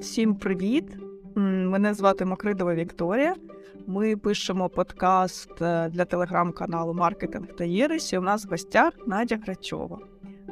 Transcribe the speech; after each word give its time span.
Всім 0.00 0.34
привіт! 0.34 0.96
Мене 1.34 1.94
звати 1.94 2.24
Макридова 2.24 2.74
Вікторія. 2.74 3.34
Ми 3.86 4.16
пишемо 4.16 4.68
подкаст 4.68 5.62
е, 5.62 5.88
для 5.88 6.04
телеграм-каналу 6.04 6.94
Маркетинг 6.94 7.46
та 7.58 7.64
Єресі. 7.64 8.18
У 8.18 8.20
нас 8.20 8.46
в 8.46 8.48
гостях 8.48 8.92
Надя 9.06 9.38
Грачова. 9.44 9.98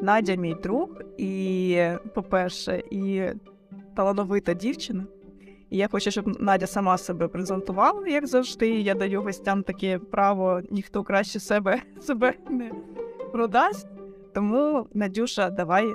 Надя, 0.02 0.34
мій 0.34 0.54
друг, 0.54 0.88
і, 1.18 1.82
по-перше, 2.14 2.82
і 2.90 3.22
талановита 3.96 4.54
дівчина. 4.54 5.06
І 5.70 5.76
я 5.76 5.88
хочу, 5.88 6.10
щоб 6.10 6.40
Надя 6.40 6.66
сама 6.66 6.98
себе 6.98 7.28
презентувала, 7.28 8.08
як 8.08 8.26
завжди. 8.26 8.68
Я 8.70 8.94
даю 8.94 9.22
гостям 9.22 9.62
таке 9.62 9.98
право, 9.98 10.60
ніхто 10.70 11.02
краще 11.02 11.40
себе, 11.40 11.82
себе 12.00 12.34
не 12.50 12.70
продасть. 13.32 13.88
Тому, 14.34 14.86
Надюша, 14.94 15.50
давай 15.50 15.94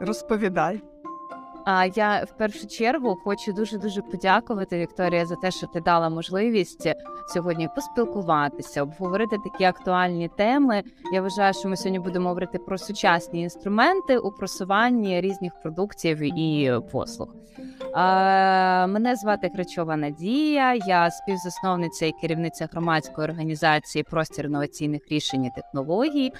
розповідай. 0.00 0.82
А 1.64 1.86
я 1.86 2.24
в 2.24 2.38
першу 2.38 2.66
чергу 2.66 3.16
хочу 3.24 3.52
дуже 3.52 3.78
дуже 3.78 4.02
подякувати 4.02 4.78
Вікторія 4.78 5.26
за 5.26 5.36
те, 5.36 5.50
що 5.50 5.66
ти 5.66 5.80
дала 5.80 6.08
можливість 6.08 6.88
сьогодні 7.28 7.68
поспілкуватися, 7.74 8.82
обговорити 8.82 9.36
такі 9.44 9.64
актуальні 9.64 10.28
теми. 10.28 10.82
Я 11.12 11.22
вважаю, 11.22 11.54
що 11.54 11.68
ми 11.68 11.76
сьогодні 11.76 11.98
будемо 11.98 12.28
говорити 12.28 12.58
про 12.58 12.78
сучасні 12.78 13.42
інструменти 13.42 14.18
у 14.18 14.32
просуванні 14.32 15.20
різних 15.20 15.52
продуктів 15.62 16.22
і 16.38 16.72
послуг. 16.92 17.28
Мене 18.88 19.16
звати 19.16 19.48
Кричова 19.48 19.96
Надія, 19.96 20.74
я 20.74 21.10
співзасновниця 21.10 22.06
і 22.06 22.12
керівниця 22.20 22.68
громадської 22.72 23.28
організації 23.28 24.04
простір 24.04 24.46
інноваційних 24.46 25.02
рішень 25.10 25.44
і 25.44 25.50
технологій. 25.50 26.32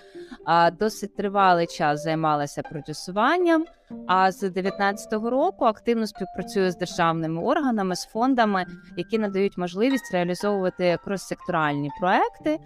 Досить 0.79 1.16
тривалий 1.16 1.66
час 1.66 2.02
займалася 2.02 2.63
продюсуванням. 2.63 3.65
А 4.06 4.32
з 4.32 4.41
2019 4.41 5.12
року 5.12 5.64
активно 5.64 6.06
співпрацюю 6.06 6.71
з 6.71 6.76
державними 6.76 7.43
органами, 7.43 7.96
з 7.96 8.04
фондами, 8.04 8.66
які 8.96 9.18
надають 9.18 9.59
можливість 9.59 10.12
реалізовувати 10.12 10.99
крос-секторальні 11.04 11.88
проекти, 12.01 12.59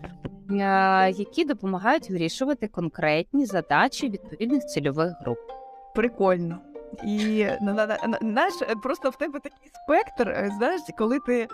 які 1.19 1.45
допомагають 1.45 2.11
вирішувати 2.11 2.69
конкретні 2.69 3.47
задачі 3.47 4.11
відповідних 4.11 4.65
цільових 4.65 5.13
груп. 5.21 5.39
Прикольно. 5.95 6.59
І 7.05 7.47
знаєш, 8.21 8.55
просто 8.83 9.11
в 9.11 9.17
тебе 9.17 9.41
такий 9.41 9.71
спектр, 9.85 10.29
е, 10.29 10.51
знаєш, 10.59 10.81
коли 10.99 11.19
ти 11.19 11.49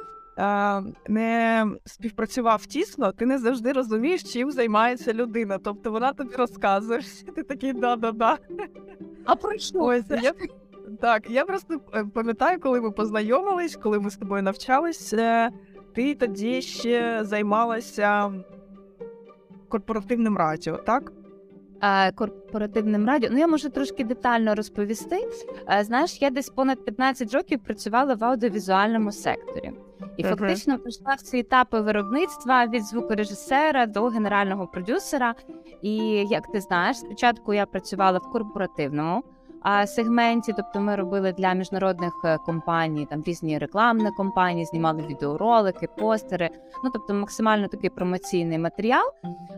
не 1.09 1.67
співпрацював 1.85 2.67
тісно, 2.67 3.13
ти 3.13 3.27
не 3.27 3.39
завжди 3.39 3.73
розумієш, 3.73 4.33
чим 4.33 4.51
займається 4.51 5.13
людина. 5.13 5.59
Тобто 5.59 5.91
вона 5.91 6.13
тобі 6.13 6.35
розказує, 6.35 7.01
ти 7.35 7.43
такий 7.43 7.73
да-да-да. 7.73 8.39
А 9.25 9.37
про 9.37 9.59
що? 9.59 9.79
Ось 9.79 10.11
я 10.23 10.33
так. 11.01 11.31
Я 11.31 11.45
просто 11.45 11.81
е, 11.95 12.05
пам'ятаю, 12.05 12.61
коли 12.61 12.81
ми 12.81 12.91
познайомились, 12.91 13.77
коли 13.77 14.01
ми 14.01 14.11
з 14.11 14.17
тобою 14.17 14.43
навчалися, 14.43 15.51
ти 15.95 16.15
тоді 16.15 16.63
ще 16.63 17.25
займалася 17.25 18.33
корпоративним 19.69 20.37
радіо, 20.37 20.77
так? 20.77 21.13
Корпоративним 22.15 23.07
радіо. 23.07 23.31
Ну, 23.33 23.39
я 23.39 23.47
можу 23.47 23.71
трошки 23.71 24.05
детально 24.05 24.55
розповісти. 24.55 25.29
Знаєш, 25.81 26.23
я 26.23 26.31
десь 26.31 26.49
понад 26.49 26.85
15 26.85 27.35
років 27.35 27.61
працювала 27.65 28.15
в 28.15 28.25
аудіовізуальному 28.25 29.13
секторі. 29.13 29.73
І 30.17 30.25
uh-huh. 30.25 30.29
фактично 30.29 30.79
пройшла 30.79 31.15
всі 31.15 31.39
етапи 31.39 31.81
виробництва 31.81 32.67
від 32.67 32.85
звукорежисера 32.85 33.87
до 33.87 34.07
генерального 34.07 34.67
продюсера. 34.67 35.35
І 35.83 35.97
як 36.31 36.53
ти 36.53 36.61
знаєш, 36.61 36.97
спочатку 36.97 37.55
я 37.55 37.67
працювала 37.67 38.19
в 38.19 38.31
корпоративному 38.33 39.23
сегменті, 39.87 40.53
тобто 40.57 40.81
ми 40.81 40.97
робили 40.97 41.33
для 41.33 41.53
міжнародних 41.53 42.13
е, 42.25 42.39
компаній 42.39 43.07
там 43.07 43.23
різні 43.27 43.59
рекламні 43.59 44.11
компанії, 44.17 44.67
знімали 44.67 45.03
відеоролики, 45.03 45.89
постери. 45.99 46.51
Ну 46.85 46.91
тобто, 46.93 47.15
максимально 47.15 47.69
такий 47.69 47.91
промоційний 47.91 48.59
матеріал. 48.59 49.13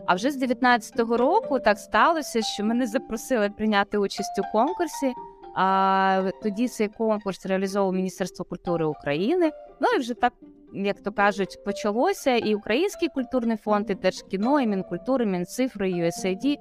А 0.05 0.15
вже 0.15 0.31
з 0.31 0.43
19-го 0.43 1.17
року 1.17 1.59
так 1.59 1.79
сталося, 1.79 2.41
що 2.41 2.63
мене 2.63 2.87
запросили 2.87 3.49
прийняти 3.49 3.97
участь 3.97 4.39
у 4.39 4.57
конкурсі. 4.57 5.13
А 5.55 6.31
тоді 6.43 6.67
цей 6.67 6.87
конкурс 6.87 7.45
реалізовував 7.45 7.95
Міністерство 7.95 8.45
культури 8.45 8.85
України. 8.85 9.51
Ну 9.79 9.87
і 9.95 9.99
вже 9.99 10.13
так, 10.13 10.33
як 10.73 11.01
то 11.01 11.11
кажуть, 11.11 11.63
почалося. 11.65 12.35
І 12.35 12.55
Український 12.55 13.09
культурний 13.09 13.57
фонд, 13.57 13.89
і 13.89 13.95
Держкіно, 13.95 14.61
і 14.61 14.67
Мінкультури, 14.67 15.25
Мінцифри, 15.25 15.93
USAID. 15.93 16.57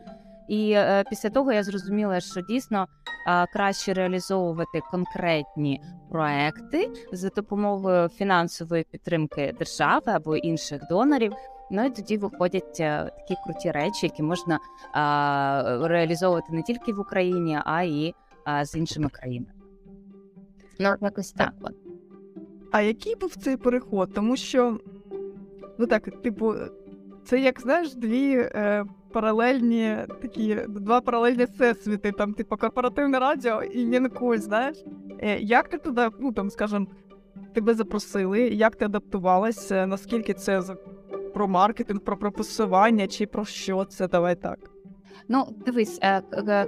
І 0.49 0.73
е, 0.73 1.05
після 1.11 1.31
того 1.31 1.53
я 1.53 1.63
зрозуміла, 1.63 2.21
що 2.21 2.41
дійсно 2.41 2.87
е, 3.27 3.47
краще 3.53 3.95
реалізовувати 3.95 4.81
конкретні 4.91 5.81
проекти 6.11 6.91
за 7.13 7.29
допомогою 7.29 8.09
фінансової 8.09 8.85
підтримки 8.91 9.55
держави 9.59 10.05
або 10.07 10.37
інших 10.37 10.83
донорів. 10.91 11.33
Ну 11.71 11.85
і 11.85 11.91
тоді 11.91 12.17
виходять 12.17 12.81
е, 12.81 13.11
такі 13.19 13.41
круті 13.45 13.71
речі, 13.71 14.07
які 14.07 14.23
можна 14.23 14.55
е, 14.55 15.89
реалізовувати 15.89 16.53
не 16.53 16.63
тільки 16.63 16.93
в 16.93 17.01
Україні, 17.01 17.59
а 17.65 17.83
й 17.83 18.15
е, 18.49 18.65
з 18.65 18.75
іншими 18.75 19.09
країнами. 19.09 19.53
Ну, 20.81 20.95
якось 21.01 21.33
так. 21.33 21.53
А 22.73 22.81
який 22.81 23.17
був 23.17 23.37
цей 23.37 23.57
переход? 23.57 24.15
Тому 24.15 24.37
що, 24.37 24.79
ну 25.79 25.87
так, 25.87 26.23
типу, 26.23 26.55
це 27.25 27.41
як 27.41 27.61
знаєш, 27.61 27.95
дві 27.95 28.37
е, 28.37 28.85
паралельні 29.15 29.97
такі, 30.23 30.59
два 30.69 31.01
паралельні 31.01 31.45
всесвіти, 31.45 32.13
там, 32.13 32.35
типу, 32.35 32.57
корпоративне 32.57 33.19
радіо 33.19 33.63
і 33.63 33.87
Мінкуль, 33.87 34.37
знаєш? 34.37 34.85
Е, 35.19 35.39
як 35.39 35.69
ти 35.69 35.79
туди, 35.79 36.09
ну 36.21 36.33
там, 36.33 36.51
скажімо, 36.51 36.87
тебе 37.55 37.75
запросили, 37.75 38.41
як 38.41 38.77
ти 38.77 38.85
адаптувалася, 38.85 39.87
наскільки 39.87 40.35
це 40.35 40.63
про 41.35 41.49
маркетинг, 41.49 42.01
про 42.01 42.17
прописування, 42.17 43.07
чи 43.07 43.27
про 43.27 43.45
що 43.45 43.85
це? 43.85 44.09
Давай 44.09 44.35
так. 44.35 44.59
Ну, 45.29 45.47
дивись, 45.67 45.99
е, 46.03 46.23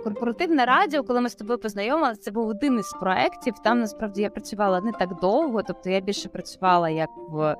корпоративне 0.04 0.64
радіо, 0.64 1.02
коли 1.02 1.20
ми 1.20 1.28
з 1.28 1.34
тобою 1.34 1.58
познайомилися, 1.58 2.20
це 2.20 2.30
був 2.30 2.48
один 2.48 2.78
із 2.78 2.92
проєктів. 3.00 3.54
Там 3.64 3.80
насправді 3.80 4.22
я 4.22 4.30
працювала 4.30 4.80
не 4.80 4.92
так 4.92 5.20
довго, 5.20 5.62
тобто 5.62 5.90
я 5.90 6.00
більше 6.00 6.28
працювала 6.28 6.88
як 6.88 7.10
в 7.28 7.40
е, 7.42 7.56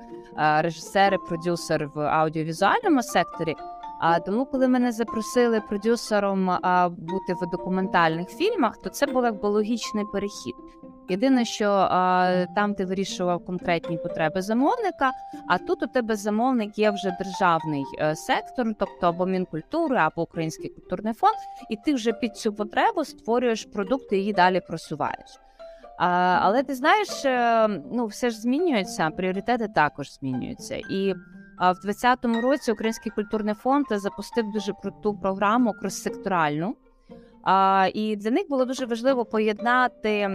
режисер 0.61 1.13
і 1.13 1.17
продюсер 1.27 1.89
в 1.95 1.99
аудіовізуальному 1.99 3.03
секторі. 3.03 3.55
А 3.99 4.19
тому, 4.19 4.45
коли 4.45 4.67
мене 4.67 4.91
запросили 4.91 5.61
продюсером 5.61 6.49
а, 6.49 6.89
бути 6.89 7.33
в 7.41 7.49
документальних 7.51 8.29
фільмах, 8.29 8.77
то 8.77 8.89
це 8.89 9.05
був 9.05 9.23
якби 9.23 9.49
логічний 9.49 10.05
перехід. 10.13 10.55
Єдине, 11.09 11.45
що 11.45 11.69
а, 11.69 12.45
там 12.55 12.73
ти 12.73 12.85
вирішував 12.85 13.45
конкретні 13.45 13.97
потреби 13.97 14.41
замовника, 14.41 15.11
а 15.47 15.57
тут 15.57 15.83
у 15.83 15.87
тебе 15.87 16.15
замовник 16.15 16.77
є 16.77 16.91
вже 16.91 17.17
державний 17.19 17.83
а, 17.99 18.03
е, 18.03 18.15
сектор, 18.15 18.67
тобто 18.79 19.07
або 19.07 19.25
мінкультури, 19.25 19.97
або 19.97 20.21
Український 20.21 20.69
культурний 20.69 21.13
фонд, 21.13 21.35
і 21.69 21.75
ти 21.75 21.93
вже 21.93 22.13
під 22.13 22.37
цю 22.37 22.53
потребу 22.53 23.05
створюєш 23.05 23.65
продукти 23.65 24.17
і 24.17 24.19
її 24.19 24.33
далі 24.33 24.61
просуваєш. 24.67 25.39
А, 25.97 26.07
Але 26.41 26.63
ти 26.63 26.75
знаєш, 26.75 27.25
е, 27.25 27.67
ну 27.91 28.05
все 28.05 28.29
ж 28.29 28.41
змінюється, 28.41 29.09
пріоритети 29.09 29.67
також 29.67 30.13
змінюються. 30.13 30.75
І 30.75 31.15
в 31.59 31.79
2020 31.81 32.43
році 32.43 32.71
Український 32.71 33.11
культурний 33.11 33.53
фонд 33.53 33.85
запустив 33.91 34.51
дуже 34.51 34.73
круту 34.73 35.17
програму 35.21 35.73
крос-секторальну. 35.81 36.73
І 37.93 38.15
для 38.15 38.31
них 38.31 38.49
було 38.49 38.65
дуже 38.65 38.85
важливо 38.85 39.25
поєднати 39.25 40.29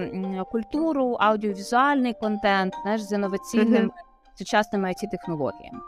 культуру, 0.50 1.16
аудіовізуальний 1.21 2.15
контент 2.21 2.75
знаєш, 2.82 3.03
з 3.03 3.12
інноваційними 3.12 3.91
сучасними 4.38 4.88
it 4.88 5.11
технологіями. 5.11 5.81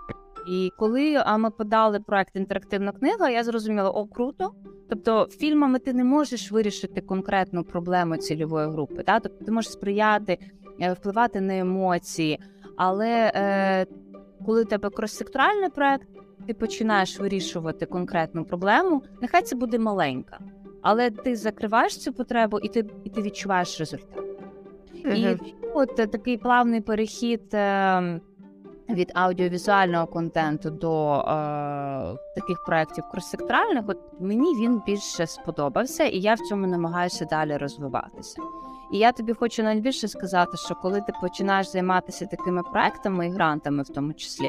І 0.50 0.70
коли 0.78 1.24
ми 1.38 1.50
подали 1.50 2.00
проект 2.00 2.36
інтерактивна 2.36 2.92
книга, 2.92 3.30
я 3.30 3.44
зрозуміла, 3.44 3.90
о, 3.90 4.06
круто. 4.06 4.52
Тобто, 4.88 5.28
фільмами 5.30 5.78
ти 5.78 5.92
не 5.92 6.04
можеш 6.04 6.52
вирішити 6.52 7.00
конкретну 7.00 7.64
проблему 7.64 8.16
цільової 8.16 8.68
групи. 8.68 9.02
Да? 9.06 9.20
Тобто 9.20 9.44
ти 9.44 9.52
можеш 9.52 9.72
сприяти, 9.72 10.38
е, 10.80 10.92
впливати 10.92 11.40
на 11.40 11.58
емоції, 11.58 12.40
але 12.76 13.32
е, 13.34 13.86
коли 14.46 14.62
у 14.62 14.64
тебе 14.64 14.88
крос-секторальний 14.88 15.70
проект, 15.74 16.08
ти 16.46 16.54
починаєш 16.54 17.20
вирішувати 17.20 17.86
конкретну 17.86 18.44
проблему, 18.44 19.02
нехай 19.22 19.42
це 19.42 19.56
буде 19.56 19.78
маленька, 19.78 20.38
але 20.82 21.10
ти 21.10 21.36
закриваєш 21.36 21.96
цю 21.96 22.12
потребу 22.12 22.58
і 22.58 22.68
ти 22.68 22.90
і 23.04 23.10
ти 23.10 23.22
відчуваєш 23.22 23.80
результат. 23.80 24.24
Uh-huh. 25.04 25.14
І 25.14 25.38
от 25.74 25.96
такий 25.96 26.36
плавний 26.36 26.80
перехід 26.80 27.54
е, 27.54 28.20
від 28.90 29.12
аудіовізуального 29.14 30.06
контенту 30.06 30.70
до 30.70 31.14
е, 31.14 31.22
таких 32.34 32.64
проєктів 32.66 33.04
крос-секторальних, 33.14 33.84
от 33.86 33.98
мені 34.20 34.54
він 34.62 34.82
більше 34.86 35.26
сподобався, 35.26 36.04
і 36.04 36.18
я 36.18 36.34
в 36.34 36.38
цьому 36.38 36.66
намагаюся 36.66 37.24
далі 37.24 37.56
розвиватися. 37.56 38.42
І 38.92 38.98
я 38.98 39.12
тобі 39.12 39.32
хочу 39.32 39.62
найбільше 39.62 40.08
сказати, 40.08 40.56
що 40.56 40.74
коли 40.74 41.00
ти 41.00 41.12
починаєш 41.20 41.66
займатися 41.66 42.26
такими 42.26 42.62
проектами 42.62 43.26
і 43.26 43.30
грантами, 43.30 43.82
в 43.82 43.88
тому 43.88 44.12
числі, 44.12 44.48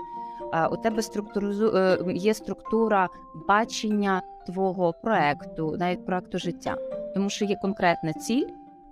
у 0.71 0.77
тебе 0.77 1.01
структуру 1.01 1.47
е, 1.47 1.97
є 2.13 2.33
структура 2.33 3.09
бачення 3.47 4.21
твого 4.45 4.93
проекту, 4.93 5.75
навіть 5.79 6.05
проекту 6.05 6.37
життя, 6.37 6.77
тому 7.13 7.29
що 7.29 7.45
є 7.45 7.55
конкретна 7.61 8.13
ціль, 8.13 8.47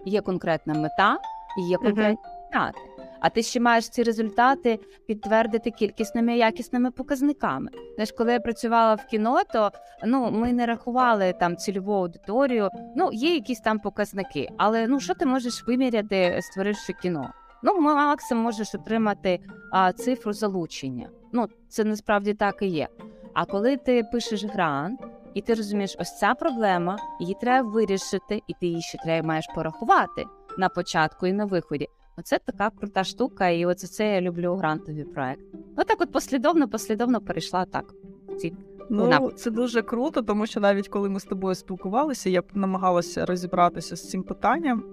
є 0.05 0.21
конкретна 0.21 0.73
мета, 0.73 1.17
і 1.59 1.69
є 1.69 1.77
конкретні 1.77 2.17
результати. 2.53 2.92
А 3.23 3.29
ти 3.29 3.43
ще 3.43 3.59
маєш 3.59 3.89
ці 3.89 4.03
результати 4.03 4.79
підтвердити 5.07 5.71
кількісними 5.71 6.35
і 6.35 6.37
якісними 6.37 6.91
показниками. 6.91 7.71
Знаєш, 7.95 8.11
коли 8.11 8.33
я 8.33 8.39
працювала 8.39 8.95
в 8.95 9.05
кіно, 9.05 9.41
то 9.53 9.71
ну 10.05 10.31
ми 10.31 10.53
не 10.53 10.65
рахували 10.65 11.33
там 11.39 11.57
цільову 11.57 11.93
аудиторію. 11.93 12.69
Ну 12.95 13.09
є 13.13 13.33
якісь 13.33 13.59
там 13.59 13.79
показники, 13.79 14.49
але 14.57 14.87
ну 14.87 14.99
що 14.99 15.13
ти 15.13 15.25
можеш 15.25 15.67
виміряти, 15.67 16.39
створивши 16.41 16.93
кіно? 16.93 17.33
Ну, 17.63 17.79
максимум 17.79 18.43
можеш 18.43 18.75
отримати 18.75 19.39
а, 19.71 19.93
цифру 19.93 20.33
залучення. 20.33 21.09
Ну, 21.31 21.47
це 21.69 21.83
насправді 21.83 22.33
так 22.33 22.55
і 22.61 22.67
є. 22.67 22.87
А 23.33 23.45
коли 23.45 23.77
ти 23.77 24.03
пишеш 24.11 24.45
грант, 24.45 24.99
і 25.33 25.41
ти 25.41 25.53
розумієш, 25.53 25.95
ось 25.99 26.17
ця 26.17 26.33
проблема, 26.33 26.97
її 27.19 27.35
треба 27.41 27.69
вирішити, 27.69 28.41
і 28.47 28.53
ти 28.53 28.65
її 28.67 28.81
ще 28.81 28.97
треба 28.97 29.27
маєш 29.27 29.45
порахувати 29.55 30.25
на 30.57 30.69
початку 30.69 31.27
і 31.27 31.33
на 31.33 31.45
виході. 31.45 31.87
Оце 32.17 32.39
така 32.45 32.69
крута 32.69 33.03
штука, 33.03 33.49
і 33.49 33.65
оце 33.65 33.87
це 33.87 34.13
я 34.13 34.21
люблю 34.21 34.55
грантові 34.55 35.03
проекти. 35.03 35.57
Ну 35.77 35.83
так, 35.83 36.01
от 36.01 36.11
послідовно, 36.11 36.67
послідовно 36.67 37.21
перейшла 37.21 37.65
так. 37.65 37.93
Ці 38.39 38.53
Ну, 38.89 39.03
Напрямок. 39.03 39.35
це 39.35 39.51
дуже 39.51 39.81
круто, 39.81 40.21
тому 40.21 40.45
що 40.45 40.59
навіть 40.59 40.87
коли 40.87 41.09
ми 41.09 41.19
з 41.19 41.23
тобою 41.23 41.55
спілкувалися, 41.55 42.29
я 42.29 42.43
намагалася 42.53 43.25
розібратися 43.25 43.95
з 43.95 44.09
цим 44.09 44.23
питанням. 44.23 44.83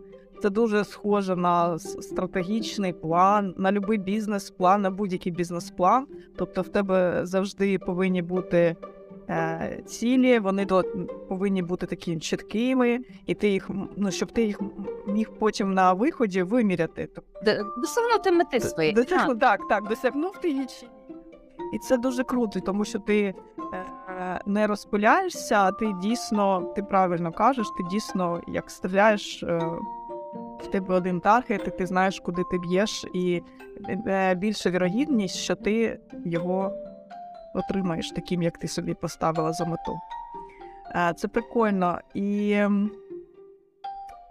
Це 0.43 0.51
дуже 0.51 0.85
схоже 0.85 1.37
на 1.37 1.79
стратегічний 1.79 2.93
план, 2.93 3.55
на 3.59 3.73
будь-який 3.73 3.99
бізнес-план, 3.99 4.83
на 4.83 4.91
будь-який 4.91 5.33
бізнес-план. 5.33 6.07
Тобто 6.37 6.63
в 6.63 6.69
тебе 6.69 7.21
завжди 7.23 7.79
повинні 7.79 8.23
бути 8.23 8.77
цілі, 9.87 10.39
вони 10.39 10.65
до, 10.65 10.85
повинні 11.29 11.63
бути 11.63 11.87
такі 11.87 12.17
чіткими, 12.17 12.99
і 13.27 13.35
ти 13.35 13.49
їх, 13.49 13.71
ну, 13.97 14.11
щоб 14.11 14.33
ти 14.33 14.43
їх 14.45 14.61
міг 15.07 15.31
потім 15.39 15.75
на 15.75 15.93
виході 15.93 16.43
виміряти. 16.43 17.09
Досягнути 17.77 18.33
мети 18.33 18.61
своєї. 18.61 18.95
Досягну, 18.95 19.35
так, 19.35 19.61
так, 19.69 19.89
досягнув 19.89 20.39
ти 20.41 20.51
її. 20.51 20.67
І 21.73 21.79
це 21.79 21.97
дуже 21.97 22.25
круто, 22.25 22.61
тому 22.61 22.85
що 22.85 22.99
ти 22.99 23.21
е, 23.21 24.41
не 24.47 24.67
розпиляєшся, 24.67 25.55
а 25.55 25.73
ти 25.73 25.93
дійсно, 26.03 26.73
ти 26.77 26.83
правильно 26.83 27.33
кажеш, 27.33 27.67
ти 27.79 27.85
дійсно 27.91 28.41
як 28.49 28.71
стріляєш 28.71 29.43
е, 29.43 29.59
в 30.61 30.67
тебе 30.67 30.95
один 30.95 31.21
таргет, 31.21 31.63
і 31.67 31.71
ти 31.71 31.87
знаєш, 31.87 32.21
куди 32.21 32.43
ти 32.51 32.59
б'єш, 32.59 33.05
і 33.15 33.43
е, 34.07 34.35
більша 34.35 34.71
вірогідність, 34.71 35.37
що 35.37 35.55
ти 35.55 36.01
його 36.25 36.73
отримаєш 37.55 38.11
таким, 38.11 38.43
як 38.43 38.59
ти 38.59 38.69
собі 38.69 38.95
поставила 38.95 39.53
за 39.53 39.65
мету. 39.65 39.99
Е, 40.95 41.15
це 41.17 41.29
прикольно. 41.29 42.01
І 42.15 42.63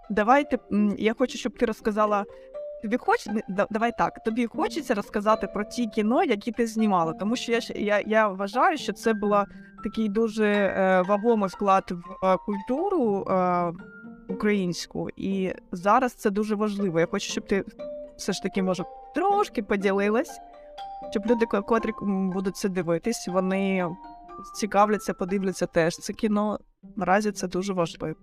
давайте 0.10 0.60
я 0.98 1.14
хочу, 1.14 1.38
щоб 1.38 1.58
ти 1.58 1.66
розказала 1.66 2.26
Тобі 2.82 2.98
хоч... 2.98 3.28
давай 3.70 3.92
так, 3.98 4.24
тобі 4.24 4.48
хочеться 4.48 4.94
розказати 4.94 5.48
про 5.48 5.64
ті 5.64 5.88
кіно, 5.88 6.24
які 6.24 6.52
ти 6.52 6.68
знімала, 6.68 7.14
тому 7.14 7.36
що 7.36 7.52
я, 7.52 7.60
я, 7.76 8.04
я 8.08 8.28
вважаю, 8.28 8.78
що 8.78 8.94
це 8.94 9.14
була 9.14 9.46
такий 9.84 10.10
дуже 10.10 10.46
е, 10.46 11.02
вагомий 11.02 11.50
вклад 11.50 11.92
в 11.92 12.26
е, 12.26 12.38
культуру 12.46 13.26
е, 13.30 13.74
українську, 14.30 15.10
і 15.18 15.54
зараз 15.72 16.14
це 16.14 16.30
дуже 16.30 16.56
важливо. 16.56 17.00
Я 17.00 17.06
хочу, 17.06 17.32
щоб 17.32 17.48
ти 17.48 17.64
все 18.18 18.34
ж 18.34 18.44
таки, 18.44 18.64
може, 18.64 18.84
трошки 19.16 19.64
поділилась, 19.64 20.40
щоб 21.12 21.26
люди, 21.26 21.46
котрі 21.46 21.92
будуть 22.34 22.58
це 22.58 22.70
дивитись, 22.70 23.28
вони 23.28 23.86
цікавляться, 24.56 25.14
подивляться 25.14 25.66
теж 25.66 25.98
це 25.98 26.14
кіно. 26.14 26.60
Наразі 26.96 27.32
це 27.32 27.48
дуже 27.48 27.74
важливо. 27.74 28.16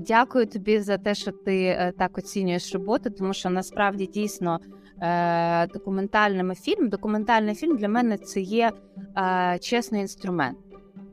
Дякую 0.00 0.46
тобі 0.46 0.80
за 0.80 0.98
те, 0.98 1.14
що 1.14 1.32
ти 1.32 1.64
е, 1.64 1.92
так 1.98 2.18
оцінюєш 2.18 2.74
роботу, 2.74 3.10
тому 3.10 3.32
що 3.34 3.50
насправді 3.50 4.06
дійсно 4.06 4.60
е, 5.00 5.66
документальними 5.66 6.54
фільм, 6.54 6.88
документальний 6.88 7.54
фільм 7.54 7.76
для 7.76 7.88
мене 7.88 8.18
це 8.18 8.40
є 8.40 8.72
е, 9.16 9.58
чесний 9.58 10.00
інструмент, 10.00 10.58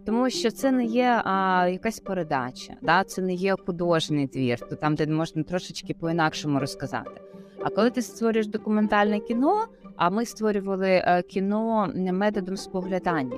тому 0.06 0.30
що 0.30 0.52
це 0.52 0.72
не 0.72 0.86
є 0.86 1.22
якась 1.72 2.00
передача, 2.00 2.74
да? 2.82 3.04
це 3.04 3.22
не 3.22 3.34
є 3.34 3.56
художній 3.66 4.28
твір, 4.28 4.60
то 4.70 4.76
там, 4.76 4.96
де 4.96 5.08
можна 5.08 5.44
трошечки 5.44 5.94
по-інакшому 5.94 6.60
розказати. 6.60 7.22
А 7.64 7.70
коли 7.70 7.90
ти 7.90 8.02
створюєш 8.02 8.48
документальне 8.48 9.20
кіно, 9.20 9.66
а 10.00 10.10
ми 10.10 10.26
створювали 10.26 10.90
е, 10.90 11.22
кіно 11.22 11.92
методом 11.96 12.58
споглядання. 12.58 13.38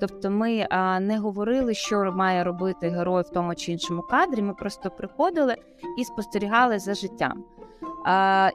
Тобто 0.00 0.30
ми 0.30 0.66
не 1.00 1.18
говорили, 1.18 1.74
що 1.74 2.12
має 2.12 2.44
робити 2.44 2.88
герой 2.88 3.22
в 3.22 3.28
тому 3.28 3.54
чи 3.54 3.72
іншому 3.72 4.02
кадрі. 4.02 4.42
Ми 4.42 4.54
просто 4.54 4.90
приходили 4.90 5.56
і 5.98 6.04
спостерігали 6.04 6.78
за 6.78 6.94
життям. 6.94 7.44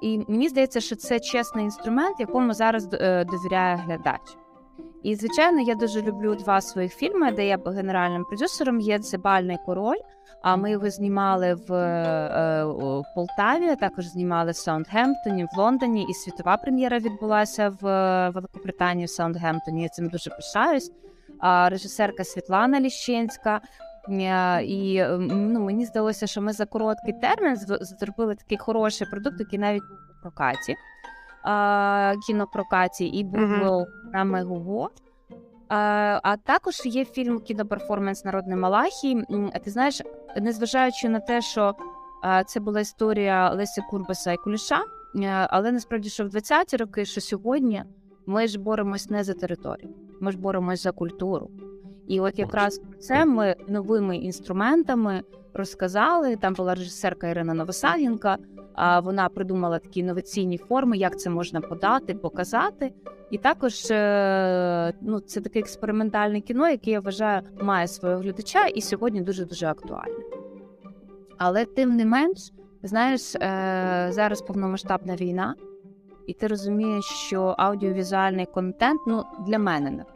І 0.01 0.21
мені 0.27 0.49
здається, 0.49 0.79
що 0.81 0.95
це 0.95 1.19
чесний 1.19 1.65
інструмент, 1.65 2.19
якому 2.19 2.53
зараз 2.53 2.89
е, 2.93 3.25
довіряє 3.25 3.75
глядач. 3.75 4.37
І 5.03 5.15
звичайно, 5.15 5.61
я 5.61 5.75
дуже 5.75 6.01
люблю 6.01 6.35
два 6.35 6.61
своїх 6.61 6.93
фільми, 6.93 7.31
де 7.31 7.47
я 7.47 7.59
генеральним 7.65 8.25
продюсером 8.25 8.79
є 8.79 8.99
це 8.99 9.17
Бальний 9.17 9.57
король. 9.65 9.99
А 10.45 10.55
ми 10.55 10.71
його 10.71 10.89
знімали 10.89 11.53
в 11.53 11.73
е, 11.73 13.03
Полтаві, 13.15 13.75
також 13.75 14.07
знімали 14.07 14.51
в 14.51 14.55
Саундгемптоні, 14.55 15.43
в 15.43 15.57
Лондоні. 15.57 16.05
І 16.09 16.13
світова 16.13 16.57
прем'єра 16.57 16.99
відбулася 16.99 17.69
в 17.81 17.87
е, 17.87 18.29
Великобританії 18.29 19.05
в 19.05 19.09
Саундгемптоні. 19.09 19.83
Я 19.83 19.89
цим 19.89 20.09
дуже 20.09 20.29
пишаюсь. 20.29 20.91
Режисерка 21.41 22.23
Світлана 22.23 22.79
Ліщинська. 22.79 23.61
Е, 24.09 24.63
І 24.63 25.05
ну, 25.29 25.59
мені 25.59 25.85
здалося, 25.85 26.27
що 26.27 26.41
ми 26.41 26.53
за 26.53 26.65
короткий 26.65 27.13
термін 27.13 27.57
зробили 27.81 28.35
такий 28.35 28.57
хороший 28.57 29.07
продукт, 29.07 29.39
який 29.39 29.59
навіть 29.59 29.83
був 29.89 29.97
у 30.19 30.21
прокаті, 30.21 30.75
кінопрокаті, 32.27 33.05
і 33.05 33.23
був 33.23 33.41
Гуго. 34.43 34.89
А, 35.67 36.37
також 36.43 36.81
є 36.85 37.05
фільм 37.05 37.39
кіноперформанс 37.39 38.25
Народний 38.25 38.57
Малахій. 38.57 39.23
Ти 39.63 39.71
знаєш, 39.71 40.01
незважаючи 40.41 41.09
на 41.09 41.19
те, 41.19 41.41
що 41.41 41.75
це 42.47 42.59
була 42.59 42.79
історія 42.79 43.49
Лесі 43.49 43.81
Курбаса 43.89 44.31
і 44.31 44.37
Куліша, 44.37 44.83
але 45.49 45.71
насправді, 45.71 46.09
що 46.09 46.25
в 46.25 46.27
20-ті 46.27 46.77
роки, 46.77 47.05
що 47.05 47.21
сьогодні, 47.21 47.83
ми 48.25 48.47
ж 48.47 48.59
боремось 48.59 49.09
не 49.09 49.23
за 49.23 49.33
територію, 49.33 49.89
ми 50.21 50.31
ж 50.31 50.37
боремось 50.37 50.83
за 50.83 50.91
культуру. 50.91 51.49
І 52.07 52.19
от 52.19 52.39
якраз 52.39 52.79
про 52.79 52.97
це 52.99 53.25
ми 53.25 53.55
новими 53.67 54.17
інструментами 54.17 55.21
розказали. 55.53 56.35
Там 56.35 56.53
була 56.53 56.75
режисерка 56.75 57.27
Ірина 57.27 57.53
Новосадінка. 57.53 58.37
А 58.75 58.99
вона 58.99 59.29
придумала 59.29 59.79
такі 59.79 59.99
інноваційні 59.99 60.57
форми, 60.57 60.97
як 60.97 61.19
це 61.19 61.29
можна 61.29 61.61
подати, 61.61 62.13
показати. 62.13 62.93
І 63.31 63.37
також 63.37 63.91
е, 63.91 64.93
ну, 65.01 65.19
це 65.19 65.41
таке 65.41 65.59
експериментальне 65.59 66.41
кіно, 66.41 66.69
яке 66.69 66.91
я 66.91 66.99
вважаю 66.99 67.41
має 67.61 67.87
свого 67.87 68.15
глядача 68.15 68.65
і 68.65 68.81
сьогодні 68.81 69.21
дуже 69.21 69.45
дуже 69.45 69.65
актуальне. 69.65 70.23
Але 71.37 71.65
тим 71.65 71.95
не 71.95 72.05
менш, 72.05 72.51
знаєш, 72.83 73.35
е, 73.35 74.07
зараз 74.09 74.41
повномасштабна 74.41 75.15
війна, 75.15 75.55
і 76.27 76.33
ти 76.33 76.47
розумієш, 76.47 77.05
що 77.05 77.55
аудіовізуальний 77.57 78.45
контент, 78.45 79.01
ну 79.07 79.23
для 79.47 79.59
мене, 79.59 79.91
наприклад, 79.91 80.14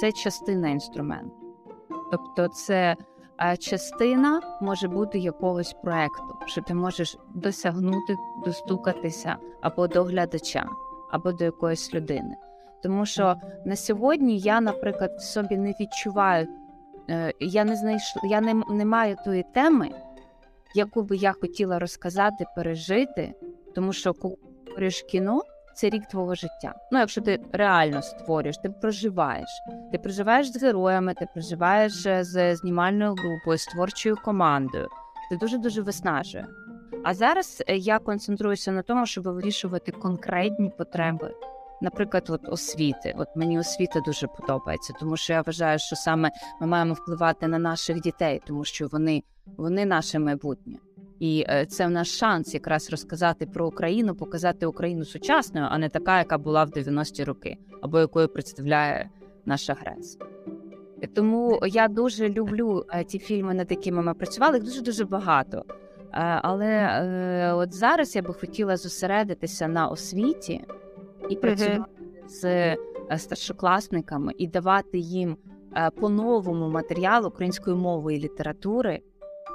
це 0.00 0.12
частина 0.12 0.68
інструменту. 0.68 1.36
Тобто, 2.10 2.48
це 2.48 2.96
е, 3.40 3.56
частина 3.56 4.58
може 4.60 4.88
бути 4.88 5.18
якогось 5.18 5.72
проекту, 5.72 6.34
що 6.46 6.62
ти 6.62 6.74
можеш 6.74 7.18
досягнути, 7.34 8.16
достукатися 8.44 9.36
або 9.60 9.88
до 9.88 10.04
глядача, 10.04 10.66
або 11.10 11.32
до 11.32 11.44
якоїсь 11.44 11.94
людини. 11.94 12.36
Тому 12.82 13.06
що 13.06 13.34
на 13.64 13.76
сьогодні 13.76 14.38
я, 14.38 14.60
наприклад, 14.60 15.22
собі 15.22 15.56
не 15.56 15.74
відчуваю, 15.80 16.48
е, 17.10 17.32
я 17.40 17.64
не 17.64 17.76
знайшла, 17.76 18.22
я 18.24 18.40
не, 18.40 18.62
не 18.70 18.84
маю 18.84 19.16
тої 19.24 19.44
теми, 19.54 19.90
яку 20.74 21.02
би 21.02 21.16
я 21.16 21.32
хотіла 21.32 21.78
розказати, 21.78 22.44
пережити, 22.56 23.34
тому 23.74 23.92
що 23.92 24.14
коли 24.14 24.36
створюєш 24.74 25.02
кіно, 25.02 25.42
це 25.74 25.90
рік 25.90 26.06
твого 26.06 26.34
життя. 26.34 26.74
Ну, 26.92 26.98
якщо 26.98 27.20
ти 27.20 27.40
реально 27.52 28.02
створюєш, 28.02 28.58
ти 28.58 28.70
проживаєш. 28.70 29.48
Ти 29.92 29.98
проживаєш 29.98 30.52
з 30.52 30.62
героями, 30.62 31.14
ти 31.14 31.28
проживаєш 31.32 32.06
е, 32.06 32.24
з 32.24 32.56
знімальною 32.56 33.14
групою, 33.14 33.58
з 33.58 33.66
творчою 33.66 34.16
командою. 34.24 34.88
Це 35.30 35.36
дуже 35.36 35.58
дуже 35.58 35.82
виснажує. 35.82 36.46
А 37.04 37.14
зараз 37.14 37.62
е, 37.66 37.76
я 37.76 37.98
концентруюся 37.98 38.72
на 38.72 38.82
тому, 38.82 39.06
щоб 39.06 39.24
вирішувати 39.24 39.92
конкретні 39.92 40.70
потреби. 40.70 41.34
Наприклад, 41.80 42.24
от 42.28 42.48
освіти. 42.48 43.14
От 43.18 43.28
мені 43.36 43.58
освіта 43.58 44.00
дуже 44.00 44.26
подобається, 44.26 44.92
тому 45.00 45.16
що 45.16 45.32
я 45.32 45.42
вважаю, 45.42 45.78
що 45.78 45.96
саме 45.96 46.30
ми 46.60 46.66
маємо 46.66 46.94
впливати 46.94 47.48
на 47.48 47.58
наших 47.58 48.00
дітей, 48.00 48.42
тому 48.46 48.64
що 48.64 48.86
вони, 48.86 49.22
вони 49.56 49.84
наше 49.84 50.18
майбутнє. 50.18 50.76
І 51.20 51.44
е, 51.48 51.66
це 51.66 51.86
в 51.86 51.90
наш 51.90 52.18
шанс 52.18 52.54
якраз 52.54 52.90
розказати 52.90 53.46
про 53.46 53.66
Україну, 53.66 54.14
показати 54.14 54.66
Україну 54.66 55.04
сучасною, 55.04 55.66
а 55.70 55.78
не 55.78 55.88
така, 55.88 56.18
яка 56.18 56.38
була 56.38 56.64
в 56.64 56.68
90-ті 56.68 57.24
роки, 57.24 57.56
або 57.82 57.98
якою 58.00 58.28
представляє 58.28 59.10
наш 59.46 59.70
агресор. 59.70 60.28
Тому 61.14 61.60
я 61.66 61.88
дуже 61.88 62.28
люблю 62.28 62.84
е, 62.90 63.04
ті 63.04 63.18
фільми, 63.18 63.54
над 63.54 63.70
якими 63.70 64.02
ми 64.02 64.14
працювали. 64.14 64.56
Їх 64.56 64.64
дуже 64.64 64.82
дуже 64.82 65.04
багато. 65.04 65.64
Але 66.42 66.66
е, 66.66 67.52
от 67.52 67.74
зараз 67.74 68.16
я 68.16 68.22
би 68.22 68.34
хотіла 68.34 68.76
зосередитися 68.76 69.68
на 69.68 69.88
освіті 69.88 70.64
і 71.30 71.36
працювати 71.36 71.90
з 72.26 72.76
старшокласниками 73.16 74.32
і 74.38 74.46
давати 74.46 74.98
їм 74.98 75.36
е, 75.76 75.90
по-новому 75.90 76.68
матеріал 76.68 77.26
української 77.26 77.76
мови 77.76 78.14
і 78.14 78.20
літератури, 78.20 79.00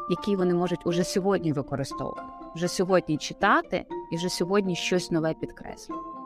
який 0.09 0.35
вони 0.35 0.53
можуть 0.53 0.87
уже 0.87 1.03
сьогодні 1.03 1.53
використовувати, 1.53 2.21
вже 2.55 2.67
сьогодні 2.67 3.17
читати 3.17 3.85
і 4.11 4.15
вже 4.15 4.29
сьогодні 4.29 4.75
щось 4.75 5.11
нове 5.11 5.33
підкреслювати. 5.33 6.19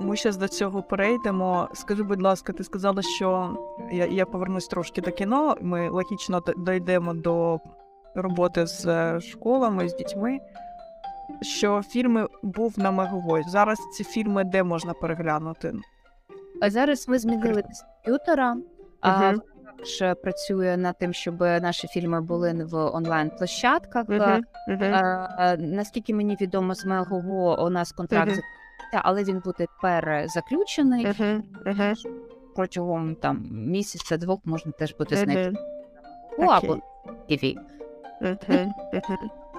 Ми 0.00 0.16
ще 0.16 0.32
до 0.32 0.48
цього 0.48 0.82
перейдемо. 0.82 1.68
Скажи, 1.72 2.02
будь 2.02 2.22
ласка, 2.22 2.52
ти 2.52 2.64
сказала, 2.64 3.02
що 3.02 3.56
я 3.92 4.06
я 4.06 4.26
повернусь 4.26 4.68
трошки 4.68 5.00
до 5.00 5.10
кіно. 5.10 5.56
Ми 5.60 5.88
логічно 5.88 6.42
дійдемо 6.56 7.14
до 7.14 7.60
роботи 8.14 8.66
з 8.66 8.86
е, 8.86 9.20
школами, 9.20 9.88
з 9.88 9.94
дітьми. 9.94 10.38
Що 11.42 11.82
фільми 11.82 12.26
був 12.42 12.78
на 12.78 12.90
Меговой. 12.90 13.42
Зараз 13.48 13.78
ці 13.96 14.04
фільми 14.04 14.44
де 14.44 14.62
можна 14.62 14.94
переглянути? 14.94 15.74
А 16.62 16.70
зараз 16.70 17.08
ми 17.08 17.18
змінили 17.18 17.62
дистриб'ютора. 17.62 18.56
Uh-huh. 19.02 19.40
А 20.00 20.14
працює 20.14 20.76
над 20.76 20.98
тим, 20.98 21.12
щоб 21.12 21.40
наші 21.40 21.88
фільми 21.88 22.20
були 22.20 22.52
в 22.52 22.76
онлайн-площадках. 22.76 24.06
Uh-huh. 24.06 24.40
Uh-huh. 24.68 25.56
Наскільки 25.58 26.14
мені 26.14 26.36
відомо, 26.40 26.74
з 26.74 26.84
Мегово 26.84 27.64
у 27.66 27.70
нас 27.70 27.92
контракт 27.92 28.40
але 28.92 29.24
він 29.24 29.42
буде 29.44 29.66
перезаключений 29.82 31.06
протягом 32.54 33.14
там 33.14 33.48
місяця-двох 33.50 34.40
можна 34.44 34.72
теж 34.72 34.94
буде 34.98 35.16
знайти 35.16 35.58
uh-huh. 36.38 36.48
або 36.50 36.78
TV. 37.30 37.56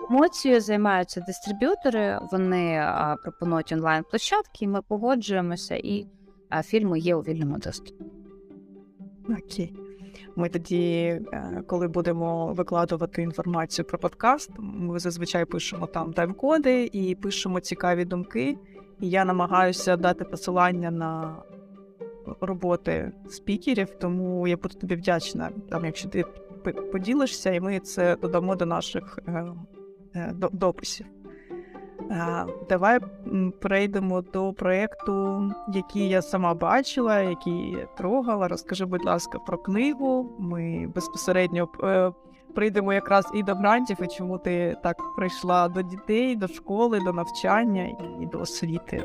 Емоцією 0.10 0.62
займаються 0.62 1.22
дистриб'ютори, 1.22 2.20
вони 2.32 2.78
а, 2.78 3.16
пропонують 3.24 3.72
онлайн-площадки, 3.72 4.68
ми 4.68 4.82
погоджуємося, 4.82 5.76
і 5.76 6.08
а, 6.50 6.64
фільми 6.64 7.00
є 7.00 7.16
у 7.16 7.22
вільному 7.22 7.58
доступі. 7.58 8.06
Окей. 9.30 9.76
Ми 10.36 10.50
тоді, 10.50 11.22
е, 11.34 11.64
коли 11.68 11.88
будемо 11.88 12.54
викладувати 12.54 13.22
інформацію 13.22 13.86
про 13.86 14.00
подкаст, 14.00 14.52
ми 14.60 15.00
зазвичай 15.00 15.46
пишемо 15.46 15.88
там 15.88 16.14
тайм-коди 16.14 16.90
і 16.92 17.16
пишемо 17.16 17.60
цікаві 17.60 18.06
думки. 18.06 18.58
І 19.00 19.10
я 19.10 19.26
намагаюся 19.26 19.98
дати 19.98 20.26
посилання 20.26 20.92
на 20.92 21.36
роботи 22.42 23.12
спікерів, 23.30 23.90
тому 24.00 24.48
я 24.48 24.58
буду 24.58 24.76
тобі 24.76 24.96
вдячна, 24.96 25.50
там, 25.70 25.86
якщо 25.86 26.10
ти 26.10 26.26
поділишся, 26.92 27.52
і 27.52 27.60
ми 27.60 27.80
це 27.80 28.16
додамо 28.16 28.56
до 28.56 28.66
наших 28.66 29.20
е, 29.28 29.46
е, 30.16 30.34
дописів. 30.52 31.06
Е, 32.12 32.46
давай 32.70 33.00
перейдемо 33.62 34.22
до 34.22 34.54
проєкту, 34.54 35.44
який 35.74 36.10
я 36.10 36.22
сама 36.22 36.54
бачила, 36.54 37.20
який 37.20 37.78
трогала. 37.98 38.48
Розкажи, 38.48 38.86
будь 38.86 39.06
ласка, 39.06 39.40
про 39.40 39.58
книгу. 39.58 40.36
Ми 40.40 40.92
безпосередньо 40.96 41.68
прийдемо 42.56 42.94
якраз 42.94 43.26
і 43.34 43.44
до 43.44 43.56
грантів, 43.56 43.98
і 44.02 44.08
чому 44.08 44.38
ти 44.38 44.76
так 44.84 44.98
прийшла 45.16 45.68
до 45.68 45.82
дітей, 45.82 46.36
до 46.36 46.48
школи, 46.48 47.00
до 47.00 47.14
навчання 47.14 47.98
і 48.22 48.26
до 48.26 48.40
освіти. 48.40 49.04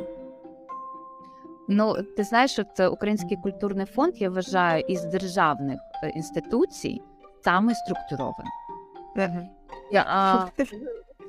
Ну, 1.68 1.94
ти 2.16 2.24
знаєш, 2.24 2.58
от 2.58 2.80
Український 2.92 3.36
культурний 3.36 3.86
фонд 3.86 4.12
я 4.16 4.30
вважаю 4.30 4.84
із 4.88 5.04
державних 5.04 5.78
е, 6.02 6.08
інституцій 6.08 7.02
саме 7.44 7.74
структурований. 7.74 8.52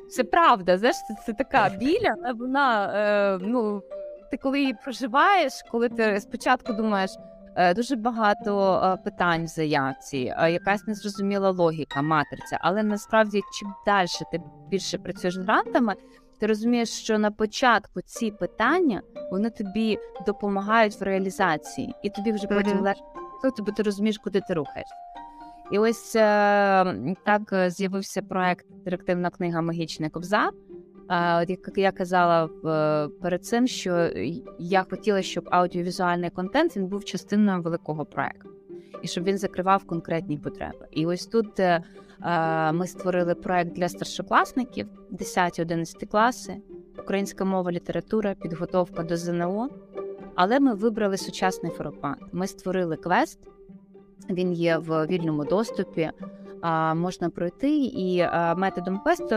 Це 0.10 0.24
правда, 0.24 0.78
знаєш, 0.78 0.96
це, 0.96 1.16
це 1.26 1.34
така 1.34 1.70
біля, 1.80 2.16
але 2.24 2.34
вона 2.34 2.94
е, 2.96 3.40
ну, 3.42 3.84
ти 4.32 4.38
коли 4.38 4.60
її 4.60 4.76
проживаєш, 4.84 5.54
коли 5.72 5.90
ти 5.90 6.20
спочатку 6.22 6.74
думаєш. 6.74 7.12
Е, 7.56 7.74
дуже 7.74 7.96
багато 7.96 8.82
е, 8.84 9.04
питань 9.04 9.44
в 9.44 9.48
заявці, 9.48 10.34
е, 10.38 10.52
якась 10.52 10.88
незрозуміла 10.88 11.50
логіка, 11.50 12.02
матриця. 12.02 12.58
Але 12.62 12.84
насправді, 12.84 13.42
чим 13.60 13.74
далі 13.86 14.08
ти 14.32 14.42
більше 14.70 14.98
працюєш 14.98 15.36
з 15.36 15.38
грантами, 15.38 15.96
ти 16.40 16.48
розумієш, 16.48 16.90
що 16.90 17.20
на 17.20 17.32
початку 17.32 18.02
ці 18.02 18.32
питання 18.32 19.02
вони 19.32 19.50
тобі 19.50 19.98
допомагають 20.26 21.02
в 21.02 21.04
реалізації, 21.04 21.96
і 22.04 22.10
тобі 22.10 22.32
вже 22.32 22.48
потім 22.48 22.80
легше, 22.80 23.02
тобі 23.58 23.72
ти 23.72 23.84
розумієш, 23.84 24.18
куди 24.18 24.42
ти 24.48 24.54
рухаєш. 24.54 24.88
І 25.72 25.80
ось 25.80 26.12
так 27.26 27.54
з'явився 27.68 28.22
проект 28.22 28.66
Директивна 28.86 29.30
книга 29.30 29.62
Магічний 29.62 30.10
кобзар. 30.10 30.52
Як 31.48 31.78
я 31.78 31.92
казала 31.92 32.48
перед 33.22 33.46
цим, 33.46 33.68
що 33.68 34.10
я 34.60 34.86
хотіла, 34.90 35.22
щоб 35.22 35.50
аудіовізуальний 35.52 36.30
контент 36.30 36.78
він 36.78 36.88
був 36.88 37.06
частиною 37.06 37.62
великого 37.62 38.06
проекту 38.06 38.50
і 39.02 39.08
щоб 39.08 39.24
він 39.24 39.38
закривав 39.38 39.84
конкретні 39.84 40.38
потреби. 40.38 40.88
І 40.92 41.06
ось 41.06 41.26
тут 41.26 41.60
е, 41.60 41.84
ми 42.74 42.88
створили 42.88 43.36
проект 43.36 43.72
для 43.74 43.90
старшокласників, 43.90 44.88
10-11 45.12 46.08
класи, 46.08 46.58
українська 47.00 47.46
мова, 47.46 47.72
література, 47.72 48.36
підготовка 48.36 49.04
до 49.04 49.18
ЗНО. 49.18 49.70
Але 50.36 50.60
ми 50.60 50.74
вибрали 50.74 51.18
сучасний 51.18 51.72
формат. 51.72 52.18
Ми 52.32 52.48
створили 52.48 52.96
квест. 52.96 53.40
Він 54.30 54.54
є 54.54 54.78
в 54.78 55.06
вільному 55.06 55.46
доступі 55.46 56.12
можна 56.96 57.30
пройти, 57.30 57.78
і 57.78 58.28
методом 58.56 59.00
квесту 59.00 59.36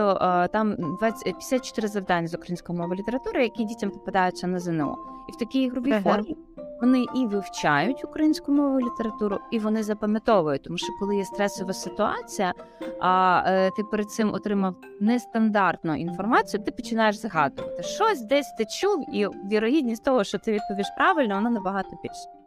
там 0.52 0.76
20, 1.00 1.24
54 1.24 1.88
завдання 1.88 2.28
з 2.28 2.34
української 2.34 2.78
мови 2.78 2.96
літератури, 2.96 3.42
які 3.42 3.64
дітям 3.64 3.90
попадаються 3.90 4.46
на 4.46 4.58
ЗНО. 4.58 4.98
І 5.28 5.32
в 5.32 5.36
такій 5.36 5.62
ігровій 5.62 5.92
ага. 5.92 6.00
формі 6.00 6.36
вони 6.82 7.06
і 7.14 7.26
вивчають 7.26 8.04
українську 8.04 8.52
мову 8.52 8.80
літературу, 8.80 9.38
і 9.50 9.58
вони 9.58 9.82
запам'ятовують, 9.82 10.62
тому 10.62 10.78
що 10.78 10.86
коли 11.00 11.16
є 11.16 11.24
стресова 11.24 11.72
ситуація, 11.72 12.54
а 13.00 13.42
е, 13.46 13.70
ти 13.70 13.82
перед 13.90 14.10
цим 14.10 14.34
отримав 14.34 14.74
нестандартну 15.00 15.94
інформацію, 15.94 16.62
ти 16.64 16.70
починаєш 16.70 17.16
згадувати 17.16 17.82
щось, 17.82 18.20
десь 18.20 18.54
ти 18.58 18.64
чув, 18.64 19.14
і 19.14 19.26
вірогідність 19.26 20.04
того, 20.04 20.24
що 20.24 20.38
ти 20.38 20.52
відповіш 20.52 20.86
правильно, 20.96 21.34
вона 21.34 21.50
набагато 21.50 21.90
більше. 22.02 22.41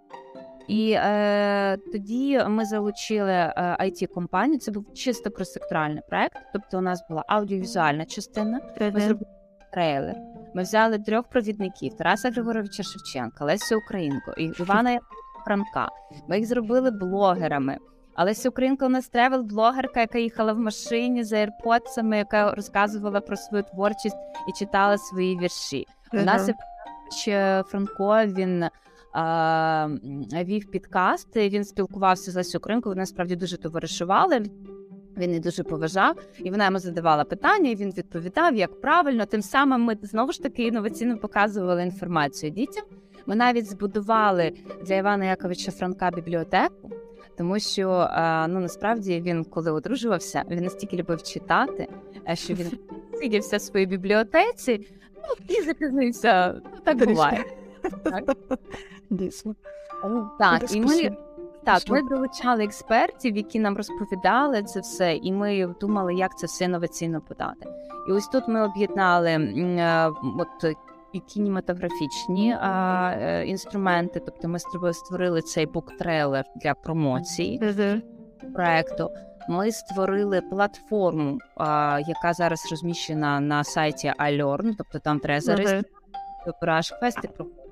І 0.67 0.91
е, 0.91 1.77
тоді 1.91 2.43
ми 2.47 2.65
залучили 2.65 3.31
е, 3.31 3.77
it 3.79 4.07
компанію 4.07 4.59
Це 4.59 4.71
був 4.71 4.93
чисто 4.93 5.31
просекторальний 5.31 6.01
проект. 6.09 6.37
Тобто, 6.53 6.77
у 6.77 6.81
нас 6.81 7.03
була 7.09 7.23
аудіовізуальна 7.27 8.05
частина. 8.05 8.59
Ми 8.81 9.01
зробили 9.01 9.25
трейлер. 9.73 10.15
Ми 10.53 10.61
взяли 10.61 10.99
трьох 10.99 11.27
провідників: 11.27 11.93
Тараса 11.93 12.29
Григоровича 12.29 12.83
Шевченка, 12.83 13.45
Лесю 13.45 13.77
Українко 13.77 14.33
і 14.37 14.43
Івана 14.43 14.99
Франка. 15.45 15.89
Ми 16.27 16.37
їх 16.37 16.47
зробили 16.47 16.91
блогерами. 16.91 17.77
Але 18.15 18.29
Леся 18.29 18.49
Українка 18.49 18.85
у 18.85 18.89
нас 18.89 19.11
тревел-блогерка, 19.11 19.99
яка 19.99 20.17
їхала 20.17 20.53
в 20.53 20.59
машині 20.59 21.23
за 21.23 21.35
AirPods, 21.35 22.15
яка 22.15 22.55
розказувала 22.55 23.21
про 23.21 23.37
свою 23.37 23.63
творчість 23.63 24.17
і 24.49 24.59
читала 24.59 24.97
свої 24.97 25.39
вірші. 25.39 25.85
У 26.13 26.17
нас 26.17 26.49
Франко 27.65 28.25
він 28.25 28.65
вів 30.45 30.71
підкаст. 30.71 31.35
Він 31.35 31.65
спілкувався 31.65 32.31
з 32.31 32.35
Лесю 32.35 32.57
Українкою, 32.57 32.95
Вони 32.95 33.05
справді 33.05 33.35
дуже 33.35 33.57
товаришували. 33.57 34.43
Він 35.17 35.29
її 35.29 35.39
дуже 35.39 35.63
поважав, 35.63 36.15
і 36.39 36.51
вона 36.51 36.65
йому 36.65 36.79
задавала 36.79 37.23
питання. 37.23 37.69
і 37.69 37.75
Він 37.75 37.91
відповідав 37.91 38.55
як 38.55 38.81
правильно. 38.81 39.25
Тим 39.25 39.41
самим 39.41 39.81
ми 39.81 39.97
знову 40.01 40.31
ж 40.31 40.43
таки 40.43 40.63
інноваційно 40.63 41.17
показували 41.17 41.83
інформацію 41.83 42.51
дітям. 42.51 42.83
Ми 43.25 43.35
навіть 43.35 43.69
збудували 43.69 44.51
для 44.85 44.95
Івана 44.95 45.25
Яковича 45.25 45.71
Франка 45.71 46.11
бібліотеку, 46.11 46.91
тому 47.37 47.59
що 47.59 48.09
ну 48.49 48.59
насправді 48.59 49.21
він, 49.21 49.43
коли 49.43 49.71
одружувався, 49.71 50.43
він 50.49 50.63
настільки 50.63 50.97
любив 50.97 51.23
читати, 51.23 51.87
що 52.33 52.53
він 52.53 52.71
сидівся 53.19 53.57
в 53.57 53.61
своїй 53.61 53.85
бібліотеці 53.85 54.87
ну, 55.15 55.55
і 55.55 55.61
запізнився. 55.61 56.61
Так 56.83 57.07
буває. 57.07 57.45
Так? 58.03 58.37
Дійсно. 59.09 59.55
Так, 60.39 60.75
і 60.75 60.81
ми 60.81 61.17
так, 61.63 61.81
ми 61.89 62.01
долучали 62.01 62.63
експертів, 62.63 63.37
які 63.37 63.59
нам 63.59 63.77
розповідали 63.77 64.63
це 64.63 64.79
все, 64.79 65.15
і 65.15 65.31
ми 65.31 65.75
думали, 65.81 66.15
як 66.15 66.37
це 66.37 66.47
все 66.47 66.65
інноваційно 66.65 67.21
подати. 67.21 67.69
І 68.09 68.11
ось 68.11 68.27
тут 68.27 68.47
ми 68.47 68.63
об'єднали 68.63 69.29
е, 69.29 70.11
от 70.37 70.75
і 71.13 71.19
кінематографічні 71.19 72.57
а, 72.61 73.11
е, 73.17 73.45
інструменти. 73.45 74.21
Тобто, 74.25 74.47
ми 74.47 74.59
створили 74.93 75.41
цей 75.41 75.65
буктрейлер 75.65 76.45
для 76.55 76.73
промоції 76.73 77.61
проекту. 78.53 79.11
Ми 79.49 79.71
створили 79.71 80.41
платформу, 80.41 81.39
а, 81.57 81.99
яка 82.07 82.33
зараз 82.33 82.67
розміщена 82.71 83.39
на 83.39 83.63
сайті 83.63 84.13
iLearn, 84.19 84.73
тобто 84.77 84.99
там 84.99 85.19
треба 85.19 85.41
зареєструвати, 85.41 85.89
обираєш 86.47 86.91
квест, 86.99 87.19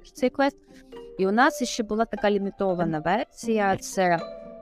проходиш 0.03 0.11
цей 0.11 0.29
квест. 0.29 0.57
І 1.17 1.27
у 1.27 1.31
нас 1.31 1.63
ще 1.63 1.83
була 1.83 2.05
така 2.05 2.31
лімітована 2.31 2.99
версія: 2.99 3.77
це 3.77 4.19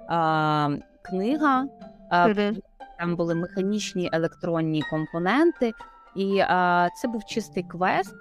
а, 0.09 0.69
книга 1.01 1.67
Е, 2.13 2.53
Там 2.99 3.15
були 3.15 3.35
механічні 3.35 4.09
електронні 4.13 4.83
компоненти, 4.89 5.73
і 6.15 6.37
е, 6.37 6.89
це 7.01 7.07
був 7.07 7.25
чистий 7.25 7.63
квест. 7.63 8.15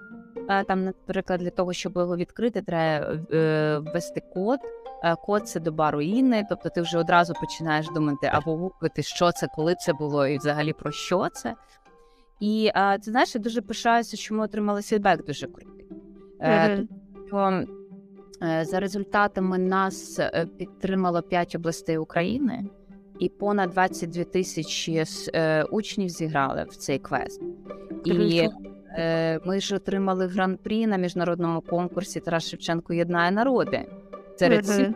Там, 0.67 0.83
наприклад, 0.85 1.39
для 1.39 1.49
того, 1.49 1.73
щоб 1.73 1.93
його 1.95 2.17
відкрити, 2.17 2.61
треба 2.61 3.17
е, 3.33 3.77
ввести 3.77 4.21
код. 4.33 4.59
Код 5.25 5.49
це 5.49 5.59
доба 5.59 5.91
руїни, 5.91 6.45
тобто 6.49 6.69
ти 6.69 6.81
вже 6.81 6.97
одразу 6.97 7.33
починаєш 7.33 7.87
думати 7.95 8.29
або 8.33 8.57
гуглити, 8.57 9.03
що 9.03 9.31
це, 9.31 9.47
коли 9.55 9.75
це 9.75 9.93
було, 9.93 10.27
і 10.27 10.37
взагалі 10.37 10.73
про 10.73 10.91
що 10.91 11.29
це. 11.33 11.55
І 12.39 12.71
ти 13.05 13.11
знаєш, 13.11 13.35
я 13.35 13.41
дуже 13.41 13.61
пишаюся, 13.61 14.17
що 14.17 14.35
ми 14.35 14.43
отримали 14.43 14.81
фідбек 14.81 15.25
дуже 15.25 15.47
крутий. 15.47 15.85
Е, 16.41 16.87
Тобто, 17.31 17.65
е, 18.43 18.65
за 18.65 18.79
результатами 18.79 19.57
нас 19.57 20.19
е, 20.19 20.47
підтримало 20.57 21.21
5 21.21 21.55
областей 21.55 21.97
України, 21.97 22.65
і 23.19 23.29
понад 23.29 23.69
22 23.69 24.23
тисячі 24.23 25.03
е, 25.33 25.63
учнів 25.63 26.09
зіграли 26.09 26.65
в 26.69 26.75
цей 26.75 26.99
квест. 26.99 27.41
І 28.05 28.49
ми 29.45 29.59
ж 29.59 29.75
отримали 29.75 30.27
гран-прі 30.27 30.87
на 30.87 30.97
міжнародному 30.97 31.61
конкурсі 31.61 32.19
Тарас 32.19 32.49
Шевченко 32.49 32.93
єднає 32.93 33.31
народи 33.31 33.85
серед 34.35 34.65
всіх 34.65 34.87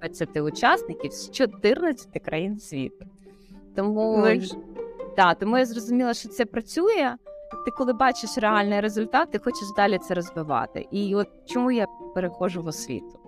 20 0.00 0.36
учасників 0.36 1.12
з 1.12 1.30
14 1.30 2.08
країн 2.24 2.58
світу. 2.58 3.04
Тому, 3.76 4.18
Ну, 4.18 4.30
і 4.30 5.34
тому 5.40 5.58
я 5.58 5.66
зрозуміла, 5.66 6.14
що 6.14 6.28
це 6.28 6.44
працює. 6.44 7.16
Ти 7.64 7.70
коли 7.70 7.92
бачиш 7.92 8.38
реальний 8.38 8.80
результат, 8.80 9.30
ти 9.30 9.38
хочеш 9.38 9.68
далі 9.76 9.98
це 9.98 10.14
розвивати. 10.14 10.88
І 10.90 11.14
от 11.14 11.28
чому 11.46 11.70
я 11.70 11.86
переходжу 12.14 12.62
в 12.62 12.66
освіту? 12.66 13.18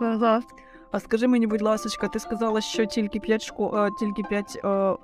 Ага. 0.00 0.42
А 0.90 1.00
скажи 1.00 1.28
мені, 1.28 1.46
будь 1.46 1.62
ласка, 1.62 2.08
ти 2.08 2.18
сказала, 2.18 2.60
що 2.60 2.86
тільки 2.86 3.20
5 3.20 3.42
шко... 3.42 3.86
е, 3.86 3.90
тільки 3.98 4.22
5 4.22 4.60
е, 4.64 4.68
е, 4.68 4.96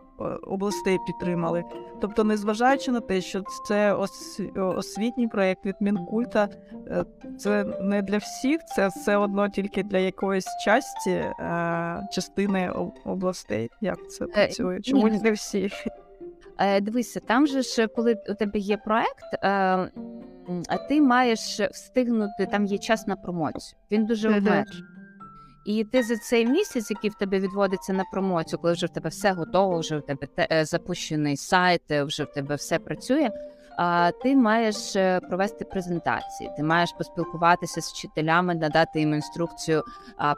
областей 0.42 0.98
підтримали. 1.06 1.64
Тобто, 2.00 2.24
незважаючи 2.24 2.92
на 2.92 3.00
те, 3.00 3.20
що 3.20 3.42
це 3.68 3.94
ос... 3.94 4.40
освітній 4.56 5.28
проєкт 5.28 5.66
від 5.66 5.74
Мінкульта, 5.80 6.48
це 7.38 7.64
не 7.64 8.02
для 8.02 8.18
всіх, 8.18 8.64
це 8.64 8.88
все 8.88 9.16
одно 9.16 9.48
тільки 9.48 9.82
для 9.82 9.98
якоїсь 9.98 10.46
часті 10.64 11.24
частини 12.12 12.72
областей. 13.04 13.70
Як 13.80 14.10
це 14.10 14.26
працює? 14.26 14.80
Чому 14.80 15.08
не 15.08 15.18
для 15.18 15.30
всіх? 15.30 15.72
Е, 16.58 16.80
дивися, 16.80 17.20
там 17.20 17.46
же 17.46 17.62
ж, 17.62 17.86
коли 17.86 18.16
у 18.28 18.34
тебе 18.34 18.58
є 18.58 18.76
проект, 18.76 19.34
е, 19.34 19.38
а 20.68 20.78
ти 20.88 21.00
маєш 21.00 21.60
встигнути, 21.60 22.46
там 22.46 22.64
є 22.64 22.78
час 22.78 23.06
на 23.06 23.16
промоцію. 23.16 23.78
Він 23.90 24.06
дуже 24.06 24.28
обмежений. 24.28 24.84
І 25.66 25.84
ти 25.84 26.02
за 26.02 26.16
цей 26.16 26.46
місяць, 26.46 26.90
який 26.90 27.10
в 27.10 27.14
тебе 27.14 27.40
відводиться 27.40 27.92
на 27.92 28.04
промоцію, 28.12 28.58
коли 28.60 28.72
вже 28.72 28.86
в 28.86 28.88
тебе 28.88 29.08
все 29.08 29.32
готово, 29.32 29.78
вже 29.78 29.98
в 29.98 30.02
тебе 30.02 30.26
е, 30.38 30.64
запущений 30.64 31.36
сайт, 31.36 31.82
вже 31.90 32.24
в 32.24 32.32
тебе 32.32 32.54
все 32.54 32.78
працює. 32.78 33.30
Ти 34.22 34.36
маєш 34.36 34.96
е, 34.96 35.20
провести 35.20 35.64
презентації, 35.64 36.50
ти 36.56 36.62
маєш 36.62 36.92
поспілкуватися 36.98 37.80
з 37.80 37.92
вчителями, 37.92 38.54
надати 38.54 39.00
їм 39.00 39.14
інструкцію, 39.14 39.82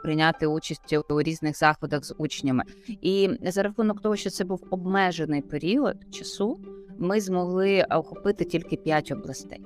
прийняти 0.03 0.47
участь 0.47 0.95
у 1.09 1.21
різних 1.21 1.57
заходах 1.57 2.05
з 2.05 2.15
учнями. 2.17 2.63
І 3.01 3.29
за 3.41 3.63
рахунок 3.63 4.01
того, 4.01 4.15
що 4.15 4.29
це 4.29 4.43
був 4.43 4.63
обмежений 4.69 5.41
період 5.41 5.97
часу, 6.11 6.59
ми 6.97 7.21
змогли 7.21 7.85
охопити 7.89 8.45
тільки 8.45 8.75
5 8.75 9.11
областей. 9.11 9.65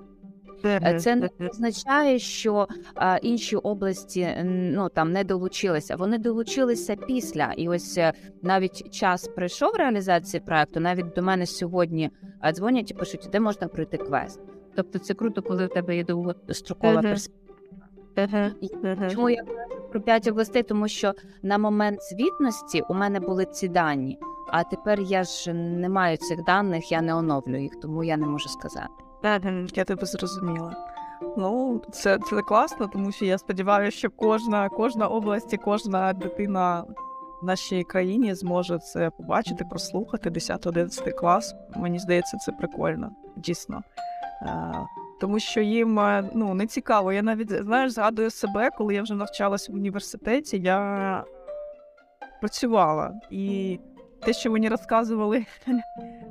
Е, 0.65 0.99
Це 0.99 1.15
не 1.15 1.29
означає, 1.49 2.19
що 2.19 2.67
інші 3.21 3.55
області 3.55 4.35
ну 4.45 4.89
там 4.89 5.11
не 5.11 5.23
долучилися. 5.23 5.95
Вони 5.95 6.17
долучилися 6.17 6.95
після. 6.95 7.53
І 7.57 7.69
ось 7.69 7.97
е, 7.97 8.13
навіть 8.41 8.91
час 8.93 9.27
пройшов 9.27 9.75
реалізації 9.75 10.41
проекту. 10.41 10.79
Навіть 10.79 11.13
до 11.15 11.21
мене 11.21 11.45
сьогодні 11.45 12.09
дзвонять 12.53 12.91
і 12.91 12.93
пишуть, 12.93 13.29
де 13.31 13.39
можна 13.39 13.67
пройти 13.67 13.97
квест. 13.97 14.39
Тобто 14.75 14.99
це 14.99 15.13
круто, 15.13 15.41
коли 15.41 15.65
в 15.65 15.69
тебе 15.69 15.95
є 15.95 16.03
довгострокова 16.03 16.93
Мгм. 16.93 17.01
перспектива. 17.03 18.51
Чому 19.09 19.29
я 19.29 19.43
кажу 19.43 19.81
про 19.91 20.01
п'ять 20.01 20.27
областей? 20.27 20.63
Тому 20.63 20.87
що 20.87 21.13
на 21.43 21.57
момент 21.57 21.99
звітності 22.03 22.83
у 22.89 22.93
мене 22.93 23.19
були 23.19 23.45
ці 23.45 23.67
дані, 23.67 24.19
а 24.51 24.63
тепер 24.63 24.99
я 25.01 25.23
ж 25.23 25.53
не 25.53 25.89
маю 25.89 26.17
цих 26.17 26.43
даних, 26.43 26.91
я 26.91 27.01
не 27.01 27.15
оновлюю 27.15 27.61
їх, 27.61 27.71
тому 27.81 28.03
я 28.03 28.17
не 28.17 28.25
можу 28.25 28.49
сказати. 28.49 28.93
Я 29.23 29.83
тебе 29.85 30.05
зрозуміла. 30.05 30.75
Ну, 31.37 31.81
це, 31.91 32.19
це 32.29 32.41
класно, 32.41 32.87
тому 32.87 33.11
що 33.11 33.25
я 33.25 33.37
сподіваюся, 33.37 33.97
що 33.97 34.09
кожна, 34.09 34.69
кожна 34.69 35.07
область 35.07 35.53
і 35.53 35.57
кожна 35.57 36.13
дитина 36.13 36.85
в 37.41 37.45
нашій 37.45 37.83
країні 37.83 38.33
зможе 38.35 38.79
це 38.79 39.09
побачити, 39.09 39.65
прослухати 39.69 40.29
10-11 40.29 41.11
клас. 41.11 41.55
Мені 41.75 41.99
здається, 41.99 42.37
це 42.37 42.51
прикольно, 42.51 43.11
дійсно. 43.35 43.81
Е, 44.41 44.73
тому 45.21 45.39
що 45.39 45.61
їм 45.61 45.99
е, 45.99 46.29
ну, 46.33 46.53
не 46.53 46.67
цікаво. 46.67 47.13
Я 47.13 47.21
навіть 47.21 47.51
знаєш, 47.51 47.91
згадую 47.91 48.29
себе, 48.29 48.69
коли 48.77 48.93
я 48.93 49.01
вже 49.01 49.15
навчалася 49.15 49.71
в 49.71 49.75
університеті, 49.75 50.59
я 50.59 51.23
працювала. 52.39 53.13
І 53.29 53.79
те, 54.25 54.33
що 54.33 54.51
мені 54.51 54.69
розказували 54.69 55.45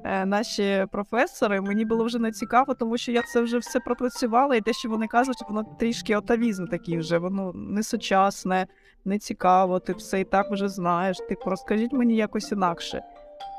е, 0.05 0.27
наші 0.27 0.87
професори, 0.93 1.61
мені 1.61 1.85
було 1.85 2.05
вже 2.05 2.19
не 2.19 2.33
цікаво, 2.33 2.75
тому 2.75 2.99
що 2.99 3.13
я 3.13 3.23
це 3.23 3.41
вже 3.41 3.59
все 3.59 3.81
пропрацювала, 3.81 4.57
і 4.57 4.61
те, 4.61 4.73
що 4.73 4.89
вони 4.89 5.07
кажуть, 5.07 5.43
воно 5.49 5.65
трішки 5.79 6.17
отавізм 6.17 6.67
такий 6.67 6.99
вже, 6.99 7.19
воно 7.19 7.53
не 7.55 7.83
сучасне, 7.83 8.67
не 9.05 9.19
цікаво, 9.19 9.81
ти 9.81 9.93
все 9.93 10.21
і 10.21 10.25
так 10.25 10.51
вже 10.51 10.69
знаєш. 10.69 11.17
Типу, 11.29 11.51
розкажіть 11.51 11.93
мені 11.93 12.17
якось 12.17 12.53
інакше. 12.53 13.03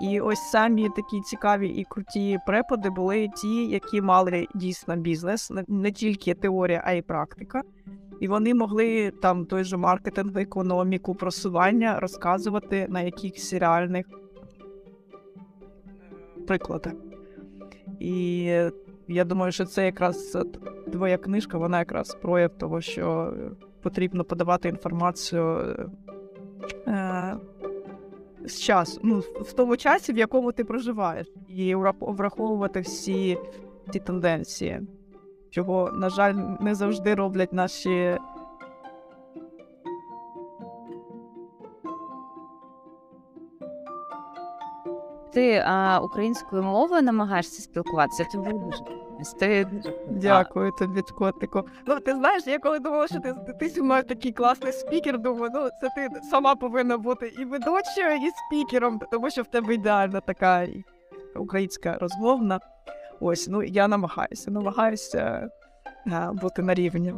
І 0.01 0.19
ось 0.21 0.39
самі 0.51 0.89
такі 0.89 1.21
цікаві 1.21 1.69
і 1.69 1.83
круті 1.89 2.39
препади 2.45 2.89
були 2.89 3.27
ті, 3.35 3.65
які 3.65 4.01
мали 4.01 4.47
дійсно 4.55 4.95
бізнес, 4.95 5.49
не- 5.49 5.65
не 5.67 5.91
тільки 5.91 6.33
теорія, 6.33 6.83
а 6.85 6.91
й 6.91 7.01
практика. 7.01 7.61
І 8.19 8.27
вони 8.27 8.53
могли 8.53 9.11
там 9.11 9.45
той 9.45 9.63
же 9.63 9.77
маркетинг, 9.77 10.37
економіку, 10.37 11.15
просування 11.15 11.99
розказувати 11.99 12.87
на 12.89 13.01
якихось 13.01 13.53
реальних 13.53 14.05
прикладах. 16.47 16.93
І 17.99 18.43
я 19.07 19.23
думаю, 19.25 19.51
що 19.51 19.65
це 19.65 19.85
якраз 19.85 20.37
твоя 20.91 21.17
книжка, 21.17 21.57
вона 21.57 21.79
якраз 21.79 22.17
прояв 22.21 22.57
того, 22.57 22.81
що 22.81 23.33
потрібно 23.81 24.23
подавати 24.23 24.69
інформацію 24.69 25.75
е, 26.87 27.37
з 28.45 28.59
часу, 28.59 28.99
ну, 29.03 29.19
в 29.19 29.53
тому 29.53 29.77
часі, 29.77 30.13
в 30.13 30.17
якому 30.17 30.51
ти 30.51 30.63
проживаєш, 30.63 31.27
і 31.47 31.75
враховувати 31.99 32.79
всі 32.79 33.37
ці 33.93 33.99
тенденції, 33.99 34.81
чого, 35.49 35.91
на 35.91 36.09
жаль, 36.09 36.33
не 36.59 36.75
завжди 36.75 37.15
роблять 37.15 37.53
наші. 37.53 38.17
Ти 45.33 45.63
а, 45.65 45.99
українською 45.99 46.63
мовою 46.63 47.01
намагаєшся 47.01 47.61
спілкуватися, 47.61 48.23
ти 48.23 48.37
дуже 48.37 48.83
ти 49.39 49.67
Дякую 50.09 50.71
тобі, 50.71 51.01
котику. 51.01 51.63
Ну, 51.87 51.99
ти 51.99 52.15
знаєш, 52.15 52.47
я 52.47 52.59
коли 52.59 52.79
думала, 52.79 53.07
що 53.07 53.19
ти, 53.19 53.35
ти 53.59 53.69
зі 53.69 53.81
мною 53.81 54.03
такий 54.03 54.31
класний 54.31 54.73
спікер, 54.73 55.19
думаю, 55.19 55.51
ну 55.53 55.69
це 55.81 55.89
ти 55.95 56.21
сама 56.29 56.55
повинна 56.55 56.97
бути 56.97 57.33
і 57.39 57.45
ведучою, 57.45 58.15
і 58.15 58.29
спікером, 58.47 59.01
тому 59.11 59.29
що 59.29 59.41
в 59.41 59.47
тебе 59.47 59.73
ідеальна 59.73 60.19
така 60.19 60.67
українська 61.35 61.97
розмовна. 62.01 62.59
Ось, 63.19 63.47
ну 63.47 63.63
я 63.63 63.87
намагаюся, 63.87 64.51
намагаюся 64.51 65.49
е, 66.07 66.29
бути 66.41 66.61
на 66.61 66.73
рівні. 66.73 67.13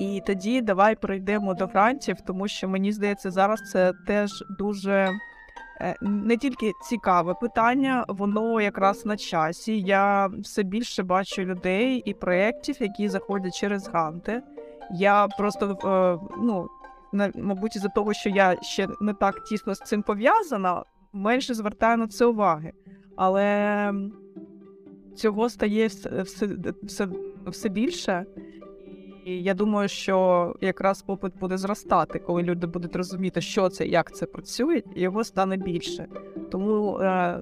І 0.00 0.22
тоді 0.26 0.60
давай 0.60 0.96
перейдемо 0.96 1.54
до 1.54 1.66
грантів, 1.66 2.16
тому 2.26 2.48
що 2.48 2.68
мені 2.68 2.92
здається, 2.92 3.30
зараз 3.30 3.70
це 3.70 3.92
теж 4.06 4.30
дуже 4.58 5.12
е, 5.80 5.96
не 6.02 6.36
тільки 6.36 6.72
цікаве 6.88 7.34
питання, 7.34 8.04
воно 8.08 8.60
якраз 8.60 9.06
на 9.06 9.16
часі. 9.16 9.80
Я 9.80 10.26
все 10.26 10.62
більше 10.62 11.02
бачу 11.02 11.42
людей 11.42 12.02
і 12.04 12.14
проєктів, 12.14 12.76
які 12.80 13.08
заходять 13.08 13.54
через 13.54 13.88
гранти. 13.88 14.42
Я 14.90 15.28
просто 15.38 15.78
е, 15.84 16.34
ну, 16.42 16.68
мабуть, 17.34 17.76
із-за 17.76 17.88
того, 17.88 18.12
що 18.12 18.30
я 18.30 18.62
ще 18.62 18.88
не 19.00 19.14
так 19.14 19.44
тісно 19.44 19.74
з 19.74 19.78
цим 19.78 20.02
пов'язана, 20.02 20.82
менше 21.12 21.54
звертаю 21.54 21.96
на 21.96 22.06
це 22.06 22.24
уваги. 22.26 22.72
Але 23.16 23.92
цього 25.14 25.48
стає 25.48 25.86
все, 25.86 26.22
все, 26.82 27.08
все, 27.46 27.68
більше. 27.68 28.26
І 29.24 29.42
я 29.42 29.54
думаю, 29.54 29.88
що 29.88 30.56
якраз 30.60 31.02
попит 31.02 31.32
буде 31.40 31.58
зростати, 31.58 32.18
коли 32.18 32.42
люди 32.42 32.66
будуть 32.66 32.96
розуміти, 32.96 33.40
що 33.40 33.68
це, 33.68 33.86
як 33.86 34.14
це 34.14 34.26
працює, 34.26 34.82
і 34.94 35.00
його 35.00 35.24
стане 35.24 35.56
більше. 35.56 36.06
Тому 36.50 36.98
е, 36.98 37.40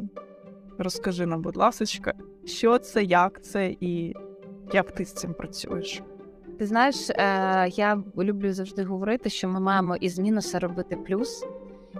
розкажи 0.79 1.27
нам, 1.27 1.43
будь 1.43 1.57
ласка, 1.57 2.15
що 2.45 2.79
це, 2.79 3.05
як 3.05 3.45
це 3.45 3.77
і 3.81 4.15
як 4.73 4.93
ти 4.93 5.05
з 5.05 5.13
цим 5.13 5.35
працюєш. 5.35 6.03
Ти 6.59 6.67
знаєш, 6.67 7.11
е, 7.11 7.69
я 7.69 8.03
люблю 8.19 8.53
завжди 8.53 8.85
говорити, 8.85 9.31
що 9.31 9.49
ми 9.49 9.61
маємо 9.61 9.97
із 9.97 10.19
мінуса 10.19 10.59
робити 10.59 10.97
плюс. 10.97 11.47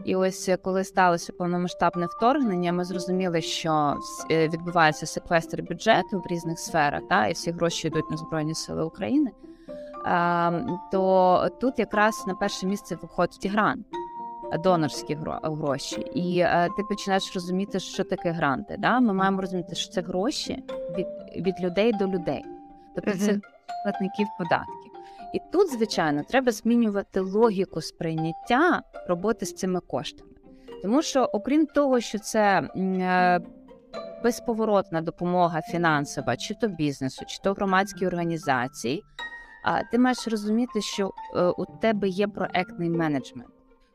І 0.05 0.16
ось 0.16 0.48
е, 0.48 0.57
коли 0.57 0.85
сталося 0.85 1.33
повномасштабне 1.33 2.07
вторгнення, 2.07 2.72
ми 2.72 2.85
зрозуміли, 2.85 3.40
що 3.40 3.96
е, 4.31 4.48
відбувається 4.48 5.07
секвестр 5.07 5.62
бюджету 5.62 6.18
в 6.20 6.26
різних 6.26 6.59
сферах, 6.59 7.02
та 7.09 7.26
і 7.26 7.33
всі 7.33 7.50
гроші 7.50 7.88
йдуть 7.88 8.11
на 8.11 8.16
збройні 8.16 8.55
сили 8.55 8.85
України. 8.85 9.31
То 10.92 11.48
тут 11.61 11.78
якраз 11.78 12.24
на 12.26 12.35
перше 12.35 12.66
місце 12.66 12.98
виходить 13.02 13.46
грант, 13.46 13.87
донорські 14.64 15.16
гро- 15.16 15.57
гроші. 15.57 16.00
І 16.14 16.38
е, 16.38 16.68
ти 16.76 16.83
починаєш 16.88 17.35
розуміти, 17.35 17.81
що 17.81 18.05
таке 18.05 18.31
гранти. 18.31 18.76
Да? 18.78 19.00
Ми 19.00 19.12
маємо 19.12 19.40
розуміти, 19.40 19.74
що 19.74 19.92
це 19.92 20.00
гроші 20.00 20.64
від, 20.98 21.07
від 21.46 21.61
людей 21.61 21.92
до 21.92 22.07
людей, 22.07 22.44
тобто 22.94 23.11
це 23.11 23.40
платників 23.85 24.26
податків. 24.38 24.91
І 25.33 25.40
тут, 25.53 25.71
звичайно, 25.71 26.23
треба 26.29 26.53
змінювати 26.53 27.21
логіку 27.21 27.81
сприйняття 27.81 28.83
роботи 29.09 29.47
з 29.47 29.55
цими 29.55 29.81
коштами. 29.81 30.31
Тому 30.83 31.03
що, 31.03 31.25
окрім 31.25 31.66
того, 31.66 32.01
що 32.01 32.18
це 32.18 32.61
е, 32.77 33.40
безповоротна 34.23 35.01
допомога 35.03 35.61
фінансова, 35.61 36.37
чи 36.37 36.55
то 36.55 36.68
бізнесу, 36.68 37.25
чи 37.27 37.38
то 37.42 37.53
громадській 37.53 38.07
організації, 38.07 39.03
ти 39.92 39.99
маєш 39.99 40.29
розуміти, 40.29 40.81
що 40.81 41.11
е, 41.37 41.42
у 41.42 41.66
тебе 41.66 42.09
є 42.09 42.29
проектний 42.29 42.90
менеджмент. 42.90 43.51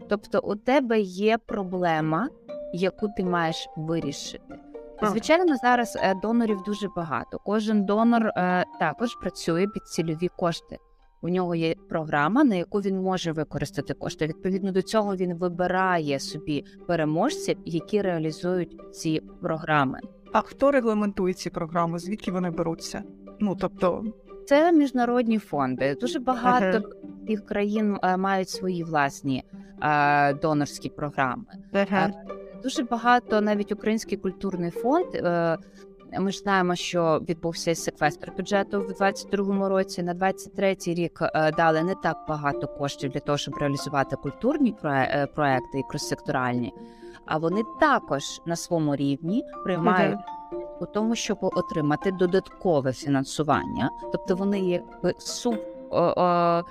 Тобто 0.09 0.39
у 0.39 0.55
тебе 0.55 0.99
є 0.99 1.37
проблема, 1.37 2.29
яку 2.73 3.07
ти 3.17 3.23
маєш 3.23 3.69
вирішити. 3.77 4.59
Звичайно, 5.01 5.55
зараз 5.57 5.97
е, 6.01 6.15
донорів 6.21 6.61
дуже 6.65 6.87
багато. 6.95 7.39
Кожен 7.45 7.85
донор 7.85 8.31
також 8.79 9.15
працює 9.21 9.67
під 9.67 9.83
цільові 9.83 10.27
кошти. 10.27 10.79
У 11.21 11.29
нього 11.29 11.55
є 11.55 11.75
програма, 11.89 12.43
на 12.43 12.55
яку 12.55 12.79
він 12.79 13.01
може 13.01 13.31
використати 13.31 13.93
кошти. 13.93 14.27
Відповідно 14.27 14.71
до 14.71 14.81
цього 14.81 15.15
він 15.15 15.33
вибирає 15.33 16.19
собі 16.19 16.65
переможців, 16.87 17.57
які 17.65 18.01
реалізують 18.01 18.77
ці 18.91 19.21
програми. 19.41 19.99
А 20.33 20.41
хто 20.41 20.71
регламентує 20.71 21.33
ці 21.33 21.49
програми? 21.49 21.99
Звідки 21.99 22.31
вони 22.31 22.49
беруться? 22.51 23.03
Ну 23.39 23.55
тобто, 23.59 24.03
Це 24.47 24.71
міжнародні 24.71 25.39
фонди. 25.39 25.95
Дуже 26.01 26.19
багато 26.19 26.65
Ага. 26.65 26.81
тих 27.27 27.45
країн 27.45 27.97
е, 28.03 28.17
мають 28.17 28.49
свої 28.49 28.83
власні 28.83 29.43
е, 29.83 30.33
донорські 30.33 30.89
програми. 30.89 31.43
ага. 31.73 32.11
Дуже 32.63 32.83
багато 32.83 33.41
навіть 33.41 33.71
Український 33.71 34.17
культурний 34.17 34.71
фонд. 34.71 35.05
Ми 36.13 36.31
ж 36.31 36.39
знаємо, 36.39 36.75
що 36.75 37.21
відбувся 37.29 37.75
секвестр 37.75 38.31
бюджету 38.37 38.81
в 38.81 38.91
22-му 38.91 39.69
році. 39.69 40.03
На 40.03 40.13
23-й 40.13 40.93
рік 40.93 41.19
е, 41.21 41.51
дали 41.51 41.83
не 41.83 41.95
так 41.95 42.17
багато 42.29 42.67
коштів 42.67 43.11
для 43.11 43.19
того, 43.19 43.37
щоб 43.37 43.53
реалізувати 43.55 44.15
культурні 44.15 44.75
е, 44.83 45.27
проекти 45.35 45.79
і 45.79 45.83
кросекторальні. 45.89 46.73
А 47.25 47.37
вони 47.37 47.61
також 47.79 48.23
на 48.45 48.55
своєму 48.55 48.95
рівні 48.95 49.43
приймають 49.63 50.19
у 50.81 50.85
тому, 50.85 51.15
щоб 51.15 51.37
отримати 51.41 52.11
додаткове 52.11 52.93
фінансування, 52.93 53.89
тобто 54.11 54.35
вони 54.35 54.59
є 54.59 54.73
якби 54.73 55.13
суб. 55.19 55.57
о- 55.89 56.13
о, 56.17 56.63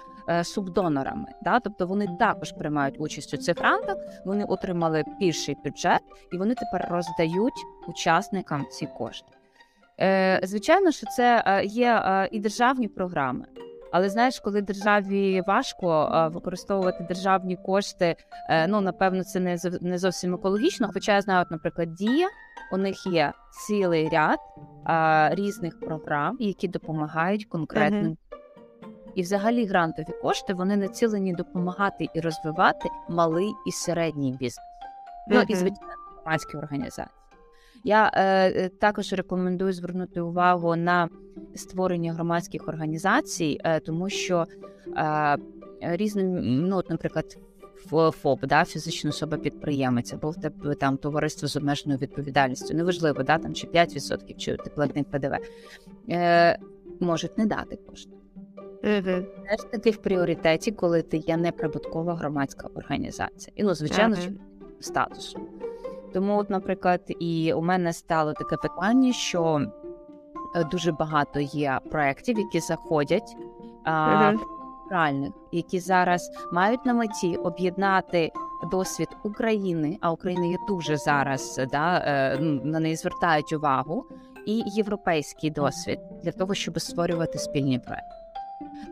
Субдонорами, 0.43 1.29
да? 1.43 1.61
тобто 1.61 1.87
вони 1.87 2.09
також 2.19 2.53
приймають 2.53 3.01
участь 3.01 3.35
у 3.35 3.37
цих 3.37 3.59
грантах, 3.59 3.97
вони 4.25 4.45
отримали 4.45 5.05
більший 5.21 5.57
бюджет 5.65 6.01
і 6.33 6.37
вони 6.37 6.55
тепер 6.55 6.89
роздають 6.91 7.65
учасникам 7.89 8.67
ці 8.71 8.87
кошти. 8.87 9.29
Е, 10.01 10.41
звичайно, 10.43 10.91
що 10.91 11.07
це 11.07 11.43
е, 11.47 11.65
є 11.65 12.03
е, 12.05 12.29
і 12.33 12.41
державні 12.41 12.89
програми. 12.89 13.45
Але 13.93 14.09
знаєш, 14.09 14.41
коли 14.41 14.63
державі 14.63 15.43
важко 15.47 16.13
е, 16.15 16.29
використовувати 16.29 17.05
державні 17.09 17.57
кошти, 17.57 18.17
е, 18.49 18.67
ну 18.67 18.81
напевно, 18.81 19.25
це 19.25 19.41
не 19.41 19.59
не 19.81 19.99
зовсім 19.99 20.35
екологічно. 20.35 20.91
Хоча 20.95 21.15
я 21.15 21.21
знаю, 21.21 21.43
от, 21.43 21.51
наприклад, 21.51 21.95
дія 21.95 22.29
у 22.73 22.77
них 22.77 23.07
є 23.07 23.33
цілий 23.67 24.09
ряд 24.09 24.39
е, 24.89 25.35
різних 25.35 25.81
програм, 25.81 26.37
які 26.41 26.69
допомагають 26.69 27.45
конкретним. 27.45 28.17
І 29.17 29.23
взагалі 29.23 29.65
грантові 29.65 30.07
кошти 30.23 30.55
вони 30.55 30.77
націлені 30.77 31.33
допомагати 31.33 32.09
і 32.15 32.21
розвивати 32.21 32.89
малий 33.09 33.53
і 33.67 33.73
середній 33.73 34.33
бізнес. 34.33 34.67
Ну 35.29 35.43
і 35.49 35.55
звичайно 35.55 35.95
громадські 36.23 36.57
організації. 36.57 37.17
Я 37.85 38.11
е, 38.15 38.51
е, 38.51 38.69
також 38.69 39.13
рекомендую 39.13 39.73
звернути 39.73 40.21
увагу 40.21 40.77
на 40.77 41.09
створення 41.55 42.13
громадських 42.13 42.69
організацій, 42.69 43.61
е, 43.65 43.81
тому 43.81 44.09
що 44.09 44.45
е, 44.97 45.37
різним, 45.81 46.41
ну, 46.69 46.77
от, 46.77 46.91
наприклад, 46.91 47.39
ФОП, 48.13 48.47
да, 48.47 48.65
фізична 48.65 49.11
особа 49.11 49.37
підприємець, 49.37 50.13
або 50.13 50.31
в 50.31 50.37
тебе 50.37 50.75
там 50.75 50.97
товариство 50.97 51.49
з 51.49 51.57
обмеженою 51.57 51.99
відповідальністю, 51.99 52.75
неважливо, 52.75 53.23
да, 53.23 53.39
там 53.39 53.55
чи 53.55 53.67
5%, 53.67 54.37
чи 54.37 54.57
ти 54.57 54.71
платник 54.71 55.11
ПДВ, 55.11 55.35
е, 56.11 56.59
можуть 57.01 57.39
не 57.39 57.47
дати 57.47 57.77
кошти. 57.77 58.16
Мгм. 58.87 59.27
Теж 59.49 59.71
таки 59.71 59.91
в 59.91 59.97
пріоритеті, 59.97 60.73
коли 60.73 61.03
ти 61.03 61.17
є 61.17 61.37
неприбуткова 61.37 62.15
громадська 62.15 62.69
організація. 62.75 63.53
І 63.57 63.63
ну, 63.63 63.75
звичайно, 63.75 64.17
що 64.17 64.31
статусу. 64.81 65.41
Тому, 66.13 66.39
от, 66.39 66.51
наприклад, 66.51 67.01
і 67.21 67.53
у 67.53 67.63
мене 67.63 67.93
стало 67.93 68.33
таке 68.33 68.57
питання, 68.57 69.13
що 69.13 69.61
е, 70.57 70.65
дуже 70.65 70.93
багато 70.93 71.41
є 71.41 71.81
проєктів, 71.91 72.39
які 72.39 72.61
заходять 72.61 73.37
а, 73.85 74.31
Мгм. 74.31 74.41
реальних, 74.91 75.33
які 75.53 75.81
зараз 75.81 76.31
мають 76.53 76.87
на 76.87 76.95
меті 76.95 77.37
об'єднати 77.37 78.33
досвід 78.71 79.09
України, 79.25 79.99
а 80.01 80.13
Україна 80.13 80.47
є 80.47 80.57
дуже 80.69 80.97
зараз 80.97 81.61
да, 81.73 81.99
е, 81.99 82.39
ну, 82.41 82.61
на 82.65 82.81
неї 82.81 82.97
звертають 82.97 83.53
увагу, 83.53 84.05
і 84.47 84.63
європейський 84.67 85.51
досвід 85.51 85.99
для 86.23 86.33
того, 86.33 86.55
щоб 86.55 86.81
створювати 86.81 87.39
спільні 87.39 87.79
проекти. 87.79 88.16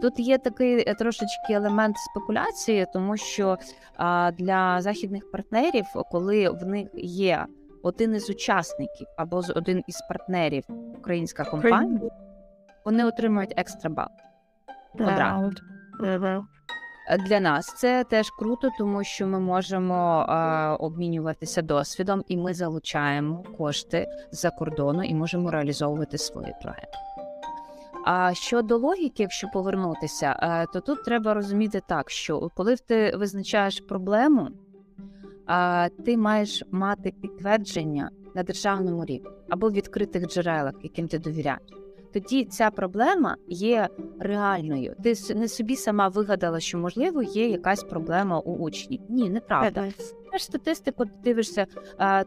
Тут 0.02 0.18
є 0.18 0.38
такий 0.38 0.88
е, 0.88 0.94
трошечки 0.94 1.52
елемент 1.52 1.96
спекуляції, 1.98 2.86
тому 2.92 3.16
що 3.16 3.58
а, 3.96 4.30
для 4.38 4.80
західних 4.80 5.30
партнерів, 5.30 5.84
коли 6.10 6.48
в 6.48 6.66
них 6.66 6.88
є 6.94 7.46
один 7.82 8.14
із 8.14 8.30
учасників 8.30 9.06
або 9.16 9.42
один 9.56 9.82
із 9.86 10.00
партнерів 10.08 10.64
українська 10.98 11.44
компанія, 11.44 12.10
вони 12.84 13.04
отримують 13.04 13.54
екстра 13.56 13.90
бал. 13.90 14.08
Мгм. 16.00 16.48
Е, 17.10 17.18
Для 17.18 17.40
нас 17.40 17.74
це 17.76 18.04
теж 18.04 18.30
круто, 18.30 18.70
тому 18.78 19.04
що 19.04 19.26
ми 19.26 19.40
можемо 19.40 20.26
е, 20.28 20.68
обмінюватися 20.68 21.62
досвідом, 21.62 22.24
і 22.28 22.36
ми 22.36 22.54
залучаємо 22.54 23.44
кошти 23.58 24.06
з-за 24.32 24.50
кордону 24.50 25.02
і 25.02 25.14
можемо 25.14 25.50
реалізовувати 25.50 26.18
свої 26.18 26.54
проекти. 26.62 26.98
А 28.04 28.34
щодо 28.34 28.78
логіки, 28.78 29.22
якщо 29.22 29.48
повернутися, 29.48 30.38
е, 30.42 30.66
то 30.72 30.80
тут 30.80 31.04
треба 31.04 31.34
розуміти 31.34 31.82
так, 31.88 32.10
що 32.10 32.50
коли 32.54 32.76
ти 32.76 33.16
визначаєш 33.16 33.80
проблему, 33.80 34.48
ти 36.04 36.16
маєш 36.16 36.62
мати 36.70 37.14
підтвердження 37.22 38.10
на 38.34 38.42
державному 38.42 39.04
рівні 39.04 39.30
або 39.48 39.68
в 39.68 39.72
відкритих 39.72 40.26
джерелах, 40.26 40.74
яким 40.82 41.08
ти 41.08 41.18
довіряєш. 41.18 41.83
Тоді 42.14 42.44
ця 42.44 42.70
проблема 42.70 43.36
є 43.48 43.88
реальною. 44.20 44.96
Ти 45.02 45.14
не 45.34 45.48
собі 45.48 45.76
сама 45.76 46.08
вигадала, 46.08 46.60
що 46.60 46.78
можливо 46.78 47.22
є 47.22 47.48
якась 47.48 47.82
проблема 47.82 48.38
у 48.38 48.54
учнів. 48.54 49.00
Ні, 49.08 49.30
неправда. 49.30 49.84
Теж 50.32 50.42
статистику 50.42 51.04
ти 51.04 51.10
дивишся 51.24 51.66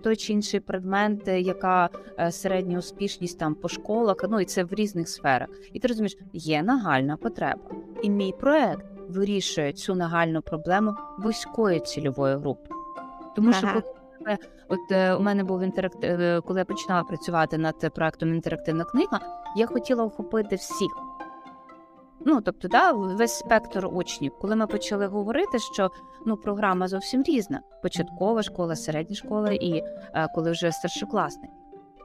той 0.02 0.15
чи 0.15 0.34
інший 0.34 0.60
предмет, 0.60 1.28
е, 1.28 1.41
яка 1.41 1.89
е, 2.19 2.32
середня 2.32 2.80
успішність 2.80 3.39
там 3.39 3.56
по 3.56 3.67
школах, 3.67 4.17
ну 4.30 4.39
і 4.39 4.45
це 4.45 4.63
в 4.63 4.73
різних 4.73 5.10
сферах. 5.10 5.50
І 5.73 5.80
ти 5.80 5.88
розумієш, 5.88 6.17
є 6.34 6.63
нагальна 6.63 7.17
потреба. 7.17 7.62
І 8.04 8.10
мій 8.10 8.34
проект 8.39 8.86
вирішує 9.10 9.73
цю 9.73 9.95
нагальну 9.95 10.41
проблему 10.41 10.95
вузької 11.17 11.80
цільової 11.80 12.36
групи. 12.36 12.69
Тому 13.36 13.54
що 13.54 13.67
Ага. 13.67 13.82
коли 13.82 13.93
тебе- 14.19 14.38
от 14.69 14.91
е, 14.91 15.13
у 15.15 15.19
мене 15.19 15.43
був 15.43 15.62
інтерактив, 15.62 16.21
е, 16.21 16.41
коли 16.41 16.60
я 16.60 16.65
починала 16.65 17.03
працювати 17.03 17.58
над 17.58 17.93
проектом 17.93 18.34
інтерактивна 18.34 18.84
книга, 18.84 19.19
я 19.56 19.67
хотіла 19.67 20.03
охопити 20.03 20.56
всіх. 20.56 20.91
Ну, 22.25 22.41
тобто, 22.41 22.67
да, 22.67 22.91
весь 22.91 23.39
спектр 23.39 23.88
учнів. 23.91 24.32
Коли 24.41 24.56
ми 24.56 24.67
почали 24.67 25.08
говорити, 25.08 25.60
що 25.60 25.91
ну, 26.25 26.38
програма 26.38 26.88
зовсім 26.88 27.23
різна: 27.23 27.62
початкова 27.82 28.43
школа, 28.43 28.75
середня 28.75 29.15
школа 29.15 29.51
і 29.51 29.84
е, 30.13 30.27
коли 30.36 30.51
вже 30.51 30.71
старшокласник. 30.71 31.51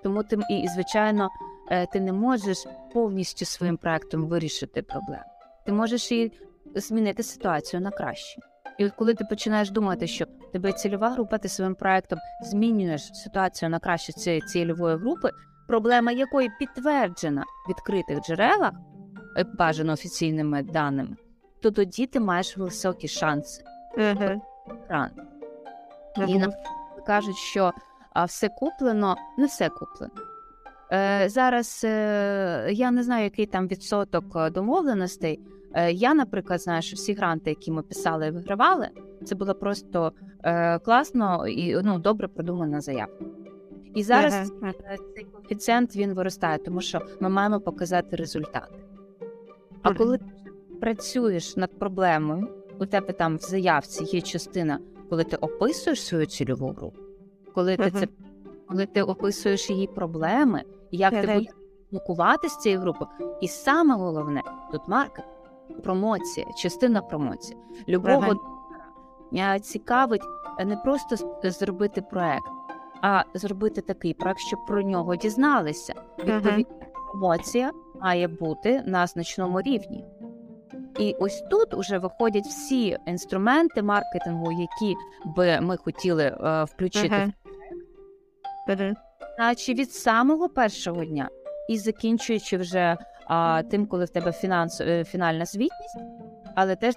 Тому 0.02 0.22
ти 0.22 0.38
і, 0.50 0.60
і, 0.60 0.68
звичайно, 0.68 1.28
е, 1.70 1.86
ти 1.86 2.00
не 2.00 2.12
можеш 2.12 2.66
повністю 2.92 3.44
своїм 3.44 3.76
проектом 3.76 4.26
вирішити 4.26 4.82
проблему. 4.82 5.24
Ти 5.66 5.72
можеш 5.72 6.12
і 6.12 6.32
змінити 6.74 7.22
ситуацію 7.22 7.80
на 7.80 7.90
краще. 7.90 8.40
І 8.82 8.86
от 8.86 8.92
коли 8.92 9.14
ти 9.14 9.24
починаєш 9.24 9.70
думати, 9.70 10.06
що 10.06 10.26
тебе 10.52 10.72
цільова 10.72 11.10
група, 11.10 11.38
ти 11.38 11.48
своїм 11.48 11.74
проектом 11.74 12.18
змінюєш 12.42 13.10
ситуацію 13.14 13.68
на 13.68 13.78
краще 13.78 14.12
цієї 14.12 14.40
цільової 14.40 14.96
групи, 14.96 15.30
проблема 15.68 16.12
якої 16.12 16.50
підтверджена 16.58 17.42
в 17.42 17.70
відкритих 17.70 18.20
джерелах, 18.20 18.72
е, 19.38 19.44
бажано 19.58 19.92
офіційними 19.92 20.62
даними, 20.62 21.16
то 21.62 21.70
тоді 21.70 22.06
ти 22.06 22.20
маєш 22.20 22.56
високі 22.56 23.08
шанси. 23.08 23.64
Ран. 24.88 25.10
І 26.26 26.38
нам 26.38 26.52
кажуть, 27.06 27.36
що 27.36 27.72
а, 28.12 28.24
все 28.24 28.48
куплено, 28.48 29.16
не 29.38 29.46
все 29.46 29.68
куплено. 29.68 30.14
Е, 30.92 31.28
Зараз 31.28 31.82
е, 31.84 32.68
я 32.72 32.90
не 32.90 33.02
знаю, 33.02 33.24
який 33.24 33.46
там 33.46 33.68
відсоток 33.68 34.24
е, 34.36 34.50
домовленостей. 34.50 35.40
Е, 35.74 35.92
я, 35.92 36.14
наприклад, 36.14 36.60
знаю, 36.60 36.82
що 36.82 36.96
всі 36.96 37.14
гранти, 37.14 37.50
які 37.50 37.70
ми 37.70 37.82
писали 37.82 38.26
і 38.26 38.30
вигравали, 38.30 38.88
це 39.24 39.34
було 39.34 39.54
просто 39.54 40.12
е, 40.44 40.78
класно 40.78 41.48
і 41.48 41.82
ну, 41.82 41.98
добре 41.98 42.28
продумана 42.28 42.80
заявка. 42.80 43.24
І 43.94 44.02
зараз 44.02 44.52
Ага. 44.62 44.72
е, 44.84 44.96
цей 45.14 45.24
коефіцієнт 45.24 45.96
він 45.96 46.14
виростає, 46.14 46.58
тому 46.58 46.80
що 46.80 47.00
ми 47.20 47.28
маємо 47.28 47.60
показати 47.60 48.16
результати. 48.16 48.74
А 49.82 49.88
Мгм. 49.88 49.98
коли 49.98 50.18
ти 50.18 50.24
працюєш 50.80 51.56
над 51.56 51.78
проблемою, 51.78 52.48
у 52.80 52.86
тебе 52.86 53.12
там 53.12 53.36
в 53.36 53.40
заявці 53.40 54.04
є 54.16 54.20
частина, 54.20 54.78
коли 55.10 55.24
ти 55.24 55.36
описуєш 55.36 56.02
свою 56.04 56.26
цільову 56.26 56.68
групу, 56.68 56.98
коли 57.54 57.76
ти 57.76 57.82
Мгм. 57.82 58.00
це 58.00 58.08
коли 58.66 58.86
ти 58.86 59.02
описуєш 59.02 59.70
її 59.70 59.86
проблеми, 59.86 60.62
як 60.90 61.10
ти 61.10 61.20
будеш 61.20 61.46
спілкувати 61.86 62.48
з 62.48 62.56
цією 62.56 62.80
групою. 62.80 63.10
І 63.40 63.48
саме 63.48 63.94
головне 63.94 64.42
тут 64.72 64.80
маркет, 64.88 65.24
промоція, 65.84 66.46
частина 66.56 67.02
промоції. 67.02 67.58
Любого 67.88 68.36
Ага. 69.32 69.54
е, 69.56 69.60
цікавить 69.60 70.22
е, 70.58 70.64
не 70.64 70.76
просто 70.76 71.16
зробити 71.44 72.02
проект, 72.02 72.46
а 73.02 73.22
зробити 73.34 73.80
такий 73.80 74.14
проект, 74.14 74.40
щоб 74.40 74.66
про 74.66 74.82
нього 74.82 75.16
дізналися. 75.16 75.94
Відповідно, 76.18 76.74
промоція 77.12 77.70
має 78.00 78.28
бути 78.28 78.82
на 78.86 79.06
значному 79.06 79.60
рівні. 79.60 80.04
І 80.98 81.16
ось 81.20 81.44
тут 81.50 81.74
уже 81.74 81.98
виходять 81.98 82.46
всі 82.46 82.98
інструменти 83.06 83.82
маркетингу, 83.82 84.52
які 84.52 84.94
би 85.36 85.60
ми 85.60 85.76
хотіли 85.76 86.24
е, 86.24 86.64
включити 86.64 87.14
Ага. 87.14 87.32
Мгм. 88.68 88.94
наче 89.38 89.74
від 89.74 89.92
самого 89.92 90.48
першого 90.48 91.04
дня 91.04 91.28
і 91.68 91.78
закінчуючи 91.78 92.56
вже 92.56 92.96
а, 93.26 93.62
тим, 93.70 93.86
коли 93.86 94.04
в 94.04 94.08
тебе 94.08 94.32
фінанс, 94.32 94.80
е, 94.80 95.04
фінальна 95.04 95.44
звітність, 95.44 95.98
але 96.54 96.76
теж 96.76 96.94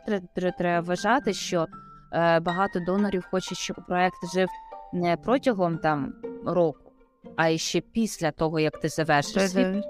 треба, 0.58 0.80
вважати, 0.82 1.34
що 1.34 1.68
е, 2.14 2.40
багато 2.40 2.80
донорів 2.80 3.28
хочуть, 3.32 3.58
щоб 3.58 3.78
проект 3.88 4.18
жив 4.34 4.50
не 4.94 5.18
протягом 5.18 5.78
там 5.78 6.14
року, 6.46 6.92
а 7.36 7.50
ще 7.50 7.82
після 7.82 8.32
того, 8.32 8.60
як 8.60 8.80
ти 8.80 8.90
завершиш 8.90 9.52
свій 9.52 9.82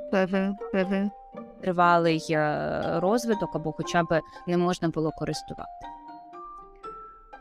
тривалий 1.62 2.28
е, 2.30 2.82
розвиток, 3.00 3.56
або 3.56 3.71
хоча 3.71 4.04
б 4.04 4.21
не 4.48 4.58
можна 4.58 4.89
було 4.89 5.12
користувати. 5.12 5.71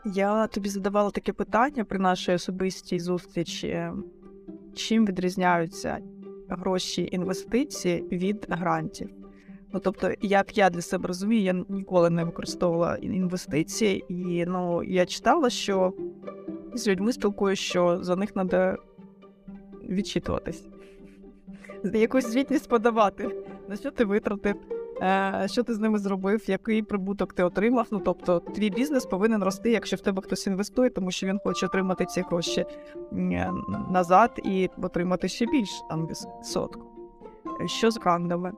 Я 0.05 0.47
тобі 0.47 0.69
задавала 0.69 1.11
таке 1.11 1.33
питання 1.33 1.83
при 1.83 1.99
нашій 1.99 2.33
особистій 2.33 2.99
зустрічі. 2.99 3.91
Чим 4.75 5.05
відрізняються 5.05 5.97
гроші 6.49 7.09
інвестиції 7.11 8.03
від 8.11 8.45
грантів? 8.49 9.09
Ну, 9.73 9.79
тобто, 9.79 10.11
як 10.21 10.57
я 10.57 10.69
для 10.69 10.81
себе 10.81 11.07
розумію, 11.07 11.43
я 11.43 11.65
ніколи 11.69 12.09
не 12.09 12.23
використовувала 12.23 12.95
інвестиції, 12.95 14.05
і 14.09 14.45
ну, 14.45 14.83
я 14.83 15.05
читала, 15.05 15.49
що 15.49 15.93
з 16.73 16.87
людьми 16.87 17.13
спілкуюся, 17.13 17.61
що 17.63 18.03
за 18.03 18.15
них 18.15 18.31
треба 18.31 18.77
відчитуватись. 19.89 20.67
Якусь 21.93 22.27
звітність 22.27 22.69
подавати. 22.69 23.43
На 23.69 23.75
що 23.75 23.91
ти 23.91 24.05
витратив, 24.05 24.55
що 25.45 25.63
ти 25.63 25.73
з 25.73 25.79
ними 25.79 25.99
зробив, 25.99 26.43
який 26.47 26.81
прибуток 26.81 27.33
ти 27.33 27.43
отримав. 27.43 27.87
Ну 27.91 28.01
тобто, 28.05 28.39
твій 28.39 28.69
бізнес 28.69 29.05
повинен 29.05 29.43
рости, 29.43 29.71
якщо 29.71 29.95
в 29.95 29.99
тебе 29.99 30.21
хтось 30.21 30.47
інвестує, 30.47 30.89
тому 30.89 31.11
що 31.11 31.27
він 31.27 31.39
хоче 31.43 31.65
отримати 31.65 32.05
ці 32.05 32.21
гроші 32.21 32.65
назад 33.89 34.39
і 34.43 34.69
отримати 34.81 35.27
ще 35.27 35.45
більше 35.45 35.83
там 35.89 36.07
відсотку. 36.07 36.81
Що 37.65 37.91
з 37.91 37.99
грандами? 37.99 38.51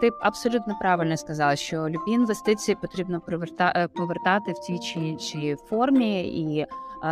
Ти 0.00 0.10
абсолютно 0.20 0.76
правильно 0.80 1.16
сказала, 1.16 1.56
що 1.56 1.88
любі 1.88 2.10
інвестиції 2.10 2.76
потрібно 2.80 3.22
е, 3.60 3.88
повертати 3.88 4.52
в 4.52 4.58
тій 4.58 4.78
чи 4.78 5.00
іншій 5.00 5.56
формі, 5.68 6.28
і 6.28 6.58
е, 6.58 6.66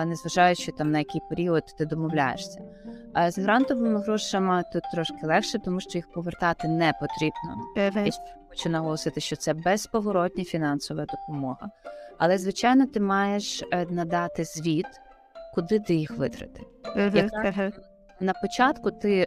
незважаючи 0.05 0.73
там 0.73 0.91
на 0.91 0.99
який 0.99 1.21
період 1.29 1.65
ти 1.79 1.87
домовляєшся. 1.87 2.61
А 3.13 3.31
з 3.31 3.39
грантовими 3.39 4.01
грошами 4.01 4.63
тут 4.73 4.83
трошки 4.93 5.27
легше, 5.27 5.59
тому 5.59 5.81
що 5.81 5.99
їх 5.99 6.13
повертати 6.13 6.69
не 6.69 6.93
потрібно. 7.01 7.57
І 8.07 8.11
хочу 8.49 8.69
наголосити, 8.69 9.21
що 9.21 9.37
це 9.37 9.55
безповоротня 9.55 10.45
фінансова 10.45 11.07
допомога. 11.07 11.71
Але 12.19 12.39
звичайно, 12.39 12.87
ти 12.87 13.01
маєш 13.01 13.63
е, 13.73 13.87
надати 13.91 14.45
звіт, 14.45 14.87
куди 15.55 15.79
ти 15.81 15.95
їх 15.95 16.19
витратив. 16.19 16.67
На 18.21 18.33
початку 18.33 18.91
ти, 18.91 19.27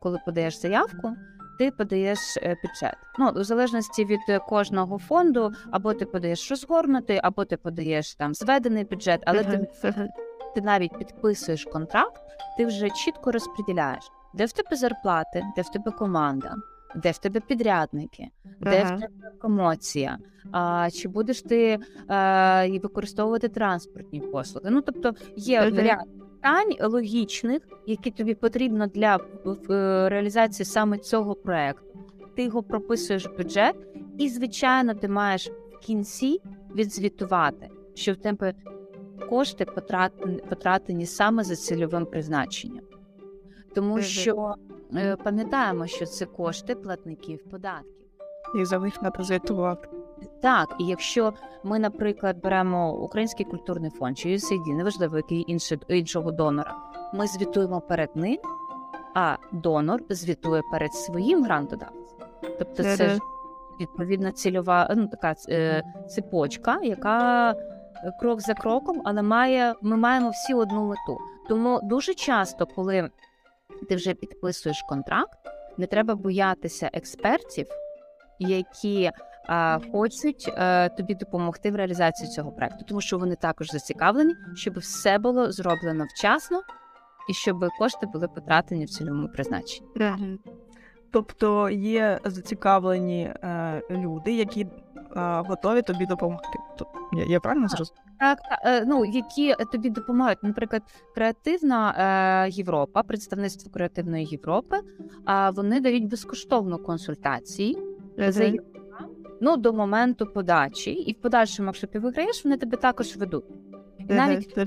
коли 0.00 0.18
подаєш 0.26 0.60
заявку, 0.60 1.12
ти 1.58 1.70
подаєш 1.70 2.18
е, 2.36 2.56
бюджет. 2.64 2.96
Ну, 3.18 3.28
у 3.40 3.44
залежності 3.44 4.04
від 4.04 4.20
е, 4.28 4.38
кожного 4.38 4.98
фонду, 4.98 5.52
або 5.70 5.94
ти 5.94 6.04
подаєш 6.04 6.50
розгорнутий, 6.50 7.20
або 7.22 7.44
ти 7.44 7.56
подаєш 7.56 8.14
там 8.14 8.34
зведений 8.34 8.84
бюджет, 8.84 9.22
але 9.26 9.44
ти, 9.44 9.68
ти 10.54 10.60
навіть 10.60 10.98
підписуєш 10.98 11.64
контракт, 11.64 12.22
ти 12.56 12.66
вже 12.66 12.90
чітко 12.90 13.32
розподіляєш, 13.32 14.10
де 14.34 14.44
в 14.44 14.52
тебе 14.52 14.76
зарплати, 14.76 15.44
де 15.56 15.62
в 15.62 15.68
тебе 15.68 15.90
команда, 15.90 16.56
де 16.96 17.10
в 17.10 17.18
тебе 17.18 17.40
підрядники, 17.40 18.28
де 18.60 18.84
в 18.84 19.00
тебе 19.00 19.30
промоція, 19.40 20.18
а, 20.52 20.88
чи 20.90 21.08
будеш 21.08 21.42
ти 21.42 21.78
а, 22.08 22.66
використовувати 22.82 23.48
транспортні 23.48 24.20
послуги. 24.20 24.70
Ну 24.70 24.80
тобто 24.80 25.14
є 25.36 25.60
Мгм. 25.60 25.98
Питань 26.42 26.90
логічних, 26.92 27.62
які 27.86 28.10
тобі 28.10 28.34
потрібно 28.34 28.86
для 28.86 29.16
е, 29.16 29.20
реалізації 30.08 30.66
саме 30.66 30.98
цього 30.98 31.34
проекту. 31.34 31.98
Ти 32.36 32.42
його 32.42 32.62
прописуєш 32.62 33.26
в 33.26 33.36
бюджет, 33.36 33.76
і 34.18 34.28
звичайно, 34.28 34.94
ти 34.94 35.08
маєш 35.08 35.48
в 35.48 35.78
кінці 35.78 36.40
відзвітувати, 36.74 37.68
що 37.94 38.12
в 38.12 38.16
тебе 38.16 38.54
кошти 39.28 39.64
потрат- 39.64 40.48
потрачені 40.48 41.06
саме 41.06 41.44
за 41.44 41.56
цільовим 41.56 42.06
призначенням. 42.06 42.84
Тому 43.74 43.94
що 44.02 44.54
е, 44.94 45.16
пам'ятаємо, 45.16 45.86
що 45.86 46.06
це 46.06 46.26
кошти 46.26 46.74
платників 46.74 47.44
податків. 47.50 47.97
І 48.54 48.64
за 48.64 48.78
них 48.78 48.98
треба 48.98 49.24
звітувати. 49.24 49.88
Так, 50.42 50.76
і 50.78 50.84
якщо 50.84 51.32
ми, 51.64 51.78
наприклад, 51.78 52.40
беремо 52.42 52.94
Український 52.94 53.46
культурний 53.46 53.90
фонд 53.90 54.18
чи 54.18 54.28
USAID, 54.28 54.74
неважливо 54.74 55.16
який 55.16 55.44
інший, 55.46 55.78
іншого 55.88 56.30
донора, 56.30 56.74
ми 57.14 57.26
звітуємо 57.26 57.80
перед 57.80 58.16
ним, 58.16 58.38
а 59.14 59.36
донор 59.52 60.00
звітує 60.10 60.62
перед 60.72 60.94
своїм 60.94 61.44
грантодавцем. 61.44 62.18
Тобто 62.58 62.82
це 62.82 62.96
ж 62.96 63.18
відповідна 63.80 64.32
цільова 64.32 64.94
ну, 64.96 65.06
така 65.08 65.34
е, 65.48 65.82
цепочка, 66.08 66.78
яка 66.82 67.50
е, 67.50 67.56
крок 68.20 68.40
за 68.40 68.54
кроком, 68.54 69.02
але 69.04 69.22
має, 69.22 69.74
ми 69.82 69.96
маємо 69.96 70.30
всі 70.30 70.54
одну 70.54 70.84
мету. 70.84 71.18
Тому 71.48 71.80
дуже 71.82 72.14
часто, 72.14 72.66
коли 72.66 73.10
ти 73.88 73.94
вже 73.96 74.14
підписуєш 74.14 74.82
контракт, 74.88 75.38
не 75.76 75.86
треба 75.86 76.14
боятися 76.14 76.90
експертів, 76.92 77.66
які 78.38 79.10
а, 79.46 79.78
хочуть 79.92 80.52
е, 80.56 80.88
тобі 80.88 81.14
допомогти 81.14 81.70
в 81.70 81.76
реалізації 81.76 82.30
цього 82.30 82.52
проекту, 82.52 82.84
тому 82.88 83.00
що 83.00 83.18
вони 83.18 83.36
також 83.36 83.70
зацікавлені, 83.70 84.34
щоб 84.54 84.78
все 84.78 85.18
було 85.18 85.52
зроблено 85.52 86.04
вчасно 86.16 86.60
і 87.30 87.34
щоб 87.34 87.68
кошти 87.78 88.06
були 88.06 88.28
потрачені 88.28 88.84
в 88.84 88.88
цільовому 88.90 89.28
призначенні. 89.28 89.88
Тобто 91.10 91.70
є 91.70 92.20
зацікавлені 92.24 93.22
е, 93.22 93.82
люди, 93.90 94.32
які 94.32 94.60
е, 94.60 94.68
готові 95.46 95.82
тобі 95.82 96.06
допомогти. 96.06 96.58
Я, 97.12 97.24
я 97.24 97.40
правильно 97.40 97.68
Так. 97.68 97.76
зрозуміла? 97.76 98.02
Так, 98.20 98.38
та- 98.42 98.60
е, 98.64 98.84
ну 98.86 99.04
які 99.04 99.54
тобі 99.72 99.90
допомагають, 99.90 100.42
наприклад, 100.42 100.82
креативна 101.14 101.94
е, 102.46 102.50
Європа, 102.50 103.02
представництво 103.02 103.72
креативної 103.72 104.24
Європи, 104.24 104.76
а 105.24 105.50
вони 105.50 105.80
дають 105.80 106.08
безкоштовно 106.08 106.78
консультації 106.78 107.78
заявникам, 108.18 108.82
ну 109.40 109.56
до 109.56 109.72
моменту 109.72 110.26
подачі, 110.26 110.90
і 110.90 111.12
в 111.12 111.16
подальшому, 111.20 111.68
якщо 111.68 111.86
ти 111.86 111.98
виграєш, 111.98 112.44
вони 112.44 112.56
тебе 112.56 112.76
також 112.76 113.16
ведуть. 113.16 113.44
І 113.98 114.12
навіть 114.12 114.58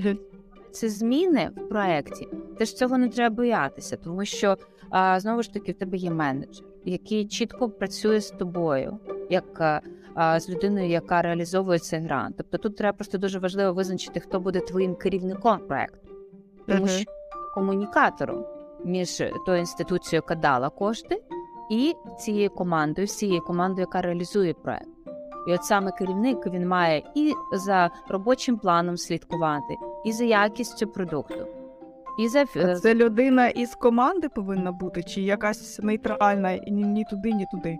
ці 0.71 0.89
зміни 0.89 1.51
в 1.57 1.69
проєкті, 1.69 2.27
теж 2.57 2.73
цього 2.73 2.97
не 2.97 3.09
треба 3.09 3.35
боятися, 3.35 3.97
тому 3.97 4.25
що 4.25 4.57
а, 4.89 5.19
знову 5.19 5.43
ж 5.43 5.53
таки 5.53 5.71
в 5.71 5.75
тебе 5.75 5.97
є 5.97 6.11
менеджер, 6.11 6.65
який 6.85 7.27
чітко 7.27 7.69
працює 7.69 8.21
з 8.21 8.31
тобою, 8.31 8.97
як 9.29 9.61
а, 9.61 9.81
а, 10.13 10.39
з 10.39 10.49
людиною, 10.49 10.89
яка 10.89 11.21
реалізовує 11.21 11.79
цей 11.79 11.99
грант. 11.99 12.35
Тобто 12.37 12.57
тут 12.57 12.77
треба 12.77 12.93
просто 12.93 13.17
дуже 13.17 13.39
важливо 13.39 13.73
визначити, 13.73 14.19
хто 14.19 14.39
буде 14.39 14.59
твоїм 14.59 14.95
керівником 14.95 15.59
проекту, 15.67 16.09
тому 16.67 16.79
Мгм. 16.79 16.87
що 16.87 17.11
комунікатором 17.53 18.45
між 18.85 19.23
тою 19.45 19.59
інституцією, 19.59 20.23
яка 20.27 20.41
дала 20.41 20.69
кошти, 20.69 21.21
і 21.71 21.95
цією 22.19 22.49
командою, 22.49 23.07
всією 23.07 23.41
командою, 23.41 23.81
яка 23.81 24.01
реалізує 24.01 24.53
проект. 24.53 24.87
І 25.47 25.53
от 25.53 25.63
саме 25.63 25.91
керівник 25.91 26.47
він 26.47 26.67
має 26.67 27.03
і 27.15 27.33
за 27.53 27.89
робочим 28.09 28.57
планом 28.57 28.97
слідкувати, 28.97 29.75
і 30.05 30.11
за 30.11 30.23
якістю 30.23 30.87
продукту. 30.87 31.47
І 32.19 32.27
за 32.27 32.45
А 32.55 32.75
Це 32.75 32.95
людина 32.95 33.47
із 33.47 33.75
команди 33.75 34.29
повинна 34.29 34.71
бути, 34.71 35.03
чи 35.03 35.21
якась 35.21 35.79
нейтральна, 35.79 36.57
ні, 36.57 36.83
ні 36.83 37.05
туди, 37.09 37.31
ні 37.31 37.45
туди. 37.51 37.77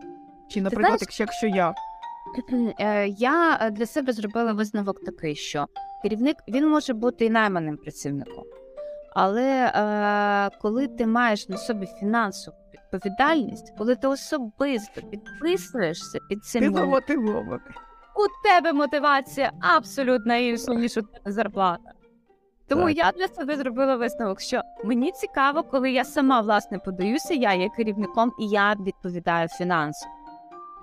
Чи, 0.48 0.62
наприклад, 0.62 1.00
знаєш- 1.00 1.02
якщо, 1.02 1.24
якщо 1.24 1.48
я. 1.48 1.74
Е, 2.80 3.08
Я 3.08 3.60
е, 3.62 3.72
для 3.72 3.86
себе 3.86 4.14
зробила 4.14 4.54
висновок 4.54 5.04
такий, 5.06 5.36
що 5.36 5.66
керівник 6.02 6.36
він 6.48 6.70
може 6.70 6.94
бути 6.94 7.26
і 7.26 7.30
найманим 7.30 7.78
працівником, 7.78 8.44
але 9.16 9.72
е, 9.76 10.58
коли 10.62 10.88
ти 10.88 11.08
маєш 11.08 11.50
на 11.50 11.58
собі 11.58 11.86
фінансову 12.00 12.58
відповідальність, 12.94 13.74
коли 13.78 13.96
ти 13.96 14.08
особисто 14.08 15.02
підписуєшся 15.02 16.20
під 16.30 16.46
цим, 16.46 16.62
Ти 16.62 16.80
замотивований. 16.80 17.60
у 18.16 18.48
тебе 18.48 18.74
мотивація 18.74 19.52
абсолютно 19.62 20.36
інша, 20.36 20.74
ніж 20.74 20.98
у 20.98 21.02
тебе 21.02 21.32
зарплата. 21.32 21.92
Тому 22.68 22.86
Так. 22.88 22.98
я 22.98 23.12
для 23.12 23.28
себе 23.28 23.58
зробила 23.58 23.96
висновок, 23.96 24.40
що 24.42 24.62
мені 24.84 25.12
цікаво, 25.12 25.64
коли 25.64 25.92
я 25.92 26.04
сама 26.06 26.42
власне 26.42 26.80
подаюся, 26.80 27.34
я 27.34 27.54
є 27.54 27.70
керівником 27.70 28.32
і 28.40 28.48
я 28.48 28.74
відповідаю 28.74 29.48
фінансово. 29.48 30.12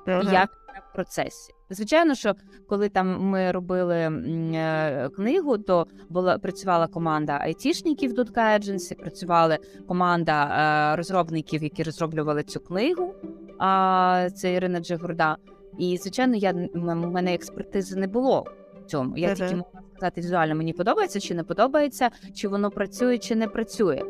Ага. 0.07 0.33
як 0.33 0.51
в 0.91 0.95
процесі. 0.95 1.53
Звичайно, 1.71 2.15
що 2.15 2.35
коли 2.69 2.89
там 2.89 3.21
ми 3.21 3.53
робили 3.53 3.97
е, 3.97 5.09
книгу, 5.17 5.59
то 5.59 5.87
була 6.09 6.39
працювала 6.39 6.87
команда 6.87 7.39
айтішників 7.41 8.13
Дудка 8.13 8.59
Agency, 8.59 8.95
працювала 8.95 9.59
команда 9.89 10.45
е, 10.45 10.97
розробників, 10.97 11.63
які 11.63 11.83
розроблювали 11.83 12.43
цю 12.43 12.61
книгу. 12.61 13.15
А 13.59 14.29
це 14.35 14.53
Ірина 14.53 14.81
Джигурда. 14.81 15.37
І 15.79 15.97
звичайно, 15.97 16.37
я 16.37 16.69
у 16.75 16.79
мене 16.79 17.35
експертизи 17.35 17.97
не 17.97 18.07
було 18.07 18.47
в 18.83 18.87
цьому. 18.87 19.17
Я 19.17 19.35
тільки 19.35 19.57
могла 19.57 19.81
сказати 19.97 20.21
візуально, 20.21 20.55
мені 20.55 20.73
подобається 20.73 21.21
чи 21.21 21.35
не 21.35 21.45
подобається, 21.45 22.11
чи 22.35 22.49
воно 22.49 22.71
працює, 22.71 23.19
чи 23.19 23.37
не 23.37 23.49
працює. 23.49 24.03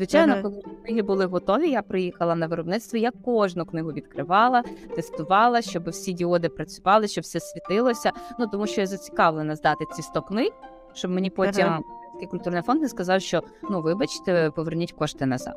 Звичайно, 0.00 0.32
Мгм. 0.32 0.42
коли 0.42 0.62
книги 0.84 1.02
були 1.02 1.26
готові, 1.26 1.70
я 1.70 1.82
приїхала 1.82 2.34
на 2.34 2.46
виробництво. 2.46 2.98
Я 2.98 3.10
кожну 3.10 3.66
книгу 3.66 3.92
відкривала, 3.92 4.62
тестувала, 4.96 5.62
щоб 5.62 5.88
всі 5.90 6.12
діоди 6.12 6.48
працювали, 6.48 7.08
щоб 7.08 7.22
все 7.22 7.40
світилося. 7.40 8.12
Ну 8.38 8.46
тому 8.46 8.66
що 8.66 8.80
я 8.80 8.86
зацікавлена 8.86 9.56
здати 9.56 9.84
ці 9.96 10.02
100 10.02 10.22
книг, 10.22 10.50
щоб 10.92 11.10
мені 11.10 11.30
потім. 11.30 11.66
Український 11.66 12.26
культурний 12.30 12.62
фонд 12.62 12.82
не 12.82 12.88
сказав, 12.88 13.20
що 13.20 13.42
ну 13.70 13.82
вибачте, 13.82 14.50
поверніть 14.50 14.92
кошти 14.92 15.26
назад. 15.26 15.56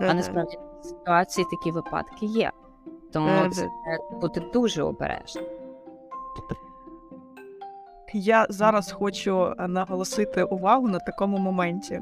А 0.00 0.14
насправді 0.14 0.58
в 0.82 0.84
ситуації 0.84 1.46
такі 1.50 1.70
випадки 1.70 2.26
є. 2.26 2.50
Тому 3.12 3.50
це 3.50 3.68
треба 3.84 4.20
бути 4.20 4.42
дуже 4.52 4.82
обережним. 4.82 5.44
Я 8.14 8.46
зараз 8.48 8.92
хочу 8.92 9.54
е, 9.58 9.68
наголосити 9.68 10.44
увагу 10.44 10.88
на 10.88 10.98
такому 10.98 11.38
моменті. 11.38 12.00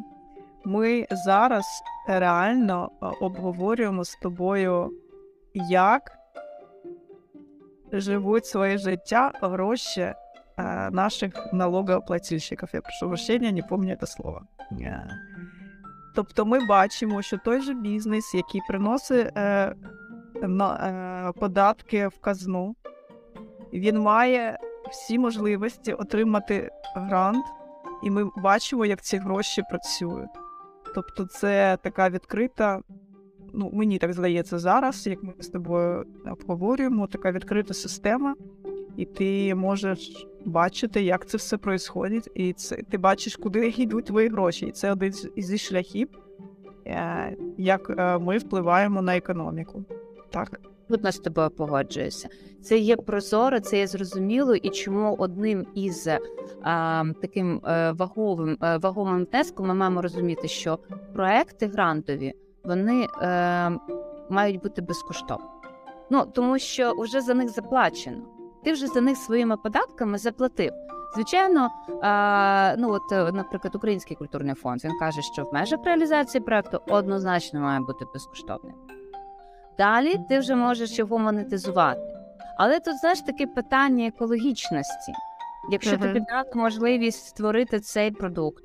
Ми 0.64 1.06
зараз 1.10 1.82
реально 2.08 2.90
е, 3.02 3.06
обговорюємо 3.20 4.04
з 4.04 4.16
тобою, 4.16 4.92
як 5.54 6.18
живуть 7.92 8.46
своє 8.46 8.78
життя 8.78 9.32
гроші 9.42 10.00
е, 10.00 10.14
наших 10.90 11.52
налогоплательщиків. 11.52 12.68
Я 12.72 12.80
прошу 12.80 13.08
прощення, 13.08 13.52
не 13.52 13.62
пам'ятаю 13.62 13.98
це 14.00 14.06
слово. 14.06 14.42
Е, 14.80 15.10
Тобто 16.14 16.46
ми 16.46 16.66
бачимо, 16.66 17.22
що 17.22 17.38
той 17.38 17.60
же 17.60 17.74
бізнес, 17.74 18.34
який 18.34 18.60
приносить 18.68 19.36
е, 19.36 19.74
на, 20.42 20.74
е, 20.74 21.40
податки 21.40 22.08
в 22.08 22.20
казну, 22.20 22.76
він 23.72 23.98
має 23.98 24.58
всі 24.90 25.18
можливості 25.18 25.92
отримати 25.92 26.70
грант, 26.94 27.44
і 28.02 28.10
ми 28.10 28.30
бачимо, 28.36 28.86
як 28.86 29.02
ці 29.02 29.16
гроші 29.16 29.62
працюють. 29.70 30.30
Тобто, 30.94 31.24
це 31.24 31.78
така 31.82 32.10
відкрита, 32.10 32.80
ну 33.52 33.70
мені 33.72 33.98
так 33.98 34.12
здається 34.12 34.58
зараз, 34.58 35.06
як 35.06 35.22
ми 35.22 35.32
з 35.38 35.48
тобою 35.48 36.04
обговорюємо, 36.26 37.06
така 37.06 37.32
відкрита 37.32 37.74
система, 37.74 38.34
і 38.96 39.04
ти 39.04 39.54
можеш 39.54 40.26
бачити, 40.44 41.02
як 41.02 41.26
це 41.26 41.36
все 41.36 41.56
відбувається, 41.56 42.30
і 42.34 42.52
це 42.52 42.76
ти 42.76 42.98
бачиш, 42.98 43.36
куди 43.36 43.68
йдуть 43.68 44.04
твої 44.04 44.28
гроші. 44.28 44.66
І 44.66 44.72
це 44.72 44.92
один 44.92 45.12
із 45.36 45.60
шляхів, 45.60 46.08
е, 46.86 47.36
як 47.58 47.90
е, 47.98 48.18
ми 48.18 48.38
впливаємо 48.38 49.02
на 49.02 49.16
економіку. 49.16 49.84
Так. 50.30 50.60
Абсолютно 50.90 51.12
з 51.12 51.18
тобою 51.18 51.50
погоджуюся. 51.50 52.28
Це 52.62 52.78
є 52.78 52.96
прозоро, 52.96 53.60
це 53.60 53.78
є 53.78 53.86
зрозуміло, 53.86 54.54
і 54.54 54.70
чому 54.70 55.16
одним 55.18 55.66
із 55.74 56.08
а, 56.62 57.04
таким 57.22 57.60
е, 57.66 57.92
ваговим 57.92 58.58
е, 58.62 58.76
ваговим 58.76 59.26
внеском 59.32 59.66
ми 59.66 59.74
маємо 59.74 60.02
розуміти, 60.02 60.48
що 60.48 60.78
проекти 61.14 61.66
грантові 61.66 62.32
вони 62.64 63.06
е, 63.22 63.70
мають 64.30 64.62
бути 64.62 64.82
безкоштовні. 64.82 65.44
Ну 66.10 66.26
тому 66.34 66.58
що 66.58 66.94
вже 66.98 67.20
за 67.20 67.34
них 67.34 67.48
заплачено. 67.48 68.22
Ти 68.64 68.72
вже 68.72 68.86
за 68.86 69.00
них 69.00 69.16
своїми 69.16 69.56
податками 69.56 70.18
заплатив. 70.18 70.72
Звичайно, 71.14 71.70
а, 72.02 72.74
ну 72.78 72.90
от, 72.92 73.12
е, 73.12 73.32
наприклад, 73.32 73.74
Український 73.74 74.16
культурний 74.16 74.54
фонд 74.54 74.84
він 74.84 74.98
каже, 74.98 75.22
що 75.22 75.42
в 75.42 75.54
межах 75.54 75.80
реалізації 75.84 76.40
проекту 76.40 76.80
однозначно 76.88 77.60
має 77.60 77.80
бути 77.80 78.04
безкоштовним. 78.14 78.74
Далі 79.80 80.16
ти 80.28 80.38
вже 80.38 80.54
можеш 80.54 80.98
його 80.98 81.18
монетизувати. 81.18 82.00
Але 82.56 82.80
тут 82.80 82.96
знаєш 83.00 83.20
таке 83.20 83.46
питання 83.46 84.06
екологічності. 84.06 85.12
Якщо 85.70 85.96
Мгм. 85.96 86.00
тобі 86.00 86.20
дати 86.20 86.58
можливість 86.58 87.26
створити 87.26 87.80
цей 87.80 88.10
продукт 88.10 88.64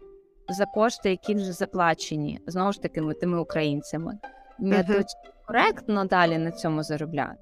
за 0.49 0.65
кошти, 0.65 1.09
які 1.09 1.35
вже 1.35 1.51
заплачені, 1.51 2.39
знову 2.47 2.71
ж 2.71 2.81
таки, 2.81 3.01
тими 3.21 3.39
українцями, 3.39 4.19
не 4.59 4.77
Мгм. 4.77 4.85
то 4.93 5.03
коректно 5.47 6.05
далі 6.05 6.37
на 6.37 6.51
цьому 6.51 6.83
заробляти. 6.83 7.37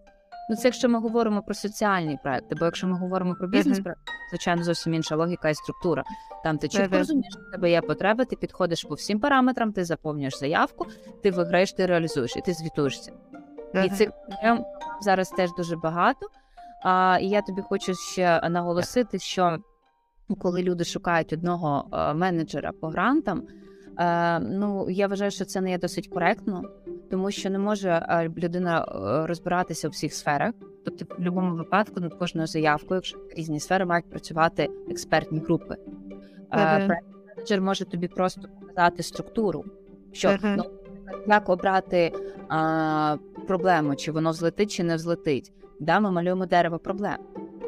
Ну, 0.50 0.56
це 0.56 0.68
якщо 0.68 0.90
ми 0.90 1.00
говоримо 1.00 1.42
про 1.42 1.54
соціальні 1.56 2.20
проекти, 2.24 2.56
бо 2.56 2.66
якщо 2.66 2.88
ми 2.88 2.98
говоримо 2.98 3.36
про 3.36 3.48
бізнес 3.48 3.80
проекти, 3.80 4.12
звичайно, 4.30 4.64
зовсім 4.64 4.94
інша 4.94 5.16
логіка 5.16 5.50
і 5.50 5.56
структура. 5.56 6.04
Там 6.44 6.58
ти 6.58 6.68
чітко 6.68 6.98
розумієш, 6.98 7.34
що 7.34 7.52
тебе 7.52 7.72
є 7.72 7.82
потреба, 7.82 8.26
ти 8.26 8.36
підходиш 8.36 8.84
по 8.84 8.96
всім 8.96 9.20
параметрам, 9.20 9.74
ти 9.74 9.86
заповнюєш 9.86 10.40
заявку, 10.40 10.86
ти 11.24 11.32
виграєш, 11.32 11.74
ти 11.74 11.86
реалізуєш 11.86 12.36
і 12.38 12.42
ти 12.42 12.54
звітуєшся. 12.54 13.12
І 13.86 13.90
цих 13.90 14.12
проблем 14.12 14.66
зараз 15.02 15.30
теж 15.30 15.50
дуже 15.58 15.76
багато. 15.76 16.28
А, 16.84 17.18
і 17.22 17.28
я 17.28 17.42
тобі 17.42 17.62
хочу 17.62 17.94
ще 17.94 18.50
наголосити, 18.50 19.20
що 19.20 19.58
коли 20.40 20.64
люди 20.64 20.84
шукають 20.84 21.34
одного 21.34 21.90
е, 21.94 22.14
менеджера 22.14 22.72
по 22.72 22.88
грантам, 22.88 23.44
е, 24.00 24.40
ну 24.40 24.90
я 24.90 25.08
вважаю, 25.08 25.32
що 25.32 25.46
це 25.46 25.62
не 25.62 25.70
є 25.70 25.78
досить 25.78 26.08
коректно, 26.08 26.64
тому 27.12 27.32
що 27.32 27.50
не 27.50 27.60
може 27.60 27.90
е, 28.10 28.30
людина 28.38 28.86
розбиратися 29.28 29.88
у 29.88 29.92
всіх 29.92 30.14
сферах. 30.14 30.54
Тобто, 30.86 31.06
в 31.06 31.18
будь-якому 31.18 31.56
випадку 31.56 32.00
над 32.00 32.14
кожною 32.14 32.48
заявкою, 32.48 32.98
якщо 32.98 33.18
різні 33.38 33.60
сфери 33.60 33.86
мають 33.86 34.10
працювати 34.10 34.70
експертні 34.90 35.40
групи. 35.40 35.76
Менеджер 36.52 37.62
може 37.62 37.86
тобі 37.86 38.08
просто 38.08 38.42
показати 38.62 39.04
структуру, 39.04 39.66
що 40.12 40.38
ну, 40.44 40.64
як 41.28 41.50
обрати 41.50 42.12
а, 42.50 43.18
проблему, 43.48 43.96
чи 43.96 44.12
воно 44.12 44.32
взлетить, 44.32 44.72
чи 44.72 44.84
не 44.84 44.96
взлетить. 44.96 45.52
Да, 45.80 46.00
ми 46.00 46.12
малюємо 46.12 46.46
дерево 46.46 46.80
проблем. 46.80 47.18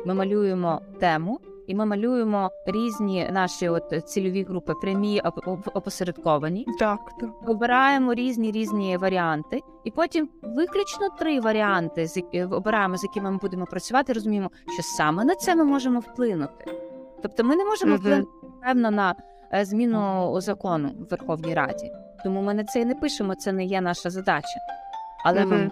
Ми 0.06 0.13
малюємо 0.13 0.82
тему, 1.00 1.39
і 1.67 1.76
ми 1.76 1.86
малюємо 1.86 2.50
різні 2.65 3.30
наші 3.32 3.69
от 3.69 4.10
цільові 4.10 4.43
групи, 4.43 4.74
прямі 4.82 5.21
оп- 5.21 5.45
оп- 5.48 5.69
опосередковані. 5.74 6.65
Так, 6.80 7.00
так. 7.19 7.50
Обираємо 7.50 8.13
різні 8.13 8.52
різні 8.52 8.98
варіанти, 8.98 9.62
і 9.84 9.91
потім 9.91 10.30
виключно 10.43 11.10
три 11.19 11.39
варіанти 11.39 12.08
з 12.08 12.24
обираємо, 12.52 12.98
з 12.98 13.04
якими 13.04 13.32
ми 13.32 13.38
будемо 13.38 13.65
працювати. 13.65 14.13
Розуміємо, 14.13 14.52
що 14.74 14.84
саме 14.84 15.26
на 15.26 15.36
це 15.36 15.56
ми 15.56 15.63
можемо 15.63 15.99
вплинути. 15.99 16.66
Тобто, 17.22 17.43
ми 17.43 17.55
не 17.55 17.66
можемо 17.66 17.95
вплинути 17.95 18.28
певно 18.66 18.91
на 18.91 19.12
е, 19.12 19.16
зміну 19.52 20.41
закону 20.41 20.89
в 21.00 21.10
Верховній 21.12 21.54
Раді. 21.54 21.91
Тому 22.24 22.41
ми 22.41 22.54
на 22.54 22.64
це 22.64 22.82
і 22.82 22.86
не 22.86 22.96
пишемо, 22.96 23.36
це 23.36 23.52
не 23.52 23.66
є 23.66 23.82
наша 23.82 24.10
задача. 24.10 24.60
Але 25.26 25.46
ми 25.46 25.52
можемо 25.52 25.72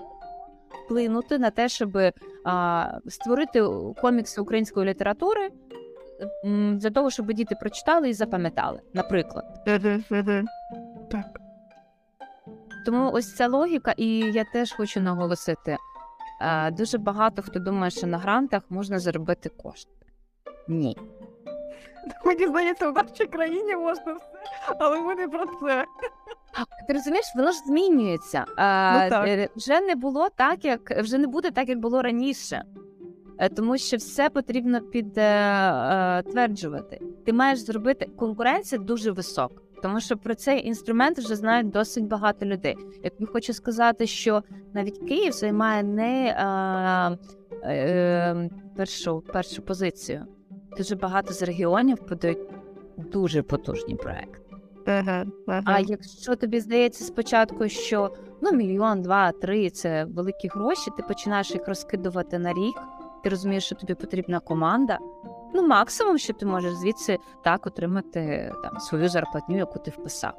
вплинути 0.85 1.37
на 1.37 1.49
те, 1.49 1.69
щоб 1.69 1.97
а, 2.45 2.87
створити 3.07 3.63
комікси 4.01 4.41
української 4.41 4.89
літератури 4.89 5.49
м, 6.45 6.77
для 6.77 6.89
того, 6.89 7.09
щоб 7.09 7.33
діти 7.33 7.55
прочитали 7.55 8.09
і 8.09 8.13
запам'ятали, 8.13 8.79
наприклад. 8.93 9.45
Так. 11.11 11.39
Тому 12.85 13.11
ось 13.11 13.35
ця 13.35 13.47
логіка, 13.47 13.93
і 13.97 14.19
я 14.19 14.43
теж 14.53 14.71
хочу 14.73 15.01
наголосити: 15.01 15.77
е, 16.41 16.71
дуже 16.71 16.97
багато 16.97 17.41
хто 17.41 17.59
думає, 17.59 17.91
що 17.91 18.07
на 18.07 18.17
грантах 18.17 18.63
можна 18.69 18.99
заробити 18.99 19.49
кошти. 19.49 19.91
Ні. 20.67 20.97
Мені 22.25 22.47
здається, 22.47 22.89
в 22.89 22.93
нашій 22.93 23.25
країні 23.25 23.75
можна 23.75 24.13
все, 24.13 24.27
але 24.79 25.01
ми 25.01 25.15
не 25.15 25.27
про 25.27 25.45
це. 25.45 25.85
Ти 26.87 26.93
розумієш, 26.93 27.25
воно 27.35 27.51
ж 27.51 27.57
змінюється. 27.67 28.45
Е, 28.57 29.03
Ну, 29.03 29.09
так. 29.09 29.27
е, 29.27 29.49
Вже 29.55 29.81
не 29.81 29.95
було 29.95 30.27
так, 30.35 30.65
як 30.65 30.91
вже 31.03 31.17
не 31.17 31.27
буде 31.27 31.51
так, 31.51 31.69
як 31.69 31.79
було 31.79 32.01
раніше. 32.01 32.63
Е, 33.37 33.49
Тому 33.49 33.77
що 33.77 33.97
все 33.97 34.29
потрібно 34.29 34.81
підтверджувати. 34.81 36.99
ти 37.25 37.33
маєш 37.33 37.59
зробити 37.59 38.05
конкуренція 38.17 38.81
дуже 38.81 39.11
висока. 39.11 39.55
Тому 39.81 39.99
що 39.99 40.17
про 40.17 40.35
цей 40.35 40.67
інструмент 40.67 41.17
вже 41.19 41.35
знають 41.35 41.69
досить 41.69 42.07
багато 42.07 42.45
людей. 42.45 42.77
Як 43.03 43.13
я 43.19 43.27
хочу 43.27 43.53
сказати, 43.53 44.07
що 44.07 44.43
навіть 44.73 44.97
Київ 45.07 45.31
займає 45.33 45.83
не 45.83 46.35
а, 46.39 47.15
е, 47.63 48.49
першу 48.77 49.21
першу 49.21 49.61
позицію. 49.61 50.25
Дуже 50.77 50.95
багато 50.95 51.33
з 51.33 51.41
регіонів 51.41 51.97
подають 51.97 52.39
дуже 52.97 53.41
потужні 53.41 53.95
проекти. 53.95 54.39
Ага, 54.85 55.25
ага. 55.47 55.61
А 55.65 55.79
якщо 55.79 56.35
тобі 56.35 56.59
здається 56.59 57.03
спочатку, 57.03 57.69
що 57.69 58.13
ну 58.41 58.51
мільйон, 58.51 59.01
два, 59.01 59.31
три 59.31 59.69
це 59.69 60.05
великі 60.05 60.47
гроші, 60.47 60.91
ти 60.97 61.03
починаєш 61.03 61.51
їх 61.51 61.67
розкидувати 61.67 62.39
на 62.39 62.53
рік, 62.53 62.75
ти 63.23 63.29
розумієш, 63.29 63.65
що 63.65 63.75
тобі 63.75 63.93
потрібна 63.93 64.39
команда. 64.39 64.99
Ну, 65.55 65.67
максимум, 65.67 66.17
що 66.17 66.33
ти 66.33 66.45
можеш 66.45 66.73
звідси 66.73 67.17
так 67.43 67.67
отримати 67.67 68.53
там 68.63 68.79
свою 68.79 69.09
зарплатню, 69.09 69.57
яку 69.57 69.79
ти 69.79 69.91
вписав. 69.91 70.33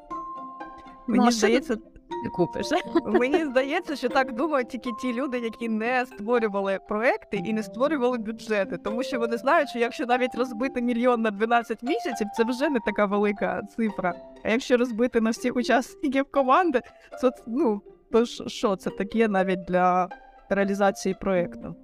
Мені 1.07 1.25
Ну, 1.25 1.31
здається, 1.31 1.77
Ти 1.77 1.83
купиш. 2.29 2.67
Мені 3.07 3.45
здається, 3.45 3.97
що 3.97 4.09
так 4.09 4.33
думають 4.33 4.69
тільки 4.69 4.91
ті 5.03 5.13
люди, 5.13 5.39
які 5.39 5.69
не 5.69 6.07
створювали 6.07 6.79
проекти 6.89 7.37
і 7.37 7.53
не 7.53 7.63
створювали 7.63 8.19
бюджети, 8.19 8.79
тому 8.79 9.03
що 9.03 9.19
вони 9.19 9.37
знають, 9.37 9.69
що 9.69 9.79
якщо 9.79 10.07
навіть 10.07 10.35
розбити 10.35 10.83
мільйон 10.83 11.23
на 11.23 11.31
12 11.31 11.83
місяців, 11.83 12.27
це 12.37 12.45
вже 12.45 12.69
не 12.69 12.81
така 12.87 13.07
велика 13.07 13.63
цифра. 13.77 14.15
А 14.45 14.51
якщо 14.51 14.77
розбити 14.77 15.21
на 15.21 15.31
всіх 15.31 15.57
учасників 15.57 16.25
команди, 16.31 16.81
то 17.21 17.31
ну 17.47 17.83
то 18.13 18.27
що 18.27 18.77
це 18.77 18.91
таке 18.91 19.29
навіть 19.29 19.65
для 19.65 20.09
реалізації 20.49 21.15
проекту? 21.21 21.75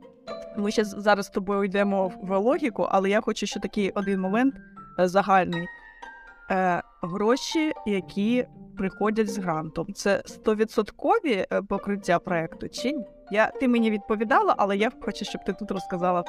Ми 0.57 0.71
ще 0.71 0.85
зараз 0.85 1.27
з 1.27 1.31
тобою 1.31 1.65
йдемо 1.65 2.13
в 2.23 2.39
логіку, 2.39 2.87
але 2.91 3.11
я 3.11 3.21
хочу 3.21 3.47
ще 3.47 3.61
такий 3.61 3.91
один 3.91 4.21
момент 4.21 4.55
е, 4.99 5.09
загальний. 5.09 5.67
Е, 6.51 6.83
гроші, 7.03 7.73
які 7.87 8.47
приходять 8.77 9.29
з 9.29 9.39
грантом. 9.39 9.95
Це 9.95 10.23
100% 10.27 11.47
е, 11.53 11.63
покриття 11.63 12.19
проекту 12.19 12.69
чи? 12.69 12.95
Я 13.31 13.51
ти 13.51 13.69
мені 13.69 13.91
відповідала, 13.91 14.55
але 14.59 14.77
я 14.77 14.91
хочу, 15.01 15.25
щоб 15.25 15.45
ти 15.45 15.53
тут 15.53 15.71
розказала. 15.71 16.25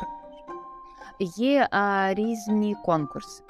Є 1.37 1.67
а, 1.71 2.13
різні 2.13 2.75
конкурси. 2.85 3.43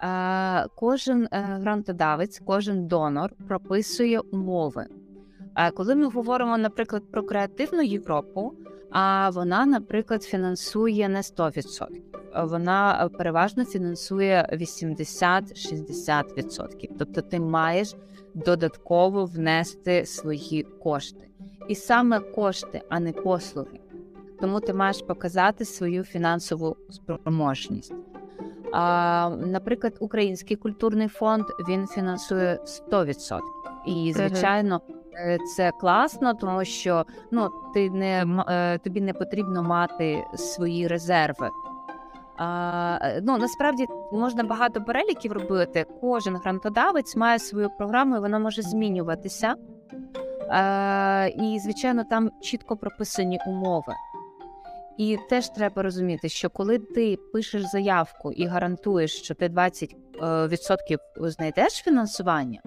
А, 0.00 0.66
кожен 0.74 1.28
е, 1.32 1.40
грантодавець, 1.40 2.40
кожен 2.46 2.86
донор 2.86 3.30
прописує 3.48 4.20
умови. 4.20 4.86
А 5.54 5.70
коли 5.70 5.94
ми 5.94 6.08
говоримо, 6.08 6.58
наприклад, 6.58 7.02
про 7.12 7.22
креативну 7.22 7.82
Європу, 7.82 8.54
а 8.90 9.30
вона, 9.30 9.66
наприклад, 9.66 10.22
фінансує 10.22 11.08
не 11.08 11.20
100%. 11.20 12.07
А 12.32 12.44
Вона 12.44 13.04
е, 13.04 13.08
переважно 13.08 13.64
фінансує 13.64 14.48
80-60%. 14.52 16.88
Тобто 16.98 17.22
ти 17.22 17.40
маєш 17.40 17.94
додатково 18.34 19.24
внести 19.24 20.06
свої 20.06 20.62
кошти. 20.62 21.28
І 21.68 21.74
саме 21.74 22.20
кошти, 22.20 22.82
а 22.88 23.00
не 23.00 23.12
послуги. 23.12 23.80
Тому 24.40 24.60
ти 24.60 24.74
маєш 24.74 25.02
показати 25.02 25.64
свою 25.64 26.04
фінансову 26.04 26.76
спроможність. 26.90 27.94
А, 28.72 29.30
наприклад, 29.46 29.96
Український 30.00 30.56
культурний 30.56 31.08
фонд 31.08 31.44
він 31.68 31.86
фінансує 31.86 32.58
100%. 32.64 33.40
І 33.86 34.12
звичайно, 34.16 34.80
е, 35.14 35.38
це 35.56 35.72
класно, 35.80 36.34
тому 36.34 36.64
що 36.64 37.04
ну 37.30 37.50
ти 37.74 37.90
не 37.90 38.44
е, 38.48 38.78
тобі 38.78 39.00
не 39.00 39.12
потрібно 39.12 39.62
мати 39.62 40.24
свої 40.34 40.86
резерви. 40.86 41.50
А, 42.38 42.98
е, 43.02 43.20
ну 43.24 43.38
насправді 43.38 43.86
можна 44.12 44.42
багато 44.44 44.80
переліків 44.80 45.32
робити. 45.32 45.86
Кожен 46.00 46.36
грантодавець 46.36 47.16
має 47.16 47.38
свою 47.38 47.70
програму, 47.78 48.16
і 48.16 48.20
вона 48.20 48.38
може 48.38 48.62
змінюватися. 48.62 49.54
А, 50.50 51.28
і 51.36 51.58
звичайно, 51.58 52.04
там 52.04 52.30
чітко 52.40 52.76
прописані 52.76 53.40
умови. 53.46 53.94
І 54.98 55.18
теж 55.30 55.48
треба 55.48 55.82
розуміти, 55.82 56.28
що 56.28 56.50
коли 56.50 56.78
ти 56.78 57.16
пишеш 57.32 57.62
заявку 57.62 58.32
і 58.32 58.46
гарантуєш, 58.46 59.12
що 59.12 59.34
ти 59.34 59.48
20% 59.48 59.94
знайдеш 61.16 61.72
фінансування, 61.72 62.60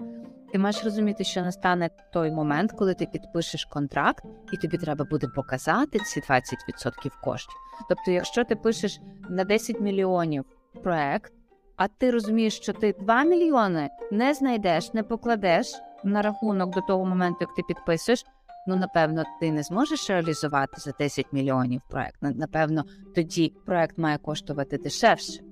ти 0.52 0.58
маєш 0.58 0.84
розуміти, 0.84 1.24
що 1.24 1.42
настане 1.42 1.90
той 2.12 2.30
момент, 2.30 2.72
коли 2.72 2.94
ти 2.94 3.06
підпишеш 3.06 3.64
контракт, 3.64 4.24
і 4.52 4.56
тобі 4.56 4.78
треба 4.78 5.04
буде 5.04 5.26
показати 5.28 5.98
ці 5.98 6.20
20% 6.20 7.10
коштів. 7.22 7.56
Тобто, 7.88 8.10
якщо 8.10 8.44
ти 8.44 8.56
пишеш 8.56 9.00
на 9.30 9.44
10 9.44 9.80
мільйонів 9.80 10.44
проект, 10.82 11.32
а 11.76 11.88
ти 11.88 12.10
розумієш, 12.10 12.56
що 12.56 12.72
ти 12.72 12.94
2 13.00 13.24
мільйони 13.24 13.88
не 14.12 14.34
знайдеш, 14.34 14.94
не 14.94 15.02
покладеш 15.02 15.66
на 16.04 16.22
рахунок 16.22 16.74
до 16.74 16.80
того 16.80 17.04
моменту, 17.04 17.38
як 17.40 17.54
ти 17.54 17.62
підписуєш. 17.68 18.24
Ну, 18.66 18.76
напевно, 18.76 19.24
ти 19.40 19.52
не 19.52 19.62
зможеш 19.62 20.10
реалізувати 20.10 20.80
за 20.80 20.92
10 20.98 21.26
мільйонів 21.32 21.80
проект. 21.90 22.16
Напевно, 22.22 22.84
тоді 23.14 23.54
проект 23.66 23.98
має 23.98 24.18
коштувати 24.18 24.78
дешевше. 24.78 25.51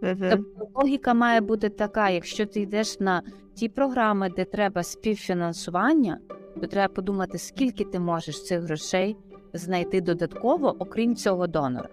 Тобто 0.00 0.44
логіка 0.74 1.14
має 1.14 1.40
бути 1.40 1.68
така: 1.68 2.10
якщо 2.10 2.46
ти 2.46 2.60
йдеш 2.60 3.00
на 3.00 3.22
ті 3.54 3.68
програми, 3.68 4.30
де 4.36 4.44
треба 4.44 4.82
співфінансування, 4.82 6.18
то 6.60 6.66
треба 6.66 6.94
подумати, 6.94 7.38
скільки 7.38 7.84
ти 7.84 8.00
можеш 8.00 8.44
цих 8.44 8.60
грошей 8.60 9.16
знайти 9.52 10.00
додатково, 10.00 10.76
окрім 10.78 11.16
цього 11.16 11.46
донора. 11.46 11.88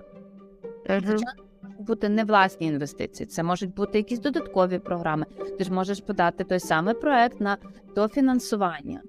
Бути 1.80 2.10
не 2.10 2.24
власні 2.24 2.68
інвестиції, 2.68 3.28
це 3.28 3.44
можуть 3.44 3.74
бути 3.74 3.98
якісь 3.98 4.20
додаткові 4.20 4.80
програми. 4.80 5.26
Ти 5.58 5.64
ж 5.64 5.74
можеш 5.74 6.02
подати 6.02 6.44
той 6.44 6.60
самий 6.60 6.94
проект 6.94 7.42
на 7.42 7.58
дофінансування. 7.96 9.02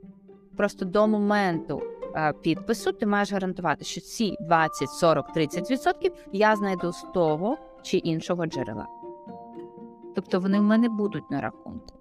Просто 0.56 0.84
до 0.84 1.06
моменту 1.06 1.82
е, 2.16 2.32
підпису 2.42 2.92
ти 2.92 3.06
маєш 3.06 3.32
гарантувати, 3.32 3.84
що 3.84 4.00
ці 4.00 4.36
20, 4.40 4.88
40, 4.88 5.32
30 5.32 5.70
відсотків 5.70 6.12
я 6.32 6.56
знайду 6.56 6.92
з 6.92 7.06
того 7.14 7.56
чи 7.88 7.96
іншого 7.96 8.46
джерела. 8.46 8.86
Тобто 10.14 10.40
вони 10.40 10.60
в 10.60 10.62
мене 10.62 10.88
будуть 10.88 11.30
на 11.30 11.40
рахунку. 11.40 11.94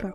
Так. 0.00 0.14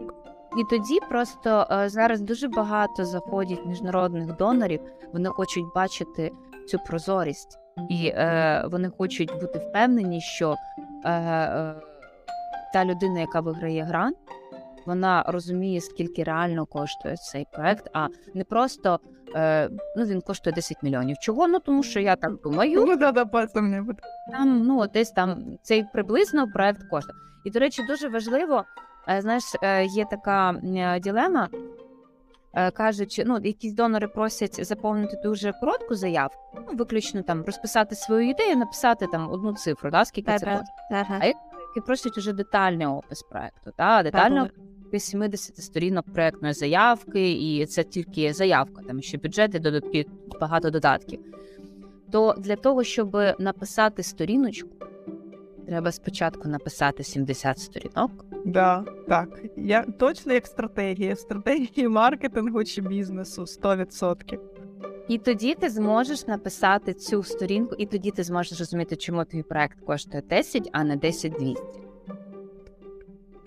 І 0.57 0.63
тоді 0.69 0.99
просто 1.09 1.67
е, 1.71 1.89
зараз 1.89 2.21
дуже 2.21 2.47
багато 2.47 3.05
заходять 3.05 3.65
міжнародних 3.65 4.37
донорів. 4.37 4.79
Вони 5.13 5.29
хочуть 5.29 5.65
бачити 5.75 6.31
цю 6.67 6.79
прозорість, 6.79 7.59
і 7.89 8.07
е, 8.07 8.63
вони 8.71 8.89
хочуть 8.89 9.33
бути 9.41 9.59
впевнені, 9.59 10.21
що 10.21 10.55
е, 11.05 11.11
е, 11.11 11.75
та 12.73 12.85
людина, 12.85 13.19
яка 13.19 13.39
виграє 13.39 13.83
грант, 13.83 14.17
вона 14.87 15.23
розуміє, 15.27 15.81
скільки 15.81 16.23
реально 16.23 16.65
коштує 16.65 17.15
цей 17.17 17.45
проект, 17.53 17.89
а 17.93 18.07
не 18.33 18.43
просто 18.43 18.99
е, 19.35 19.69
ну 19.97 20.05
він 20.05 20.21
коштує 20.21 20.53
10 20.53 20.83
мільйонів. 20.83 21.17
Чого? 21.21 21.47
Ну 21.47 21.59
тому 21.59 21.83
що 21.83 21.99
я 21.99 22.15
так 22.15 22.41
думаю, 22.41 22.85
Ну, 22.87 22.95
да, 22.97 23.11
да, 23.11 23.25
пальцем 23.25 23.69
мені 23.69 23.81
буде. 23.81 23.99
там 24.31 24.63
ну 24.63 24.87
десь 24.87 25.11
там 25.11 25.43
цей 25.61 25.83
приблизно 25.93 26.47
проект 26.53 26.83
коштує. 26.89 27.17
І 27.45 27.51
до 27.51 27.59
речі, 27.59 27.83
дуже 27.87 28.09
важливо, 28.09 28.63
е, 29.09 29.21
знаєш, 29.21 29.43
е, 29.63 29.85
є 29.85 30.05
така 30.05 30.51
е, 30.51 30.99
ділема. 30.99 31.49
е, 32.53 32.71
Кажуть, 32.71 33.23
ну 33.25 33.39
якісь 33.43 33.73
донори 33.73 34.07
просять 34.07 34.65
заповнити 34.65 35.17
дуже 35.23 35.51
коротку 35.53 35.95
заявку, 35.95 36.41
ну 36.55 36.77
виключно 36.77 37.21
там 37.21 37.43
розписати 37.45 37.95
свою 37.95 38.29
ідею, 38.29 38.57
написати 38.57 39.07
там 39.11 39.31
одну 39.31 39.53
цифру, 39.53 39.89
да, 39.91 40.05
скільки 40.05 40.31
це 40.31 40.45
коштує. 40.45 41.05
А 41.21 41.25
Які 41.75 41.85
просять 41.85 42.17
уже 42.17 42.33
детальний 42.33 42.87
опис 42.87 43.23
проекту, 43.23 43.71
та 43.77 44.03
детально 44.03 44.45
до 44.45 44.51
70 44.99 45.57
сторінок 45.57 46.05
проектної 46.13 46.53
заявки, 46.53 47.31
і 47.31 47.65
це 47.65 47.83
тільки 47.83 48.33
заявка, 48.33 48.81
там 48.87 49.01
ще 49.01 49.17
бюджети, 49.17 49.59
додатки, 49.59 50.05
багато 50.41 50.69
додатків. 50.69 51.19
То 52.11 52.35
для 52.37 52.55
того, 52.55 52.83
щоб 52.83 53.17
написати 53.39 54.03
сторіночку, 54.03 54.69
треба 55.67 55.91
спочатку 55.91 56.49
написати 56.49 57.03
70 57.03 57.59
сторінок. 57.59 58.25
Да, 58.45 58.85
так. 59.07 59.41
Я 59.57 59.83
точно 59.83 60.33
як 60.33 60.47
стратегія, 60.47 61.15
стратегії 61.15 61.87
маркетингу 61.87 62.63
чи 62.63 62.81
бізнесу 62.81 63.41
100%. 63.41 64.39
І 65.07 65.17
тоді 65.17 65.55
ти 65.55 65.69
зможеш 65.69 66.27
написати 66.27 66.93
цю 66.93 67.23
сторінку, 67.23 67.75
і 67.75 67.85
тоді 67.85 68.11
ти 68.11 68.23
зможеш 68.23 68.59
розуміти, 68.59 68.95
чому 68.95 69.25
твій 69.25 69.43
проект 69.43 69.79
коштує 69.85 70.23
10, 70.29 70.69
а 70.71 70.83
не 70.83 70.95
10 70.95 71.31
200. 71.33 71.86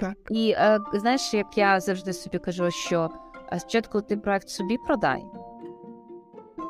Так. 0.00 0.16
І 0.30 0.54
е, 0.58 0.78
знаєш, 0.92 1.34
як 1.34 1.58
я 1.58 1.80
завжди 1.80 2.12
собі 2.12 2.38
кажу, 2.38 2.70
що 2.70 3.10
е, 3.52 3.58
спочатку 3.60 4.00
ти 4.00 4.16
проект 4.16 4.48
собі 4.48 4.78
продай, 4.86 5.24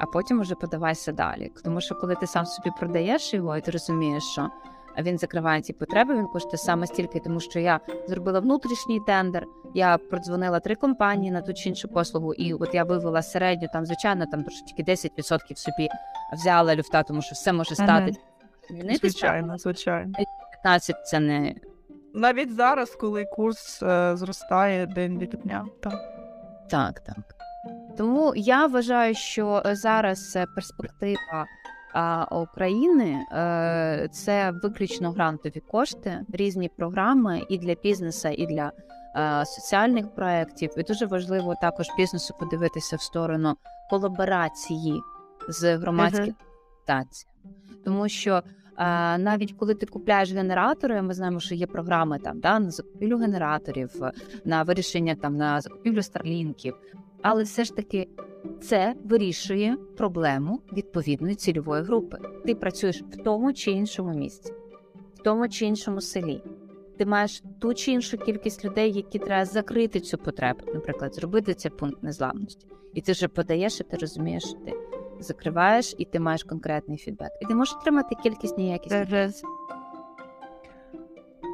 а 0.01 0.07
потім 0.07 0.41
уже 0.41 0.55
подавайся 0.55 1.13
далі. 1.13 1.53
Тому 1.65 1.81
що 1.81 1.95
коли 1.95 2.15
ти 2.15 2.27
сам 2.27 2.47
собі 2.47 2.71
продаєш 2.79 3.35
його, 3.35 3.57
і 3.57 3.61
ти 3.61 3.71
розумієш, 3.71 4.25
що 4.25 4.51
він 4.99 5.19
закриває 5.19 5.61
ці 5.63 5.73
потреби, 5.73 6.15
він 6.15 6.27
коштує 6.27 6.59
саме 6.59 6.87
стільки, 6.87 7.21
тому 7.21 7.41
що 7.41 7.59
я 7.59 7.81
зробила 8.09 8.41
внутрішній 8.41 9.01
тендер, 9.07 9.47
я 9.75 9.99
продзвонила 9.99 10.61
три 10.61 10.75
компанії 10.75 11.31
на 11.31 11.43
ту 11.43 11.55
чи 11.55 11.69
іншу 11.69 11.89
послугу, 11.89 12.35
і 12.35 12.55
от 12.55 12.75
я 12.75 12.85
вивела 12.85 13.23
середню, 13.23 13.69
там, 13.73 13.87
звичайно, 13.87 14.27
там 14.27 14.45
трошки 14.45 14.83
10% 14.83 15.57
собі 15.57 15.89
взяла 16.33 16.77
люфта, 16.77 17.03
тому 17.03 17.23
що 17.23 17.35
все 17.35 17.53
може 17.53 17.75
стати. 17.75 18.17
змінитися. 18.71 18.99
Звичайно, 19.01 19.59
звичайно. 19.59 20.13
15 20.63 21.07
це 21.07 21.21
не 21.21 21.55
Навіть 22.15 22.55
зараз, 22.55 22.91
коли 22.91 23.25
курс 23.25 23.83
е, 23.83 24.17
зростає 24.17 24.87
день 24.87 25.19
від 25.19 25.31
дня. 25.31 25.67
Так. 25.83 25.95
Так, 26.71 27.01
так. 27.01 27.35
Тому 27.97 28.33
я 28.37 28.67
вважаю, 28.67 29.15
що 29.15 29.63
е, 29.67 29.75
зараз 29.75 30.37
е, 30.37 30.47
перспектива 30.55 31.47
а, 31.93 32.41
України 32.41 33.27
е, 33.33 34.09
це 34.13 34.51
виключно 34.63 35.13
грантові 35.13 35.63
кошти, 35.71 36.21
різні 36.33 36.69
програми 36.69 37.43
і 37.49 37.59
для 37.59 37.75
бізнесу, 37.75 38.29
і 38.29 38.47
для 38.47 38.73
е, 39.17 39.47
соціальних 39.47 40.15
проєктів. 40.15 40.71
І 40.77 40.83
дуже 40.83 41.07
важливо 41.07 41.55
також 41.61 41.87
бізнесу 41.97 42.35
подивитися 42.41 42.97
в 42.97 43.01
сторону 43.01 43.57
колаборації 43.91 45.01
з 45.49 45.77
громадськими 45.77 46.35
організаціями. 46.89 47.37
Тому 47.85 48.09
що 48.09 48.43
навіть 49.19 49.53
коли 49.53 49.75
ти 49.75 49.87
купляєш 49.87 50.33
генератори, 50.33 51.03
ми 51.03 51.15
знаємо, 51.15 51.41
що 51.41 51.55
є 51.55 51.67
програми 51.67 52.19
там 52.19 52.41
да, 52.41 52.59
на 52.59 52.71
закупівлю 52.71 53.19
генераторів, 53.19 53.91
на 54.45 54.63
вирішення 54.63 55.15
там 55.15 55.37
на 55.37 55.61
закупівлю 55.61 56.03
старлінків, 56.03 56.75
але 57.23 57.43
все 57.43 57.65
ж 57.65 57.77
таки 57.77 58.09
це 58.61 58.95
вирішує 59.05 59.77
проблему 59.97 60.61
відповідної 60.73 61.35
цільової 61.35 61.83
групи. 61.83 62.19
Ти 62.47 62.55
працюєш 62.55 63.03
в 63.03 63.17
тому 63.17 63.53
чи 63.53 63.71
іншому 63.71 64.15
місці, 64.15 64.53
в 65.15 65.23
тому 65.23 65.49
чи 65.49 65.67
іншому 65.67 66.01
селі. 66.01 66.43
Ти 66.99 67.07
маєш 67.07 67.43
ту 67.59 67.75
чи 67.75 67.93
іншу 67.93 68.19
кількість 68.19 68.65
людей, 68.65 68.93
які 68.93 69.19
треба 69.19 69.45
закрити 69.45 70.01
цю 70.01 70.19
потребу, 70.19 70.61
наприклад, 70.75 71.15
зробити 71.15 71.55
цей 71.55 71.71
пункт 71.71 72.03
незламності. 72.03 72.67
І 72.95 73.01
ти 73.01 73.13
вже 73.13 73.29
подаєш, 73.29 73.81
і 73.81 73.85
ти 73.85 73.97
розумієш, 73.97 74.43
що 74.45 74.55
ти 74.55 74.73
закриваєш, 75.21 75.95
і 75.99 76.05
ти 76.05 76.21
маєш 76.21 76.45
конкретний 76.45 76.99
фідбек. 76.99 77.31
І 77.41 77.47
ти 77.47 77.55
можеш 77.55 77.75
отримати 77.75 78.15
кількість 78.15 78.59
неякісних. 78.59 79.31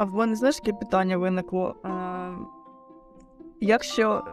А 0.01 0.05
в 0.05 0.15
мене 0.15 0.37
знаєш, 0.37 0.61
яке 0.65 0.79
питання 0.79 1.17
виникло? 1.17 1.75
Е, 1.85 1.89
якщо 3.61 4.25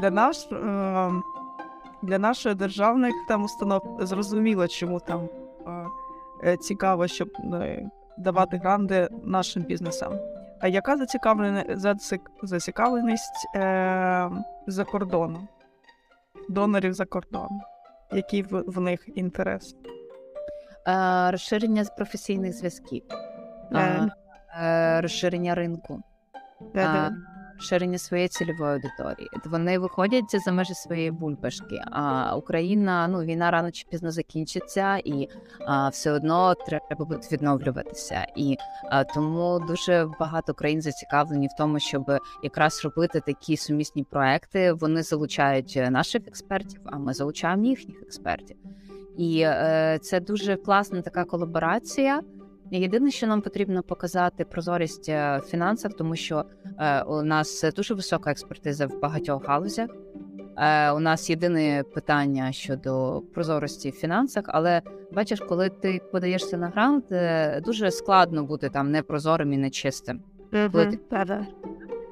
для 0.00 0.10
нас, 0.10 0.48
е, 0.52 1.12
для 2.02 2.18
нашої 2.18 2.54
державних 2.54 3.14
там 3.28 3.44
установ 3.44 3.98
зрозуміло, 4.00 4.68
чому 4.68 5.00
там 5.00 5.28
е, 5.66 5.86
е, 6.44 6.56
цікаво, 6.56 7.06
щоб 7.06 7.28
е, 7.54 7.90
давати 8.18 8.56
гранди 8.56 9.08
нашим 9.24 9.62
бізнесам. 9.62 10.12
А 10.60 10.68
яка 10.68 10.96
зацікавленість 12.42 13.48
е, 13.54 14.30
за 14.66 14.84
кордоном? 14.84 15.48
Донорів 16.48 16.92
за 16.92 17.04
кордоном? 17.04 17.60
Який 18.12 18.42
в, 18.42 18.64
в 18.66 18.80
них 18.80 19.08
інтерес? 19.14 19.76
Е, 20.88 21.30
розширення 21.30 21.84
професійних 21.96 22.52
зв'язків, 22.52 23.02
Е. 23.72 23.78
е, 23.80 24.10
е, 24.64 25.00
розширення 25.00 25.54
ринку. 25.54 26.02
а, 26.74 27.10
розширення 27.56 27.98
своєї 27.98 28.28
цільової 28.28 28.72
аудиторії. 28.72 29.28
Вони 29.44 29.78
виходять 29.78 30.42
за 30.44 30.52
межі 30.52 30.74
своєї 30.74 31.10
бульбашки. 31.10 31.82
А 31.90 32.36
Україна, 32.36 33.08
ну 33.08 33.22
війна 33.22 33.50
рано 33.50 33.70
чи 33.70 33.86
пізно 33.90 34.10
закінчиться, 34.10 34.96
і 34.96 35.28
а, 35.66 35.88
все 35.88 36.12
одно 36.12 36.54
треба 36.54 37.04
буде 37.04 37.20
відновлюватися. 37.32 38.26
І 38.36 38.56
а, 38.90 39.04
тому 39.04 39.60
дуже 39.68 40.08
багато 40.20 40.54
країн 40.54 40.82
зацікавлені 40.82 41.46
в 41.46 41.56
тому, 41.58 41.78
щоб 41.78 42.18
якраз 42.42 42.84
робити 42.84 43.20
такі 43.26 43.56
сумісні 43.56 44.04
проекти. 44.04 44.72
Вони 44.72 45.02
залучають 45.02 45.74
е, 45.76 45.90
наших 45.90 46.22
експертів, 46.28 46.80
а 46.84 46.98
ми 46.98 47.14
залучаємо 47.14 47.64
їхніх 47.64 48.02
експертів. 48.02 48.56
І 49.18 49.40
е, 49.40 49.98
це 50.02 50.20
дуже 50.20 50.56
класна 50.56 51.02
така 51.02 51.24
колаборація. 51.24 52.22
Єдине, 52.70 53.10
що 53.10 53.26
нам 53.26 53.42
потрібно 53.42 53.82
показати 53.82 54.44
прозорість 54.44 55.08
е, 55.08 55.38
в 55.38 55.48
фінансах, 55.48 55.92
тому 55.92 56.16
що 56.16 56.44
е, 56.78 57.02
у 57.02 57.22
нас 57.22 57.64
дуже 57.76 57.94
висока 57.94 58.30
експертиза 58.30 58.86
в 58.86 59.00
багатьох 59.00 59.48
галузях. 59.48 59.90
Е, 60.58 60.92
у 60.92 61.00
нас 61.00 61.30
єдине 61.30 61.84
питання 61.94 62.52
щодо 62.52 63.22
прозорості 63.34 63.90
в 63.90 63.94
фінансах, 63.94 64.44
але 64.48 64.82
бачиш, 65.12 65.40
коли 65.40 65.68
ти 65.68 66.00
подаєшся 66.12 66.56
на 66.56 66.68
грант, 66.68 67.12
е, 67.12 67.60
дуже 67.60 67.90
складно 67.90 68.44
бути 68.44 68.68
там 68.68 68.90
непрозорим 68.90 69.52
і 69.52 69.56
нечистим. 69.56 70.22
Коли 70.72 70.86
ти 70.86 70.96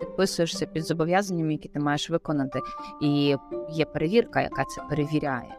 підписуєшся 0.00 0.66
під 0.66 0.86
зобов'язаннями, 0.86 1.52
які 1.52 1.68
ти 1.68 1.80
маєш 1.80 2.10
виконати, 2.10 2.60
і 3.02 3.36
є 3.70 3.84
перевірка, 3.84 4.40
яка 4.40 4.64
це 4.64 4.82
перевіряє. 4.90 5.56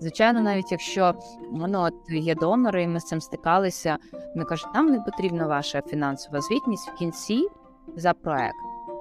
Звичайно, 0.00 0.40
навіть 0.40 0.72
якщо 0.72 1.14
ну, 1.52 1.80
от 1.80 1.94
є 2.10 2.34
донори, 2.34 2.82
і 2.82 2.88
ми 2.88 3.00
з 3.00 3.04
цим 3.04 3.20
стикалися, 3.20 3.98
вони 4.34 4.44
кажуть, 4.44 4.74
нам 4.74 4.86
не 4.90 5.00
потрібна 5.00 5.46
ваша 5.46 5.82
фінансова 5.82 6.40
звітність 6.40 6.88
в 6.88 6.94
кінці 6.94 7.48
за 7.96 8.12
проект. 8.12 8.54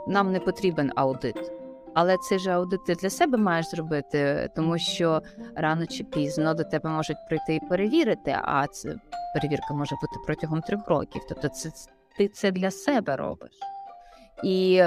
Нам 0.07 0.31
не 0.31 0.39
потрібен 0.39 0.91
аудит. 0.95 1.51
Але 1.93 2.17
цей 2.17 2.39
же 2.39 2.51
аудит 2.51 2.85
ти 2.85 2.95
для 2.95 3.09
себе 3.09 3.37
маєш 3.37 3.69
зробити, 3.69 4.49
тому 4.55 4.77
що 4.77 5.21
рано 5.55 5.85
чи 5.85 6.03
пізно 6.03 6.53
до 6.53 6.63
тебе 6.63 6.89
можуть 6.89 7.17
прийти 7.27 7.55
і 7.55 7.59
перевірити, 7.69 8.37
а 8.43 8.67
це 8.67 8.95
перевірка 9.33 9.73
може 9.73 9.95
бути 9.95 10.15
протягом 10.25 10.61
трьох 10.61 10.87
років. 10.87 11.21
Тобто, 11.29 11.47
це 11.47 11.69
ти 12.17 12.27
це 12.27 12.51
для 12.51 12.71
себе 12.71 13.15
робиш. 13.15 13.51
І 14.43 14.83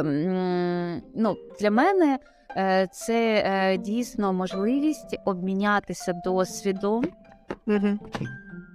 ну, 1.14 1.36
для 1.60 1.70
мене 1.70 2.18
це 2.92 3.42
е, 3.46 3.76
дійсно 3.78 4.32
можливість 4.32 5.16
обмінятися 5.24 6.12
досвідом 6.24 7.04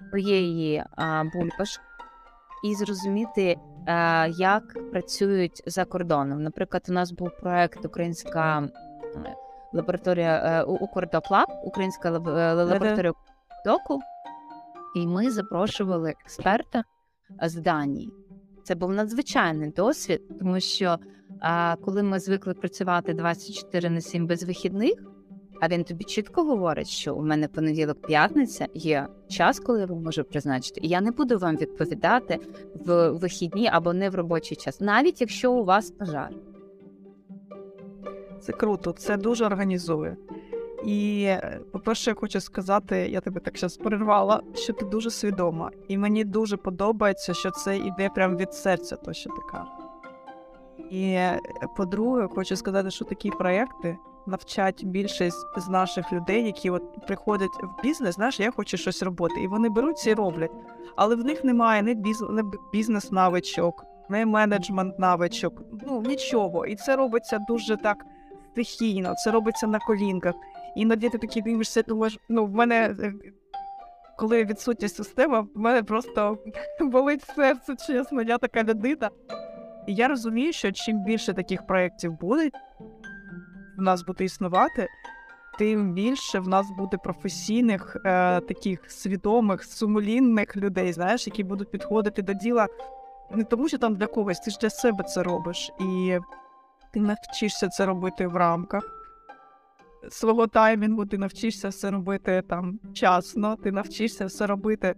своєї 0.10 0.84
бульбашки 1.34 1.84
і 2.64 2.76
зрозуміти, 2.76 3.56
е, 3.88 4.30
як 4.30 4.92
працюють 4.92 5.64
за 5.66 5.86
кордоном. 5.86 6.44
Наприклад, 6.44 6.86
у 6.90 6.94
нас 6.94 7.12
був 7.12 7.30
проект 7.42 7.86
Українська 7.86 8.60
е, 8.60 9.36
лабораторія 9.74 10.36
е, 10.46 10.64
Укрдоклаб, 10.64 11.48
Українська 11.64 12.12
лаб- 12.12 12.38
е, 12.38 12.54
лабораторія 12.54 13.14
доку, 13.66 14.00
і 14.96 15.08
ми 15.08 15.32
запрошували 15.32 16.10
експерта 16.10 16.84
з 17.44 17.56
Данії. 17.56 18.10
Це 18.68 18.76
був 18.76 18.94
надзвичайний 18.94 19.70
досвід, 19.70 20.22
тому 20.40 20.60
що 20.60 20.98
а, 21.40 21.76
коли 21.76 22.04
ми 22.04 22.20
звикли 22.20 22.54
працювати 22.54 23.14
24 23.14 23.90
на 23.90 24.02
7 24.02 24.28
без 24.28 24.44
вихідних, 24.44 24.94
а 25.62 25.68
він 25.68 25.84
тобі 25.84 26.04
чітко 26.04 26.44
говорить, 26.44 26.88
що 26.88 27.16
у 27.16 27.22
мене 27.22 27.48
понеділок, 27.48 28.08
п'ятниця 28.08 28.68
є 28.74 29.08
час, 29.30 29.60
коли 29.60 29.80
я 29.80 29.86
вам 29.86 30.04
можу 30.04 30.24
призначити, 30.24 30.82
і 30.84 30.88
я 30.88 31.02
не 31.02 31.12
буду 31.12 31.38
вам 31.38 31.56
відповідати 31.56 32.40
в 32.86 33.10
вихідні 33.10 33.70
або 33.72 33.94
не 33.94 34.10
в 34.10 34.16
робочий 34.16 34.58
час, 34.58 34.82
навіть 34.82 35.22
якщо 35.22 35.54
у 35.54 35.64
вас 35.64 35.92
пожар. 35.92 36.30
Це 38.42 38.54
круто, 38.54 38.92
це 38.92 39.18
дуже 39.18 39.46
організує. 39.46 40.18
І, 40.86 41.30
по-перше, 41.72 42.12
я 42.12 42.16
хочу 42.16 42.42
сказати, 42.42 42.98
я 43.10 43.22
тебе 43.22 43.40
так 43.40 43.58
зараз 43.58 43.78
перервала, 43.78 44.42
що 44.54 44.74
ти 44.74 44.86
дуже 44.86 45.10
свідома. 45.10 45.72
І 45.88 45.98
мені 45.98 46.24
дуже 46.24 46.58
подобається, 46.58 47.34
що 47.34 47.52
це 47.52 47.78
йде 47.78 48.10
прямо 48.10 48.36
від 48.36 48.54
серця, 48.54 48.96
то 48.96 49.14
що 49.14 49.30
ти 49.30 49.42
кажеш. 49.52 49.68
І 50.92 51.20
по-друге, 51.78 52.28
хочу 52.36 52.56
сказати, 52.56 52.92
що 52.92 53.06
такі 53.06 53.30
проекти 53.30 53.98
навчать 54.26 54.86
більшість 54.86 55.46
з 55.58 55.68
наших 55.70 56.14
людей, 56.14 56.46
які 56.46 56.70
от 56.70 57.08
приходять 57.08 57.64
в 57.64 57.82
бізнес, 57.84 58.16
знаєш, 58.16 58.40
я 58.40 58.52
хочу 58.52 58.78
щось 58.78 59.04
робити. 59.04 59.42
І 59.42 59.48
вони 59.48 59.70
беруться 59.70 60.10
і 60.10 60.14
роблять. 60.14 60.52
Але 60.96 61.16
в 61.16 61.24
них 61.26 61.44
немає 61.44 61.84
ні 61.84 61.96
біз- 61.96 62.30
ні 62.30 62.42
бізнес-навичок, 62.74 63.86
ні 64.10 64.26
менеджмент-навичок, 64.26 65.62
ну 65.88 66.02
нічого. 66.02 66.66
І 66.66 66.76
це 66.76 66.96
робиться 66.96 67.40
дуже 67.48 67.78
так 67.78 67.98
стихійно, 68.52 69.14
це 69.16 69.32
робиться 69.32 69.68
на 69.68 69.80
колінках. 69.80 70.36
Іноді 70.78 71.10
ти 71.10 71.18
такий 71.18 71.42
дивишся, 71.42 71.82
думаєш, 71.82 72.20
ну 72.30 72.46
в 72.46 72.52
мене. 72.52 72.96
е, 73.00 73.14
Коли 74.18 74.46
відсутня 74.46 74.90
система, 74.90 75.40
в 75.40 75.50
мене 75.56 75.84
просто 75.84 76.38
болить 76.82 77.24
серце, 77.36 77.76
чесно, 77.76 78.22
я 78.22 78.38
така 78.38 78.64
людина. 78.64 79.10
І 79.88 79.96
я 79.96 80.08
розумію, 80.08 80.54
що 80.54 80.72
чим 80.72 81.04
більше 81.04 81.34
таких 81.34 81.66
проєктів 81.66 82.12
буде, 82.20 82.50
в 83.78 83.82
нас 83.82 84.06
буде 84.06 84.24
існувати, 84.24 84.88
тим 85.60 85.94
більше 85.94 86.40
в 86.40 86.48
нас 86.48 86.66
буде 86.78 86.98
професійних, 86.98 87.98
е, 88.06 88.40
таких 88.40 88.92
свідомих, 88.92 89.64
сумлінних 89.64 90.58
людей, 90.58 90.94
знаєш, 90.94 91.28
які 91.28 91.44
будуть 91.44 91.72
підходити 91.72 92.22
до 92.22 92.34
діла 92.34 92.68
не 93.32 93.44
тому, 93.44 93.68
що 93.68 93.78
там 93.78 93.96
для 93.96 94.08
когось, 94.08 94.40
ти 94.40 94.52
ж 94.52 94.58
для 94.62 94.70
себе 94.70 95.04
це 95.04 95.24
робиш. 95.24 95.72
І 95.80 96.18
ти 96.94 97.00
навчишся 97.00 97.68
це 97.68 97.86
робити 97.86 98.28
в 98.28 98.36
рамках 98.36 98.97
свого 100.10 100.48
таймінгу, 100.48 101.06
ти 101.06 101.18
навчишся 101.18 101.70
все 101.70 101.92
робити 101.92 102.44
там 102.48 102.80
вчасно, 102.92 103.56
ти 103.64 103.72
навчишся 103.72 104.26
все 104.26 104.48
робити, 104.48 104.96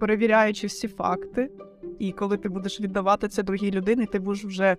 перевіряючи 0.00 0.66
всі 0.66 0.88
факти. 0.88 1.50
І 1.98 2.12
коли 2.12 2.36
ти 2.36 2.48
будеш 2.48 2.80
віддавати 2.80 3.28
це 3.28 3.42
другій 3.42 3.70
людині, 3.70 4.06
ти 4.06 4.18
будеш 4.18 4.44
вже 4.44 4.76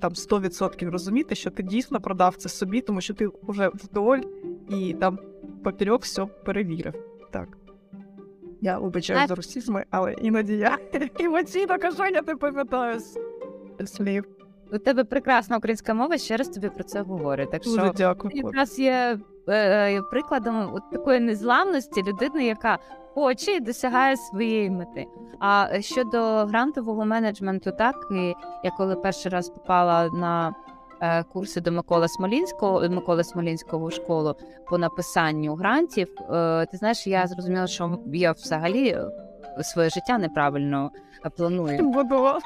там 0.00 0.12
100% 0.12 0.90
розуміти, 0.90 1.34
що 1.34 1.50
ти 1.50 1.62
дійсно 1.62 2.00
продав 2.00 2.36
це 2.36 2.48
собі, 2.48 2.80
тому 2.80 3.00
що 3.00 3.14
ти 3.14 3.28
вже 3.42 3.68
вдоль 3.68 4.20
і 4.68 4.94
там 4.94 5.18
поперек 5.64 6.02
все 6.02 6.26
перевірив. 6.26 6.94
Так. 7.30 7.48
Я 8.60 8.78
вибачаю 8.78 9.28
за 9.28 9.34
русізми, 9.34 9.84
але 9.90 10.12
іноді 10.12 10.56
я 10.56 10.78
емоційно 11.20 11.78
кажу, 11.78 12.04
я 12.04 12.22
не 12.22 12.36
пам'ятаю 12.36 13.00
слів. 13.84 14.35
У 14.72 14.78
тебе 14.78 15.04
прекрасна 15.04 15.56
українська 15.56 15.94
мова, 15.94 16.18
ще 16.18 16.36
раз 16.36 16.48
тобі 16.48 16.68
про 16.68 16.84
це 16.84 17.00
говорю. 17.02 17.46
Так 17.46 17.62
Дуже 17.62 17.80
що 17.80 17.92
дякую. 17.96 18.36
якраз 18.36 18.78
є 18.78 19.18
е, 19.48 19.52
е, 19.52 20.02
прикладом 20.10 20.70
от 20.74 20.90
такої 20.92 21.20
незламності 21.20 22.02
людини, 22.02 22.44
яка 22.46 22.78
хоче 23.14 23.52
і 23.52 23.60
досягає 23.60 24.16
своєї 24.16 24.70
мети. 24.70 25.06
А 25.40 25.68
е, 25.72 25.82
щодо 25.82 26.18
грантового 26.46 27.04
менеджменту, 27.04 27.72
так 27.78 27.94
і 28.12 28.34
я 28.64 28.70
коли 28.70 28.96
перший 28.96 29.32
раз 29.32 29.48
попала 29.48 30.08
на 30.08 30.54
е, 31.00 31.22
курси 31.22 31.60
до 31.60 31.72
Миколи 31.72 32.08
Смолінського 32.08 32.88
Миколи 32.88 33.24
Смолінського 33.24 33.86
в 33.86 33.92
школу 33.92 34.34
по 34.70 34.78
написанню 34.78 35.54
грантів, 35.54 36.08
е, 36.30 36.66
ти 36.66 36.76
знаєш, 36.76 37.06
я 37.06 37.26
зрозуміла, 37.26 37.66
що 37.66 37.98
я 38.06 38.32
взагалі 38.32 38.88
е, 38.88 39.04
своє 39.62 39.90
життя 39.90 40.18
неправильно 40.18 40.90
е, 41.26 41.30
планую. 41.30 41.78
Будував. 41.78 42.42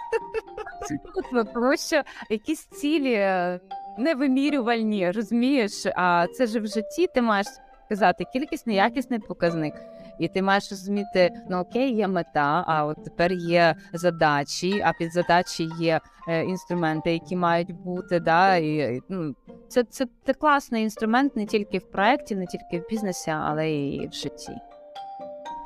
Що 1.87 2.03
якісь 2.31 2.67
цілі 2.67 3.13
е, 3.13 3.61
невимірювальні, 3.99 5.11
розумієш? 5.11 5.87
А 5.97 6.27
це 6.27 6.47
ж 6.47 6.61
в 6.61 6.67
житті 6.67 7.07
ти 7.15 7.23
маєш 7.23 7.47
сказати 7.87 8.25
кількісний, 8.33 8.77
якісний 8.77 9.19
показник. 9.19 9.75
І 10.19 10.29
ти 10.29 10.43
маєш 10.43 10.71
розуміти, 10.71 11.31
ну 11.51 11.59
окей, 11.59 11.95
є 11.95 12.09
мета, 12.09 12.65
а 12.67 12.85
от 12.85 13.05
тепер 13.05 13.33
є 13.33 13.75
задачі, 13.93 14.83
а 14.85 14.93
під 14.93 15.13
задачі 15.13 15.69
є 15.79 16.01
е, 16.29 16.45
інструменти, 16.45 17.13
які 17.13 17.37
мають 17.37 17.73
бути. 17.73 18.21
Да, 18.21 18.57
і, 18.57 18.97
і, 18.97 19.03
ну, 19.09 19.35
це, 19.69 19.85
це, 19.85 20.07
це 20.27 20.35
класний 20.35 20.83
інструмент 20.83 21.37
не 21.37 21.47
тільки 21.47 21.79
в 21.79 21.91
проєкті, 21.91 22.37
не 22.37 22.47
тільки 22.47 22.79
в 22.79 22.89
бізнесі, 22.91 23.31
але 23.31 23.71
і 23.71 24.09
в 24.09 24.13
житті. 24.13 24.53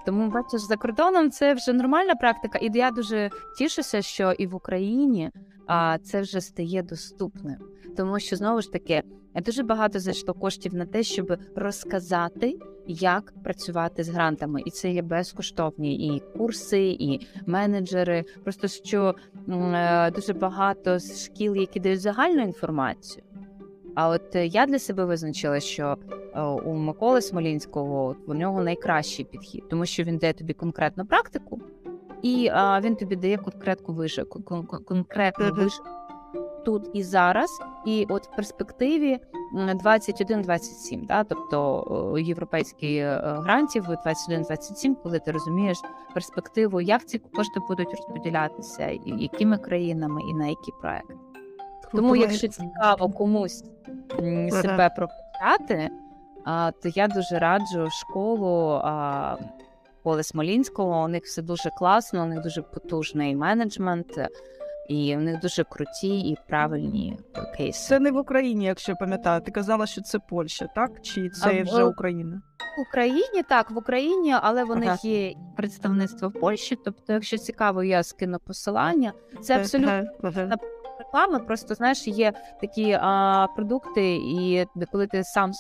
Тому 0.07 0.31
бачиш, 0.31 0.61
за 0.61 0.77
кордоном 0.77 1.31
це 1.31 1.55
вже 1.55 1.73
нормальна 1.73 2.15
практика, 2.15 2.59
і 2.59 2.71
я 2.75 2.91
дуже 2.91 3.31
тішуся, 3.59 4.03
що 4.03 4.33
і 4.33 4.47
в 4.47 4.55
Україні 4.55 5.31
а, 5.67 5.99
це 5.99 6.21
вже 6.21 6.41
стає 6.41 6.83
доступним. 6.83 7.57
Тому 7.97 8.19
що 8.19 8.37
знову 8.37 8.61
ж 8.61 8.73
таки 8.73 9.03
дуже 9.35 9.63
багато 9.63 9.99
зайшло 10.01 10.35
коштів 10.35 10.75
на 10.75 10.87
те, 10.87 11.03
щоб 11.03 11.37
розказати, 11.57 12.59
як 12.87 13.35
працювати 13.43 14.05
з 14.05 14.09
грантами, 14.09 14.63
і 14.67 14.71
це 14.71 14.91
є 14.91 15.03
безкоштовні 15.03 16.17
і 16.17 16.23
курси, 16.39 16.97
і 17.01 17.27
менеджери. 17.47 18.25
Просто 18.43 18.69
що 18.69 19.15
е, 19.49 20.11
дуже 20.11 20.33
багато 20.33 20.99
шкіл, 20.99 21.57
які 21.57 21.81
дають 21.81 22.01
загальну 22.01 22.43
інформацію. 22.43 23.24
А 23.95 24.09
от 24.09 24.37
е, 24.37 24.47
я 24.47 24.67
для 24.67 24.79
себе 24.79 25.05
визначила, 25.05 25.61
що 25.61 25.97
е, 26.35 26.43
у 26.43 26.75
Миколи 26.75 27.23
Смолінського 27.23 28.17
у 28.27 28.35
нього 28.35 28.63
найкращий 28.63 29.25
підхід, 29.25 29.69
тому 29.69 29.87
що 29.87 30.03
він 30.03 30.19
дає 30.19 30.33
тобі 30.33 30.53
конкретну 30.53 31.07
практику, 31.07 31.61
і 32.23 32.51
а, 32.53 32.81
він 32.81 32.97
тобі 32.97 33.17
дає 33.17 33.37
конкретну 33.37 33.95
вище, 33.95 34.25
конкретну 34.87 35.47
Мгм. 35.47 35.69
тут 36.65 36.91
і 36.93 37.03
зараз, 37.03 37.51
і 37.87 38.07
от 38.09 38.27
в 38.27 38.37
перспективі 38.37 39.19
м, 39.55 39.79
21-27, 39.79 41.07
да, 41.07 41.25
тобто 41.25 42.17
європейські 42.19 42.97
е, 42.97 43.21
грантів 43.23 43.85
21-27, 43.89 44.95
коли 45.03 45.19
ти 45.19 45.31
розумієш 45.31 45.79
перспективу, 46.15 46.81
як 46.81 47.05
ці 47.05 47.19
кошти 47.19 47.61
будуть 47.69 47.91
розподілятися, 47.91 48.87
і 48.87 49.01
якими 49.05 49.59
країнами, 49.59 50.21
і 50.31 50.35
на 50.35 50.47
які 50.47 50.73
проекти. 50.81 51.15
Тому, 51.97 52.17
якщо 52.17 52.49
цікаво 52.49 53.09
комусь 53.09 53.65
себе 54.51 54.91
прокачати, 54.97 55.91
то 56.83 56.89
я 56.95 57.09
дуже 57.09 57.39
раджу 57.39 57.89
школу 57.91 58.81
Поле 60.03 60.23
Смолінського. 60.23 61.05
У 61.05 61.09
них 61.09 61.23
все 61.25 61.43
дуже 61.43 61.71
класно, 61.71 62.23
у 62.23 62.27
них 62.27 62.43
дуже 62.43 62.63
потужний 62.63 63.37
менеджмент, 63.37 64.07
і 64.89 65.17
у 65.17 65.21
них 65.21 65.41
дуже 65.41 65.65
круті 65.65 66.19
і 66.21 66.37
правильні 66.49 67.19
кейси. 67.57 67.89
Це 67.89 68.01
не 68.01 68.11
в 68.11 68.17
Україні, 68.17 68.65
якщо 68.65 68.95
пам'ятаю. 68.95 69.41
Ти 69.41 69.51
казала, 69.51 69.87
що 69.87 70.03
це 70.03 70.19
Польща, 70.19 70.69
так? 70.75 70.91
Чи 71.03 71.29
це 71.31 71.59
А, 71.61 71.63
вже 71.63 71.85
в- 71.85 71.89
Україна? 71.89 72.43
В 72.79 72.81
Україні 72.89 73.43
так, 73.49 73.71
в 73.71 73.79
Україні, 73.79 74.35
але 74.43 74.65
в 74.65 74.73
Ага. 74.73 74.81
них 74.81 75.05
є 75.05 75.35
представництво 75.57 76.29
в 76.29 76.33
Польщі. 76.33 76.79
Тобто, 76.85 77.13
якщо 77.13 77.39
цікаво, 77.39 77.83
я 77.85 78.03
скину 78.03 78.39
посилання. 78.47 79.13
Це 79.43 79.57
абсолютно 79.59 80.03
ага. 80.23 80.57
Реклами. 81.15 81.39
Просто 81.39 81.75
знаєш, 81.75 82.09
є 82.09 82.33
такі 82.61 82.99
а, 83.01 83.47
продукти, 83.57 84.15
і 84.15 84.65
коли 84.93 85.07
ти 85.07 85.25
сам 85.25 85.51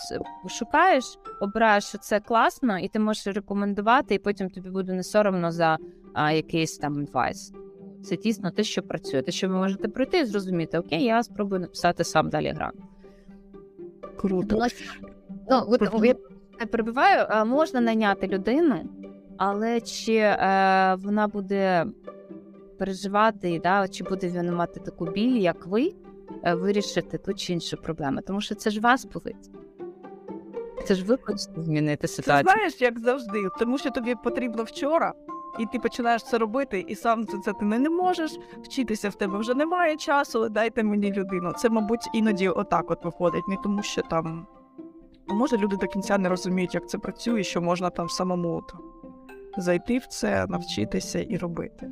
шукаєш, 0.48 1.04
обираєш, 1.40 1.84
що 1.84 1.98
це 1.98 2.20
класно, 2.20 2.78
і 2.78 2.88
ти 2.88 2.98
можеш 2.98 3.26
рекомендувати, 3.26 4.14
і 4.14 4.18
потім 4.18 4.50
тобі 4.50 4.70
буде 4.70 4.92
не 4.92 5.02
соромно 5.02 5.52
за 5.52 5.78
а, 6.14 6.32
якийсь 6.32 6.78
там 6.78 6.98
адвайс. 6.98 7.52
Це 8.04 8.16
дійсно 8.16 8.50
те, 8.50 8.64
що 8.64 8.82
працює. 8.82 9.22
Те, 9.22 9.32
що 9.32 9.48
ви 9.48 9.54
можете 9.54 9.88
пройти 9.88 10.18
і 10.18 10.24
зрозуміти, 10.24 10.78
окей, 10.78 11.04
я 11.04 11.22
спробую 11.22 11.60
написати 11.60 12.04
сам 12.04 12.28
далі 12.28 12.48
грант. 12.48 12.80
Круто. 14.16 14.66
Ну, 15.50 15.62
от, 15.68 16.04
я 16.04 16.14
не 16.60 16.66
перебиваю, 16.66 17.46
можна 17.46 17.80
найняти 17.80 18.26
людину, 18.26 18.74
але 19.36 19.80
чи 19.80 20.14
е, 20.14 20.36
вона 20.94 21.28
буде 21.28 21.86
переживати, 22.78 23.60
да, 23.62 23.88
чи 23.88 24.04
буде 24.04 24.28
вона 24.28 24.52
мати 24.52 24.80
таку 24.80 25.04
біль, 25.06 25.36
як 25.40 25.66
ви, 25.66 25.94
е, 26.44 26.54
вирішити 26.54 27.18
ту 27.18 27.34
чи 27.34 27.52
іншу 27.52 27.76
проблему. 27.76 28.20
Тому 28.26 28.40
що 28.40 28.54
це 28.54 28.70
ж 28.70 28.80
вас 28.80 29.04
болить. 29.04 29.50
Це 30.86 30.94
ж 30.94 31.04
ви 31.04 31.18
хочете 31.22 31.62
змінити 31.62 32.00
Ти 32.00 32.08
ситуацію. 32.08 32.54
знаєш, 32.54 32.80
як 32.80 32.98
завжди, 32.98 33.48
тому 33.58 33.78
що 33.78 33.90
тобі 33.90 34.14
потрібно 34.24 34.62
вчора, 34.62 35.12
і 35.58 35.66
ти 35.66 35.78
починаєш 35.78 36.22
це 36.22 36.38
робити, 36.38 36.84
і 36.88 36.94
сам 36.94 37.26
це, 37.26 37.38
це 37.38 37.52
ти 37.52 37.64
не, 37.64 37.90
можеш. 37.90 38.32
Вчитися 38.62 39.08
в 39.08 39.14
тебе 39.14 39.38
вже 39.38 39.54
немає 39.54 39.96
часу. 39.96 40.48
Дайте 40.48 40.82
мені 40.82 41.12
людину. 41.12 41.52
Це, 41.52 41.68
мабуть, 41.70 42.08
іноді 42.14 42.48
отак 42.48 42.90
от 42.90 43.04
виходить, 43.04 43.48
не 43.48 43.56
тому, 43.62 43.82
що 43.82 44.02
там. 44.02 44.46
А 45.28 45.34
може, 45.34 45.56
люди 45.56 45.76
до 45.76 45.86
кінця 45.86 46.18
не 46.18 46.28
розуміють, 46.28 46.74
як 46.74 46.88
це 46.88 46.98
працює, 46.98 47.42
що 47.42 47.62
можна 47.62 47.90
там 47.90 48.08
самому 48.08 48.62
зайти 49.56 49.98
в 49.98 50.06
це, 50.06 50.46
навчитися 50.48 51.20
і 51.20 51.36
робити. 51.36 51.90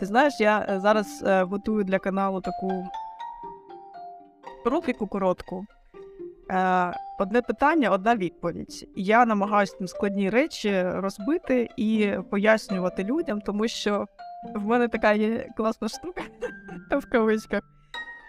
Ти 0.00 0.06
знаєш, 0.06 0.40
я 0.40 0.66
е, 0.68 0.80
зараз 0.80 1.24
е, 1.26 1.42
готую 1.42 1.84
для 1.84 1.98
каналу 1.98 2.40
таку 2.40 2.88
рубрику 4.64 5.06
коротку. 5.06 5.66
Е, 6.50 6.92
одне 7.18 7.42
питання, 7.42 7.90
одна 7.90 8.16
відповідь. 8.16 8.88
Я 8.96 9.26
намагаюся 9.26 9.76
там 9.76 9.88
складні 9.88 10.30
речі 10.30 10.82
розбити 10.82 11.68
і 11.76 12.12
пояснювати 12.30 13.04
людям, 13.04 13.40
тому 13.40 13.68
що 13.68 14.06
в 14.54 14.66
мене 14.66 14.88
така 14.88 15.12
є 15.12 15.48
класна 15.56 15.88
штука 15.88 16.22
в 16.90 17.10
кавичках. 17.10 17.62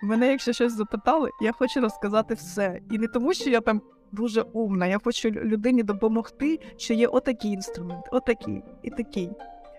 Мене, 0.03 0.31
якщо 0.31 0.53
щось 0.53 0.73
запитали, 0.73 1.29
я 1.41 1.51
хочу 1.51 1.81
розказати 1.81 2.33
все. 2.33 2.79
І 2.91 2.97
не 2.97 3.07
тому, 3.07 3.33
що 3.33 3.49
я 3.49 3.61
там 3.61 3.81
дуже 4.11 4.41
умна, 4.41 4.87
я 4.87 4.99
хочу 5.03 5.29
людині 5.29 5.83
допомогти, 5.83 6.59
що 6.77 6.93
є 6.93 7.07
отакий 7.07 7.51
інструмент, 7.51 8.05
отакий 8.11 8.63
і 8.83 8.89
такий. 8.89 9.31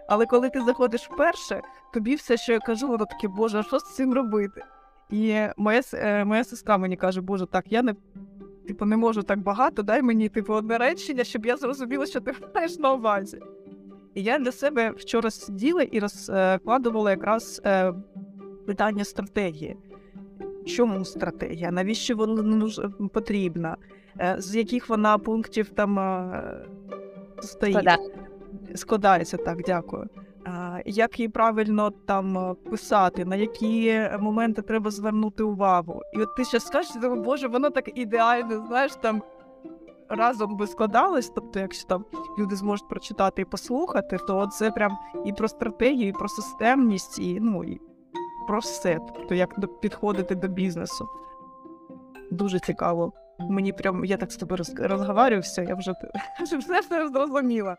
Але 0.08 0.26
коли 0.26 0.50
ти 0.50 0.60
заходиш 0.60 1.08
вперше, 1.10 1.62
тобі 1.94 2.14
все, 2.14 2.36
що 2.36 2.52
я 2.52 2.58
кажу, 2.58 2.88
воно 2.88 3.04
таке, 3.06 3.28
боже, 3.28 3.58
а 3.58 3.62
що 3.62 3.78
з 3.78 3.94
цим 3.94 4.14
робити? 4.14 4.62
І 5.10 5.40
моя, 5.56 5.80
е, 5.94 6.24
моя 6.24 6.44
сестра 6.44 6.78
мені 6.78 6.96
каже, 6.96 7.20
боже, 7.20 7.46
так, 7.46 7.72
я 7.72 7.82
не 7.82 7.94
типу, 8.66 8.84
не 8.84 8.96
можу 8.96 9.22
так 9.22 9.38
багато, 9.38 9.82
дай 9.82 10.02
мені 10.02 10.28
типу 10.28 10.54
одне 10.54 10.78
речення, 10.78 11.24
щоб 11.24 11.46
я 11.46 11.56
зрозуміла, 11.56 12.06
що 12.06 12.20
ти 12.20 12.32
маєш 12.54 12.78
на 12.78 12.92
увазі. 12.92 13.38
І 14.14 14.22
я 14.22 14.38
для 14.38 14.52
себе 14.52 14.90
вчора 14.90 15.30
сиділа 15.30 15.82
і 15.82 16.00
розкладувала 16.00 17.10
якраз 17.10 17.60
е, 17.64 17.92
питання 18.66 19.04
стратегії. 19.04 19.76
Чому 20.66 21.04
стратегія? 21.04 21.70
Навіщо 21.70 22.16
вона 22.16 22.68
потрібна? 23.12 23.76
Е, 24.20 24.36
з 24.38 24.56
яких 24.56 24.88
вона 24.88 25.18
пунктів 25.18 25.68
там 25.68 25.98
е, 25.98 26.66
стоїть? 27.40 27.88
Складає. 28.56 28.76
складається 28.76 29.36
так, 29.36 29.62
дякую. 29.66 30.08
Як 30.86 31.18
її 31.18 31.28
правильно 31.28 31.90
там 31.90 32.38
е, 32.38 32.54
писати, 32.70 33.24
на 33.24 33.36
які 33.36 34.00
моменти 34.18 34.62
треба 34.62 34.90
звернути 34.90 35.42
увагу. 35.42 36.02
І 36.12 36.20
от 36.20 36.36
ти 36.36 36.44
ще 36.44 36.60
скажеш, 36.60 36.92
ти 36.92 37.08
боже, 37.08 37.48
воно 37.48 37.70
так 37.70 37.98
ідеально, 37.98 38.66
знаєш, 38.66 38.92
там 38.94 39.22
разом 40.08 40.56
би 40.56 40.66
складалось. 40.66 41.32
Тобто, 41.34 41.60
якщо 41.60 41.88
там 41.88 42.04
люди 42.38 42.56
зможуть 42.56 42.88
прочитати 42.88 43.42
і 43.42 43.44
послухати, 43.44 44.18
то 44.26 44.46
це 44.46 44.70
прям 44.70 44.98
і 45.24 45.32
про 45.32 45.48
стратегію, 45.48 46.08
і 46.08 46.12
про 46.12 46.28
системність, 46.28 47.18
і 47.18 47.40
ну 47.40 47.64
і 47.64 47.80
про 48.48 48.58
все. 48.58 49.00
Тобто, 49.14 49.34
як 49.34 49.80
підходити 49.80 50.34
до 50.34 50.48
бізнесу. 50.48 51.08
Дуже 52.30 52.60
цікаво. 52.60 53.12
Мені 53.38 53.72
прям 53.72 54.04
я 54.04 54.16
так 54.16 54.32
з 54.32 54.36
тобою 54.36 54.56
роз, 54.78 55.58
я 55.58 55.74
вже 55.74 55.94
все, 56.56 56.80
все 56.80 57.08
зрозуміла. 57.08 57.76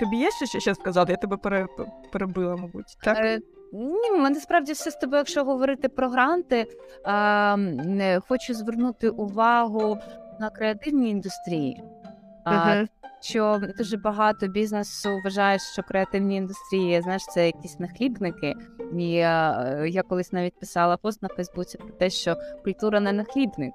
Тобі 0.00 0.16
є 0.16 0.30
ще 0.30 0.60
ще 0.60 0.74
сказати? 0.74 1.12
Я 1.12 1.16
тебе 1.16 1.36
пере, 1.36 1.66
перебила, 2.12 2.56
мабуть. 2.56 2.96
Так? 3.04 3.18
Е, 3.18 3.40
Ні, 3.72 4.10
ми 4.10 4.30
насправді 4.30 4.72
все 4.72 4.90
з 4.90 4.96
тобою, 4.96 5.18
якщо 5.18 5.44
говорити 5.44 5.88
про 5.88 6.08
гранти, 6.08 6.66
е, 7.06 8.20
хочу 8.28 8.54
звернути 8.54 9.08
увагу 9.08 9.98
на 10.40 10.50
креативні 10.50 11.10
індустрії. 11.10 11.82
А, 12.44 12.84
що 13.20 13.60
дуже 13.78 13.96
багато 13.96 14.46
бізнесу 14.46 15.20
вважає, 15.24 15.58
що 15.58 15.82
креативні 15.82 16.36
індустрії, 16.36 17.02
знаєш, 17.02 17.22
це 17.24 17.46
якісь 17.46 17.80
нахлібники. 17.80 18.54
І 18.98 19.14
е, 19.14 19.86
я 19.88 20.02
колись 20.08 20.32
навіть 20.32 20.58
писала 20.60 20.96
пост 20.96 21.22
на 21.22 21.28
Фейсбуці 21.28 21.78
про 21.78 21.88
те, 21.88 22.10
що 22.10 22.36
культура 22.64 23.00
не 23.00 23.12
нахлібник, 23.12 23.74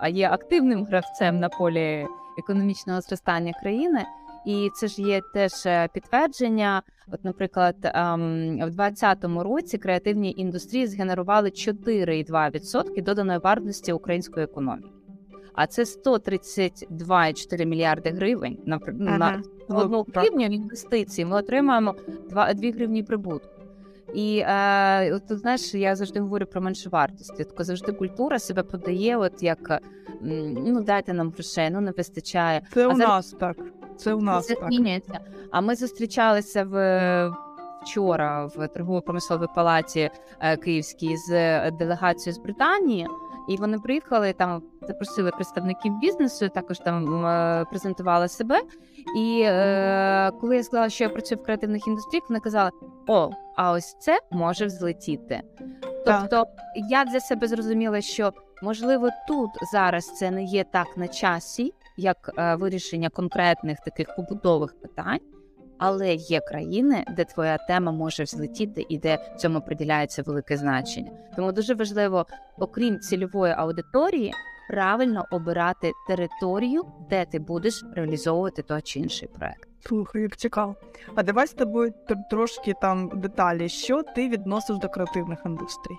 а 0.00 0.08
є 0.08 0.30
активним 0.30 0.84
гравцем 0.84 1.40
на 1.40 1.48
полі 1.48 2.06
економічного 2.38 3.00
зростання 3.00 3.52
країни. 3.62 4.04
І 4.46 4.70
це 4.74 4.86
ж 4.86 5.02
є 5.02 5.20
теж 5.34 5.52
е, 5.66 5.88
підтвердження. 5.94 6.82
От, 7.12 7.24
наприклад, 7.24 7.76
ем, 7.82 8.56
в 8.62 8.70
2020 8.70 9.24
році 9.24 9.78
креативні 9.78 10.34
індустрії 10.36 10.86
згенерували 10.86 11.48
4,2% 11.48 13.02
доданої 13.02 13.38
вартості 13.38 13.92
української 13.92 14.44
економіки. 14.44 14.88
А 15.54 15.66
це 15.66 15.82
132,4 15.82 17.64
мільярди 17.64 18.10
гривень 18.10 18.58
на, 18.66 18.78
Ага. 19.08 19.18
на 19.18 19.42
одну 19.78 20.04
Ну, 20.14 20.20
гривню 20.20 20.44
інвестицій. 20.46 21.24
Ми 21.24 21.36
отримаємо 21.36 21.94
2, 22.30 22.54
2 22.54 22.70
гривні 22.72 23.02
прибутку. 23.02 23.48
І 24.14 24.38
е, 24.46 25.14
от 25.14 25.26
тут 25.28 25.38
знаєш, 25.38 25.74
я 25.74 25.96
завжди 25.96 26.20
говорю 26.20 26.46
про 26.46 26.60
меншовартість. 26.60 27.38
Тако 27.38 27.64
завжди 27.64 27.92
культура 27.92 28.38
себе 28.38 28.62
подає, 28.62 29.16
от 29.16 29.42
як 29.42 29.80
ну 30.20 30.82
дайте 30.82 31.12
нам 31.12 31.30
грошей, 31.30 31.70
ну 31.70 31.80
не 31.80 31.90
вистачає. 31.90 32.62
Це 32.74 32.84
А 32.84 32.88
у 32.88 32.90
зараз- 32.90 33.08
нас 33.08 33.30
так. 33.30 33.56
Це 33.96 34.14
у 34.14 34.20
нас 34.20 34.46
Це 34.46 34.54
так. 34.54 34.68
змінюється. 34.68 35.20
А 35.50 35.60
ми 35.60 35.74
зустрічалися 35.74 36.64
в 36.64 36.74
вчора 37.84 38.46
в 38.46 38.68
торгово-промисловій 38.68 39.46
палаті 39.54 40.10
е, 40.40 40.56
Київській 40.56 41.16
з 41.16 41.30
е, 41.32 41.70
делегацією 41.70 42.34
з 42.34 42.44
Британії. 42.44 43.08
І 43.48 43.56
вони 43.56 43.78
приїхали 43.78 44.32
там, 44.32 44.62
запросили 44.82 45.30
представників 45.30 45.98
бізнесу, 45.98 46.48
також 46.48 46.78
там 46.78 47.26
е, 47.26 47.64
презентували 47.70 48.28
себе. 48.28 48.60
І 49.16 49.42
е, 49.44 50.30
коли 50.40 50.56
я 50.56 50.62
сказала, 50.62 50.88
що 50.88 51.04
я 51.04 51.10
працюю 51.10 51.40
в 51.40 51.44
креативних 51.44 51.86
індустріях, 51.86 52.24
вони 52.28 52.40
казали: 52.40 52.70
О, 53.06 53.30
а 53.56 53.72
ось 53.72 53.96
це 53.98 54.18
може 54.30 54.66
взлетіти. 54.66 55.42
Так. 56.06 56.20
Тобто 56.20 56.46
я 56.88 57.04
для 57.04 57.20
себе 57.20 57.48
зрозуміла, 57.48 58.00
що 58.00 58.32
можливо 58.62 59.08
тут 59.28 59.50
зараз 59.72 60.18
це 60.18 60.30
не 60.30 60.44
є 60.44 60.64
так 60.64 60.86
на 60.96 61.08
часі, 61.08 61.74
як 61.96 62.30
е, 62.38 62.54
вирішення 62.54 63.08
конкретних 63.08 63.80
таких 63.80 64.16
побутових 64.16 64.80
питань. 64.80 65.20
Але 65.78 66.14
є 66.14 66.40
країни, 66.40 67.04
де 67.16 67.24
твоя 67.24 67.58
тема 67.58 67.92
може 67.92 68.22
взлетіти 68.22 68.86
і 68.88 68.98
де 68.98 69.34
цьому 69.38 69.60
приділяється 69.60 70.22
велике 70.22 70.56
значення. 70.56 71.10
Тому 71.36 71.52
дуже 71.52 71.74
важливо, 71.74 72.26
окрім 72.58 73.00
цільової 73.00 73.52
аудиторії, 73.52 74.32
правильно 74.68 75.24
обирати 75.30 75.92
територію, 76.08 76.82
де 77.10 77.24
ти 77.24 77.38
будеш 77.38 77.84
реалізовувати 77.96 78.62
той 78.62 78.82
чи 78.82 79.00
інший 79.00 79.28
проект. 79.28 79.68
Слухай, 79.80 80.22
як 80.22 80.36
цікаво. 80.36 80.74
А 81.14 81.22
давай 81.22 81.46
з 81.46 81.52
тобою 81.52 81.92
трошки 82.30 82.74
там 82.80 83.10
деталі. 83.14 83.68
Що 83.68 84.02
ти 84.02 84.28
відносиш 84.28 84.78
до 84.78 84.88
креативних 84.88 85.42
індустрій? 85.46 85.96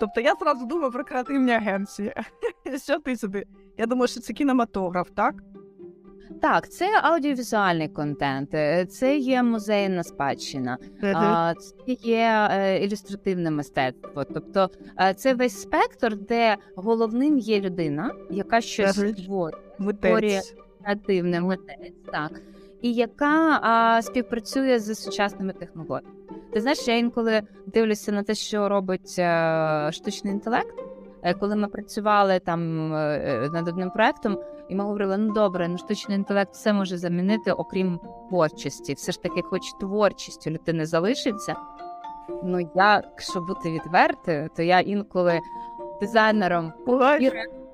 Тобто 0.00 0.20
я 0.20 0.34
зразу 0.34 0.66
думаю 0.66 0.92
про 0.92 1.04
креативні 1.04 1.52
агенції. 1.52 2.12
Що 2.82 2.98
ти 2.98 3.16
собі? 3.16 3.44
Я 3.78 3.86
думаю, 3.86 4.08
що 4.08 4.20
це 4.20 4.32
кінематограф, 4.32 5.10
так? 5.10 5.34
Так, 6.42 6.68
це 6.70 7.00
аудіовізуальний 7.02 7.88
контент, 7.88 8.54
е, 8.54 8.86
це 8.86 9.16
є 9.18 9.42
музейна 9.42 10.02
спадщина, 10.02 10.78
це 11.00 11.54
є 11.86 12.48
е, 12.50 12.84
ілюстративне 12.84 13.50
мистецтво. 13.50 14.24
Тобто 14.24 14.70
е, 15.00 15.14
це 15.14 15.34
весь 15.34 15.62
спектр, 15.62 16.16
де 16.16 16.56
головним 16.76 17.38
є 17.38 17.60
людина, 17.60 18.14
яка 18.30 18.60
щось 18.60 18.96
створює. 18.96 20.40
Креативне 20.82 21.40
митець, 21.40 21.92
так, 22.12 22.40
і 22.82 22.92
яка 22.92 23.60
а, 23.62 24.02
співпрацює 24.02 24.78
з 24.78 24.94
сучасними 24.94 25.52
технологіями. 25.52 26.16
Ти 26.52 26.60
знаєш, 26.60 26.88
я 26.88 26.96
інколи 26.96 27.42
дивлюся 27.66 28.12
на 28.12 28.22
те, 28.22 28.34
що 28.34 28.68
робить 28.68 29.16
е, 29.18 29.88
штучний 29.92 30.32
інтелект. 30.32 30.74
Е, 31.22 31.34
Коли 31.34 31.56
ми 31.56 31.68
працювали 31.68 32.38
там 32.38 32.92
е, 32.94 33.48
над 33.52 33.68
одним 33.68 33.90
проектом, 33.90 34.38
і 34.68 34.74
ми 34.74 34.84
говорили: 34.84 35.16
ну 35.16 35.32
добре, 35.32 35.68
ну 35.68 35.78
штучний 35.78 36.16
інтелект 36.16 36.52
все 36.52 36.72
може 36.72 36.98
замінити, 36.98 37.52
окрім 37.52 38.00
творчості. 38.28 38.94
Все 38.94 39.12
ж 39.12 39.22
таки, 39.22 39.42
хоч 39.42 39.72
творчістю 39.80 40.50
людини 40.50 40.86
залишиться. 40.86 41.56
Ну 42.44 42.60
я, 42.74 42.94
якщо 42.94 43.40
бути 43.40 43.70
відвертою, 43.70 44.50
то 44.56 44.62
я 44.62 44.80
інколи 44.80 45.40
дизайнером 46.00 46.72
і 47.20 47.30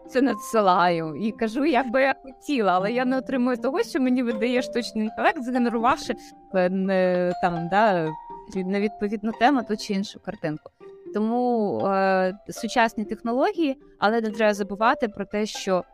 це 0.09 0.23
надсилаю 0.23 1.15
і 1.15 1.33
кажу, 1.33 1.65
як 1.65 1.91
би 1.91 2.03
я 2.03 2.15
хотіла, 2.25 2.73
але 2.73 2.93
я 2.93 3.05
не 3.05 3.19
отримую 3.19 3.57
того, 3.57 3.83
що 3.83 4.01
мені 4.01 4.23
видає 4.23 4.63
штучний 4.63 5.05
інтелект, 5.05 5.43
згенерувавши 5.43 6.15
е, 6.55 6.69
не, 6.69 7.33
там 7.43 7.69
да 7.69 8.09
на 8.55 8.81
відповідну 8.81 9.33
тему 9.33 9.63
ту 9.69 9.77
чи 9.77 9.93
іншу 9.93 10.21
картинку. 10.21 10.71
Тому 11.15 11.79
е, 11.87 12.39
сучасні 12.49 13.05
технології, 13.05 13.79
але 13.99 14.21
не 14.21 14.31
треба 14.31 14.55
забувати 14.55 15.09
про 15.09 15.25
те, 15.25 15.47
що 15.47 15.85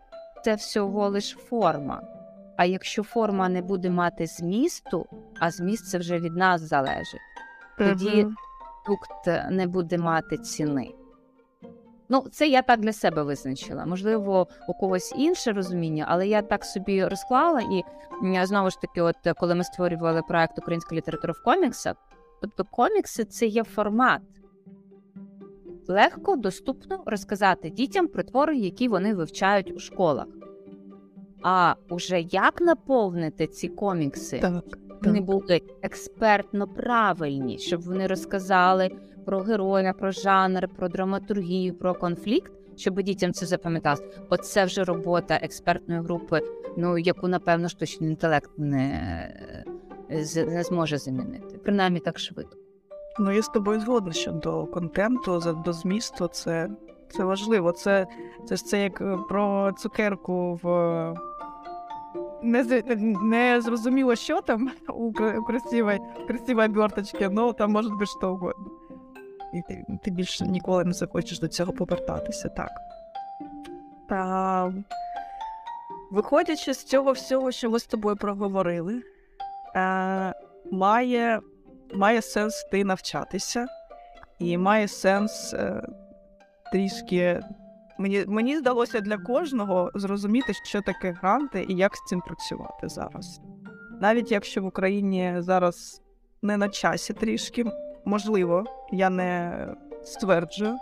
це 0.44 0.54
всього 0.54 1.08
лиш 1.08 1.36
форма. 1.48 2.02
А 2.56 2.64
якщо 2.64 3.02
форма 3.02 3.48
не 3.48 3.62
буде 3.62 3.90
мати 3.90 4.26
змісту, 4.26 5.06
а 5.40 5.50
зміст 5.50 5.90
це 5.90 5.98
вже 5.98 6.18
від 6.18 6.36
нас 6.36 6.60
залежить, 6.60 7.20
тоді 7.78 8.26
продукт 8.84 9.50
не 9.50 9.66
буде 9.66 9.98
мати 9.98 10.38
ціни. 10.38 10.94
Ну, 12.14 12.24
це 12.32 12.48
я 12.48 12.62
так 12.62 12.80
для 12.80 12.92
себе 12.92 13.22
визначила. 13.22 13.86
Можливо, 13.86 14.46
у 14.68 14.74
когось 14.74 15.14
інше 15.16 15.52
розуміння, 15.52 16.06
але 16.08 16.28
я 16.28 16.42
так 16.42 16.64
собі 16.64 17.04
розклала. 17.04 17.60
І 17.60 17.82
знову 18.46 18.70
ж 18.70 18.80
таки, 18.80 19.02
от 19.02 19.16
коли 19.36 19.54
ми 19.54 19.64
створювали 19.64 20.22
проект 20.22 20.58
Українська 20.58 20.96
література 20.96 21.32
в 21.32 21.42
коміксах, 21.42 21.96
тобто 22.40 22.64
комікси 22.64 23.24
це 23.24 23.46
є 23.46 23.64
формат. 23.64 24.22
Легко, 25.88 26.36
доступно 26.36 27.02
розказати 27.06 27.70
дітям 27.70 28.08
про 28.08 28.22
твори, 28.22 28.56
які 28.56 28.88
вони 28.88 29.14
вивчають 29.14 29.72
у 29.76 29.78
школах. 29.78 30.26
А 31.42 31.74
уже 31.90 32.20
як 32.20 32.60
наповнити 32.60 33.46
ці 33.46 33.68
комікси? 33.68 34.38
Так. 34.38 34.78
вони 35.02 35.18
так. 35.18 35.26
були 35.26 35.60
експертно 35.82 36.68
правильні, 36.68 37.58
щоб 37.58 37.80
вони 37.80 38.06
розказали 38.06 38.90
про 39.24 39.38
героя, 39.40 39.92
про 39.92 40.10
жанр, 40.10 40.68
про 40.68 40.88
драматургію, 40.88 41.74
про 41.74 41.94
конфлікт, 41.94 42.52
щоб 42.76 43.02
дітям 43.02 43.32
це 43.32 43.46
запам'яталось. 43.46 44.02
Оце 44.30 44.64
вже 44.64 44.84
робота 44.84 45.38
експертної 45.42 46.00
групи, 46.00 46.40
ну 46.76 46.98
яку 46.98 47.28
напевно 47.28 47.68
штучний 47.68 48.10
інтелект 48.10 48.50
не, 48.58 49.34
не 50.46 50.62
зможе 50.62 50.98
замінити, 50.98 51.58
принаймні 51.58 52.00
так 52.00 52.18
швидко. 52.18 52.56
Ну, 53.18 53.32
я 53.32 53.42
з 53.42 53.48
тобою 53.48 53.80
згодна 53.80 54.12
щодо 54.12 54.66
контенту, 54.66 55.40
до 55.64 55.72
змісту. 55.72 56.26
Це, 56.28 56.68
це 57.10 57.24
важливо. 57.24 57.72
Це, 57.72 58.06
це 58.48 58.56
ж 58.56 58.64
це 58.64 58.82
як 58.82 59.00
е, 59.00 59.18
про 59.28 59.72
цукерку 59.78 60.60
в. 60.62 60.68
е, 60.68 61.14
Не, 62.42 62.84
не 63.22 63.60
зрозуміло, 63.60 64.14
що 64.14 64.40
там 64.40 64.70
у, 64.88 65.12
кра- 65.12 65.38
у 65.38 65.44
красивій, 65.44 66.00
красивій 66.28 66.60
але 67.36 67.52
там 67.52 67.72
може 67.72 67.88
бути 67.88 68.06
що 68.06 68.32
угодно. 68.32 68.64
І 69.54 69.62
ти, 69.62 69.84
ти 70.02 70.10
більше 70.10 70.46
ніколи 70.46 70.84
не 70.84 70.92
захочеш 70.92 71.40
до 71.40 71.48
цього 71.48 71.72
повертатися, 71.72 72.48
так. 72.48 72.70
Та, 74.08 74.72
виходячи 76.10 76.74
з 76.74 76.84
цього 76.84 77.12
всього, 77.12 77.52
що 77.52 77.70
ми 77.70 77.78
з 77.78 77.86
тобою 77.86 78.16
проговорили, 78.16 79.02
е, 79.76 80.34
має 80.72 81.40
має 81.94 82.22
сенс 82.22 82.64
ти 82.70 82.84
навчатися, 82.84 83.66
і 84.38 84.58
має 84.58 84.88
сенс 84.88 85.54
е, 85.54 85.86
трішки. 86.72 87.40
Мені, 87.98 88.24
мені 88.26 88.56
здалося 88.56 89.00
для 89.00 89.18
кожного 89.18 89.90
зрозуміти, 89.94 90.52
що 90.64 90.82
таке 90.82 91.12
гранти 91.12 91.66
і 91.68 91.74
як 91.74 91.96
з 91.96 92.04
цим 92.08 92.20
працювати 92.20 92.88
зараз. 92.88 93.40
Навіть 94.00 94.32
якщо 94.32 94.62
в 94.62 94.66
Україні 94.66 95.34
зараз 95.38 96.02
не 96.42 96.56
на 96.56 96.68
часі 96.68 97.12
трішки, 97.12 97.64
можливо, 98.04 98.64
я 98.92 99.10
не 99.10 99.66
стверджую, 100.04 100.76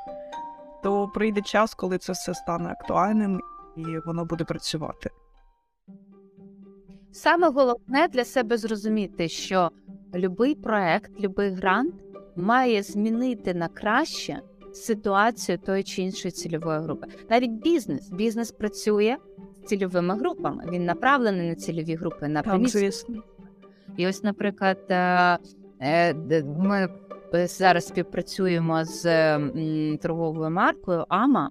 то 0.83 1.09
прийде 1.14 1.41
час, 1.41 1.75
коли 1.75 1.99
це 1.99 2.12
все 2.12 2.35
стане 2.35 2.70
актуальним 2.70 3.41
і 3.77 3.99
воно 4.07 4.25
буде 4.25 4.45
працювати. 4.45 5.11
Саме 7.12 7.51
головне 7.51 8.09
для 8.09 8.25
себе 8.25 8.57
зрозуміти, 8.57 9.29
що 9.29 9.70
будь-який 10.12 10.55
проект, 10.55 11.12
будь-який 11.12 11.51
грант 11.51 11.95
має 12.37 12.83
змінити 12.83 13.55
на 13.55 13.68
краще 13.68 14.41
ситуацію 14.73 15.59
тої 15.59 15.83
чи 15.83 16.03
іншої 16.03 16.33
цільової 16.33 16.81
групи. 16.81 17.07
Навіть 17.31 17.51
бізнес. 17.51 18.11
Бізнес 18.11 18.53
працює 18.53 19.16
з 19.64 19.68
цільовими 19.68 20.16
групами. 20.16 20.64
Він 20.73 20.85
направлений 20.85 21.49
на 21.49 21.55
цільові 21.55 21.95
групи, 21.95 22.29
на 22.29 22.43
приміщення. 22.43 22.91
звісно. 22.91 23.23
І 23.97 24.07
ось, 24.07 24.23
наприклад, 24.23 24.79
е, 24.91 25.39
е, 25.81 26.14
ми 26.45 26.89
зараз 27.35 27.87
співпрацюємо 27.87 28.85
з 28.85 29.39
торговою 30.03 30.51
маркою 30.51 31.05
Ама. 31.09 31.51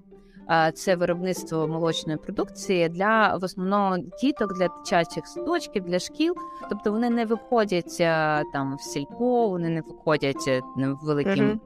це 0.74 0.96
виробництво 0.96 1.68
молочної 1.68 2.18
продукції 2.18 2.90
для 2.90 3.38
в 3.38 3.44
основному 3.44 3.98
діток, 4.22 4.54
для 4.58 4.68
дитячих 4.68 5.28
садочків, 5.28 5.84
для 5.84 6.00
шкіл. 6.00 6.36
Тобто 6.70 6.92
вони 6.92 7.10
не 7.10 7.26
виходять 7.26 7.98
е, 8.00 8.44
там 8.54 8.76
в 8.76 8.82
сільпо, 8.82 9.48
вони 9.48 9.70
не 9.70 9.82
виходять 9.82 10.46
е, 10.48 10.62
в 10.78 11.06
великі 11.06 11.42
Мгм. 11.42 11.60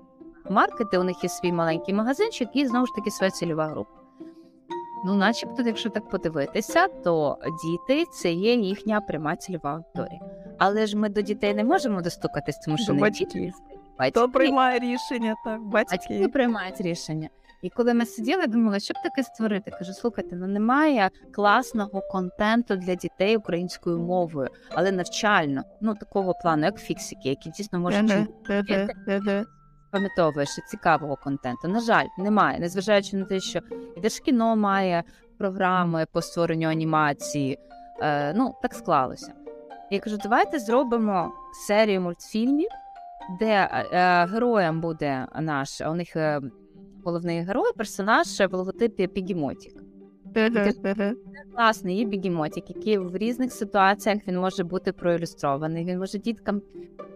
маркети. 0.50 0.98
У 0.98 1.04
них 1.04 1.24
є 1.24 1.30
свій 1.30 1.52
маленький 1.52 1.94
магазинчик 1.94 2.50
і 2.54 2.66
знову 2.68 2.86
ж 2.86 2.92
таки 2.96 3.12
своя 3.12 3.32
цільова 3.32 3.66
група. 3.68 3.92
Ну, 5.06 5.16
начебто, 5.16 5.64
якщо 5.64 5.90
так 5.90 6.10
подивитися, 6.10 6.88
то 6.88 7.38
діти 7.64 8.06
це 8.14 8.32
є 8.32 8.54
їхня 8.56 9.02
пряма 9.02 9.36
цільова 9.36 9.72
аудиторія. 9.74 10.22
Але 10.58 10.86
ж 10.88 10.98
ми 10.98 11.10
до 11.10 11.22
дітей 11.22 11.54
не 11.54 11.64
можемо 11.64 12.02
достукатись, 12.02 12.58
тому 12.66 12.78
що 12.78 12.88
До 12.88 12.94
не 12.94 13.02
батьків. 13.02 13.54
Діти, 14.00 14.20
Хто 14.20 14.30
приймає 14.30 14.80
рішення? 14.80 15.36
Так, 15.46 15.62
Батьки 15.62 15.96
батьки. 15.96 16.28
приймають 16.28 16.82
рішення. 16.82 17.30
І 17.62 17.70
коли 17.70 17.94
ми 17.94 18.06
сиділи, 18.06 18.48
думали, 18.48 18.80
що 18.80 18.94
б 18.94 18.98
таке 19.04 19.24
створити. 19.24 19.72
Кажу, 19.72 19.94
слухайте, 19.94 20.36
ну 20.36 20.48
немає 20.48 21.10
класного 21.34 22.02
контенту 22.02 22.76
для 22.76 22.96
дітей 22.96 23.38
українською 23.38 24.00
мовою, 24.00 24.50
але 24.70 24.92
навчально, 24.92 25.62
ну 25.82 25.96
такого 25.96 26.34
плану, 26.34 26.66
як 26.66 26.80
фіксики, 26.80 27.30
які 27.30 27.50
дійсно 27.50 27.80
можуть 27.80 28.12
пам'ятовуєш 29.96 30.50
цікавого 30.68 31.16
контенту. 31.16 31.68
На 31.68 31.80
жаль, 31.80 32.06
немає, 32.18 32.60
незважаючи 32.60 33.18
на 33.18 33.26
те, 33.26 33.40
що 33.40 33.60
і 33.98 34.00
Держкіно 34.00 34.56
має 34.56 35.04
програми 35.38 36.06
по 36.12 36.22
створенню 36.22 36.70
анімації. 36.70 37.60
Е, 38.02 38.34
ну, 38.34 38.56
так 38.62 38.74
склалося. 38.74 39.34
Я 39.92 40.00
кажу, 40.00 40.18
давайте 40.24 40.60
зробимо 40.60 41.34
серію 41.68 42.02
мультфільмів, 42.02 42.70
де 43.40 43.70
е, 43.72 43.86
е, 43.92 44.26
героєм 44.26 44.82
буде 44.82 45.28
наш, 45.40 45.82
у 45.82 45.94
них 45.94 46.16
е, 46.16 46.42
головний 47.04 47.42
герой, 47.42 47.72
персонаж 47.78 48.28
в 48.28 48.54
логотипі 48.54 49.08
Пігімотік. 49.08 49.86
Класний 51.56 51.98
є 51.98 52.06
бігемотик, 52.06 52.70
який 52.70 52.98
в 52.98 53.18
різних 53.18 53.54
ситуаціях 53.54 54.20
він 54.28 54.40
може 54.40 54.64
бути 54.64 54.92
проілюстрований. 54.92 55.86
Він 55.86 56.00
може 56.00 56.18
діткам 56.18 56.62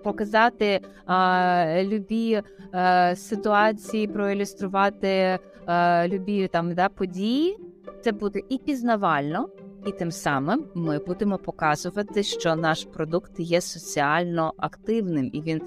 показати 0.04 0.82
а, 1.06 1.84
любі 1.84 2.42
а, 2.72 3.16
ситуації, 3.16 4.08
проілюструвати 4.08 5.40
а, 5.66 6.08
любі 6.08 6.48
там 6.48 6.74
да, 6.74 6.90
події. 6.90 7.58
Це 8.02 8.12
буде 8.12 8.40
і 8.50 8.58
пізнавально, 8.58 9.50
і 9.86 9.92
тим 9.92 10.12
самим 10.12 10.66
ми 10.76 11.00
будемо 11.00 11.38
показувати, 11.38 12.24
що 12.24 12.56
наш 12.56 12.86
продукт 12.86 13.32
є 13.40 13.62
соціально 13.62 14.54
активним 14.58 15.30
і 15.34 15.42
він 15.42 15.62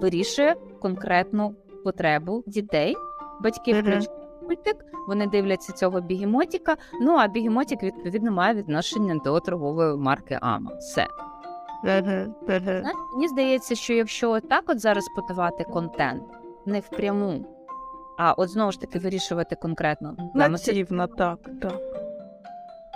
вирішує 0.00 0.56
конкретну 0.82 1.54
потребу 1.84 2.44
дітей. 2.46 2.96
Батьки 3.40 3.72
включають 3.80 4.10
мультик, 4.42 4.76
вони 5.08 5.26
дивляться 5.26 5.72
цього 5.72 6.00
бігемотіка. 6.00 6.76
Ну 7.00 7.12
а 7.16 7.28
бігемотік 7.28 7.82
відповідно 7.82 8.32
має 8.32 8.54
відношення 8.54 9.20
до 9.24 9.40
торгової 9.40 9.96
марки 9.96 10.38
Ама. 10.42 10.70
Все. 10.78 11.06
Знаєш, 12.80 12.98
мені 13.14 13.28
здається, 13.28 13.74
що 13.74 13.92
якщо 13.94 14.40
так 14.40 14.64
от 14.66 14.80
зараз 14.80 15.04
подавати 15.16 15.64
контент 15.64 16.22
не 16.66 16.80
впряму, 16.80 17.46
а 18.18 18.32
от 18.32 18.48
знову 18.48 18.72
ж 18.72 18.80
таки 18.80 18.98
вирішувати 18.98 19.56
конкретно 19.56 20.16
Нативно, 20.34 21.06
так, 21.06 21.38
так. 21.62 21.80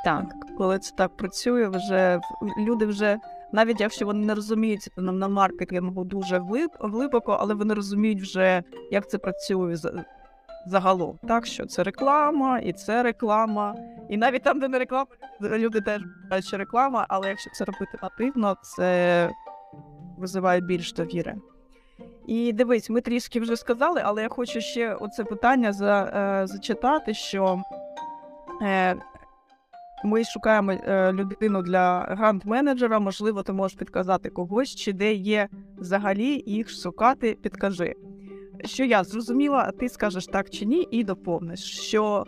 так. 0.05 0.25
Коли 0.59 0.79
це 0.79 0.95
так 0.97 1.17
працює, 1.17 1.69
вже 1.69 2.21
люди 2.59 2.87
вже. 2.87 3.19
Навіть 3.53 3.81
якщо 3.81 4.07
вони 4.07 4.27
не 4.27 4.35
розуміють 4.35 4.89
на, 4.97 5.13
на 5.13 5.29
маркетингу 5.29 6.05
дуже 6.05 6.43
глибоко, 6.81 7.37
але 7.41 7.55
вони 7.55 7.75
розуміють 7.75 8.23
вже, 8.23 8.63
як 8.91 9.11
це 9.11 9.19
працює 9.19 9.77
загалом. 10.67 11.19
Так 11.29 11.47
що 11.47 11.67
це 11.67 11.83
реклама, 11.83 12.59
і 12.59 12.73
це 12.73 13.03
реклама. 13.03 13.75
І 14.09 14.17
навіть 14.17 14.43
там, 14.43 14.61
де 14.61 14.69
не 14.69 14.79
реклама, 14.79 15.07
люди- 15.41 15.81
теж 15.81 16.03
що 16.41 16.57
реклама, 16.57 17.07
але 17.09 17.29
якщо 17.29 17.51
це 17.51 17.65
робити 17.65 17.99
нативно, 18.03 18.57
це 18.63 19.31
визиває 20.19 20.61
більш 20.61 20.93
довіри. 20.93 21.35
І 22.27 22.53
дивись, 22.53 22.91
ми 22.91 23.01
трішки 23.01 23.41
вже 23.41 23.57
сказали, 23.57 24.03
але 24.05 24.23
я 24.23 24.29
хочу 24.29 24.61
ще 24.61 24.95
оце 24.95 25.25
питання 25.25 25.73
за, 25.73 26.03
е, 26.03 26.47
зачитати, 26.47 27.15
що 27.15 27.63
е, 28.63 28.97
ми 30.05 30.25
шукаємо 30.25 30.73
е, 30.73 31.13
людину 31.13 31.63
для 31.63 32.01
грант-менеджера. 32.01 32.99
Можливо, 32.99 33.43
ти 33.43 33.53
можеш 33.53 33.77
підказати 33.79 34.31
когось, 34.31 34.75
чи 34.75 34.93
де 34.93 35.13
є 35.13 35.49
взагалі 35.79 36.43
їх 36.47 36.71
шукати, 36.71 37.39
підкажи. 37.43 37.95
Що 38.65 38.85
я 38.85 39.05
зрозуміла, 39.05 39.73
ти 39.79 39.89
скажеш 39.89 40.27
так 40.27 40.51
чи 40.51 40.65
ні, 40.65 40.89
і 40.91 41.05
доповниш, 41.05 41.61
що 41.61 42.25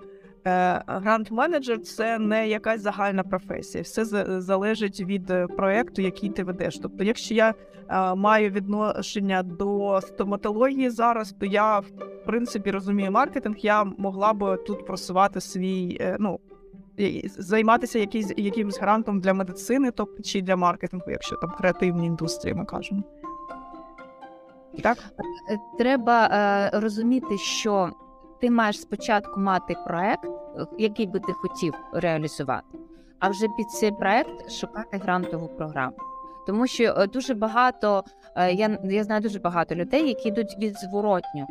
е, 0.46 0.82
грант-менеджер 0.86 1.80
це 1.80 2.18
не 2.18 2.48
якась 2.48 2.80
загальна 2.80 3.22
професія, 3.22 3.82
все 3.82 4.04
за- 4.04 4.40
залежить 4.40 5.00
від 5.00 5.30
е, 5.30 5.46
проекту, 5.46 6.02
який 6.02 6.30
ти 6.30 6.44
ведеш. 6.44 6.78
Тобто, 6.82 7.04
якщо 7.04 7.34
я 7.34 7.54
е, 7.88 8.14
маю 8.14 8.50
відношення 8.50 9.42
до 9.42 10.00
стоматології 10.00 10.90
зараз, 10.90 11.34
то 11.40 11.46
я 11.46 11.78
в 11.78 11.90
принципі 12.26 12.70
розумію 12.70 13.10
маркетинг, 13.10 13.56
я 13.58 13.84
могла 13.84 14.32
би 14.32 14.56
тут 14.56 14.86
просувати 14.86 15.40
свій, 15.40 15.98
е, 16.00 16.16
ну 16.20 16.40
займатися 17.24 17.98
якийсь, 17.98 18.32
якимось 18.36 18.80
грантом 18.80 19.20
для 19.20 19.34
медицини, 19.34 19.90
тобто 19.90 20.22
чи 20.22 20.42
для 20.42 20.56
маркетингу, 20.56 21.10
якщо 21.10 21.36
там 21.36 21.50
креативні 21.50 22.06
індустрії, 22.06 22.54
ми 22.54 22.64
кажемо. 22.64 23.02
Так? 24.82 24.98
Е, 25.50 25.58
Треба 25.78 26.26
е, 26.26 26.70
розуміти, 26.80 27.38
що 27.38 27.90
ти 28.40 28.50
маєш 28.50 28.80
спочатку 28.80 29.40
мати 29.40 29.76
проект, 29.86 30.24
е, 30.24 30.66
який 30.78 31.06
би 31.06 31.20
ти 31.20 31.32
хотів 31.32 31.74
реалізувати, 31.92 32.78
а 33.18 33.28
вже 33.28 33.46
під 33.56 33.70
цей 33.70 33.92
проект 33.92 34.50
шукати 34.50 34.96
грантову 34.96 35.48
програму. 35.48 35.96
Тому 36.46 36.66
що 36.66 36.84
е, 36.84 37.06
дуже 37.06 37.34
багато, 37.34 38.04
е, 38.36 38.52
я, 38.52 38.78
я 38.84 39.04
знаю 39.04 39.20
дуже 39.20 39.38
багато 39.38 39.74
людей, 39.74 40.08
які 40.08 40.28
йдуть 40.28 40.56
від 40.58 40.78
зворотнього. 40.78 41.48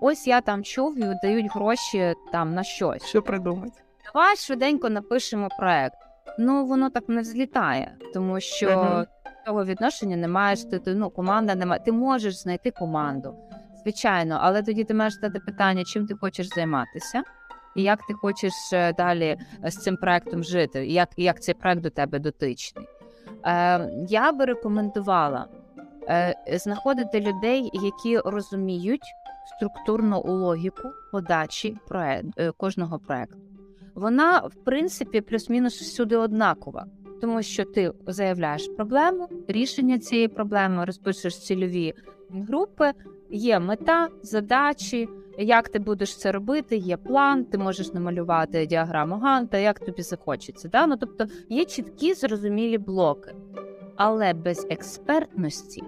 Ось 0.00 0.26
я 0.26 0.40
там 0.40 0.64
чув 0.64 0.98
і 0.98 1.14
дають 1.22 1.52
гроші 1.54 2.14
там 2.32 2.54
на 2.54 2.62
щось. 2.62 3.04
Що 3.04 3.22
придумати? 3.22 3.81
Давай 4.14 4.36
швиденько 4.36 4.90
напишемо 4.90 5.48
проект. 5.58 5.96
Ну 6.38 6.66
воно 6.66 6.90
так 6.90 7.08
не 7.08 7.20
взлітає, 7.20 7.96
тому 8.14 8.40
що 8.40 8.70
Мгм. 8.70 9.06
цього 9.46 9.64
відношення 9.64 10.16
не 10.16 10.28
маєш. 10.28 10.64
Ти, 10.64 10.78
ти 10.78 10.94
ну 10.94 11.10
команда 11.10 11.54
немає. 11.54 11.80
Ти 11.84 11.92
можеш 11.92 12.36
знайти 12.36 12.70
команду, 12.70 13.34
звичайно, 13.82 14.38
але 14.40 14.62
тоді 14.62 14.84
ти 14.84 14.94
маєш 14.94 15.14
задати 15.14 15.40
питання, 15.40 15.84
чим 15.84 16.06
ти 16.06 16.14
хочеш 16.14 16.48
займатися, 16.48 17.22
і 17.76 17.82
як 17.82 18.06
ти 18.06 18.14
хочеш 18.14 18.52
е, 18.72 18.92
далі 18.92 19.38
е, 19.64 19.70
з 19.70 19.76
цим 19.76 19.96
проектом 19.96 20.44
жити, 20.44 20.86
і 20.86 20.92
як, 20.92 21.08
як 21.16 21.42
цей 21.42 21.54
проект 21.54 21.80
до 21.80 21.90
тебе 21.90 22.18
дотичний. 22.18 22.86
Е, 23.46 23.90
я 24.08 24.32
би 24.32 24.44
рекомендувала 24.44 25.46
е, 26.08 26.34
знаходити 26.52 27.20
людей, 27.20 27.70
які 27.72 28.18
розуміють 28.18 29.14
структурну 29.56 30.22
логіку 30.24 30.88
подачі 31.12 31.76
проект, 31.88 32.26
е, 32.38 32.50
кожного 32.56 32.98
проекту. 32.98 33.36
Вона, 33.94 34.38
в 34.38 34.54
принципі, 34.54 35.20
плюс-мінус 35.20 35.80
всюди 35.80 36.16
однакова, 36.16 36.86
тому 37.20 37.42
що 37.42 37.64
ти 37.64 37.92
заявляєш 38.06 38.68
проблему, 38.76 39.28
рішення 39.48 39.98
цієї 39.98 40.28
проблеми, 40.28 40.84
розпишеш 40.84 41.38
цільові 41.38 41.94
групи, 42.30 42.92
є 43.30 43.60
мета, 43.60 44.08
задачі, 44.22 45.08
як 45.38 45.68
ти 45.68 45.78
будеш 45.78 46.16
це 46.16 46.32
робити, 46.32 46.76
є 46.76 46.96
план, 46.96 47.44
ти 47.44 47.58
можеш 47.58 47.92
намалювати 47.92 48.66
діаграму 48.66 49.14
Ганта, 49.14 49.58
як 49.58 49.80
тобі 49.80 50.02
захочеться. 50.02 50.68
Да? 50.68 50.86
Ну, 50.86 50.96
тобто 50.96 51.26
є 51.48 51.64
чіткі 51.64 52.14
зрозумілі 52.14 52.78
блоки, 52.78 53.34
але 53.96 54.34
без 54.34 54.66
експертності 54.70 55.82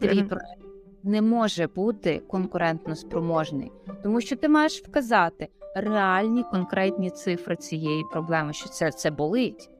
твій 0.00 0.18
Мгм. 0.18 0.28
проект 0.28 0.58
не 1.02 1.22
може 1.22 1.66
бути 1.66 2.22
конкурентно 2.28 2.94
спроможний, 2.94 3.72
тому 4.02 4.20
що 4.20 4.36
ти 4.36 4.48
маєш 4.48 4.82
вказати 4.82 5.48
реальні 5.80 6.44
конкретні 6.44 7.10
цифри 7.10 7.56
цієї 7.56 8.04
проблеми, 8.12 8.52
що 8.52 8.68
це, 8.68 8.90
це 8.90 9.10
болить. 9.10 9.70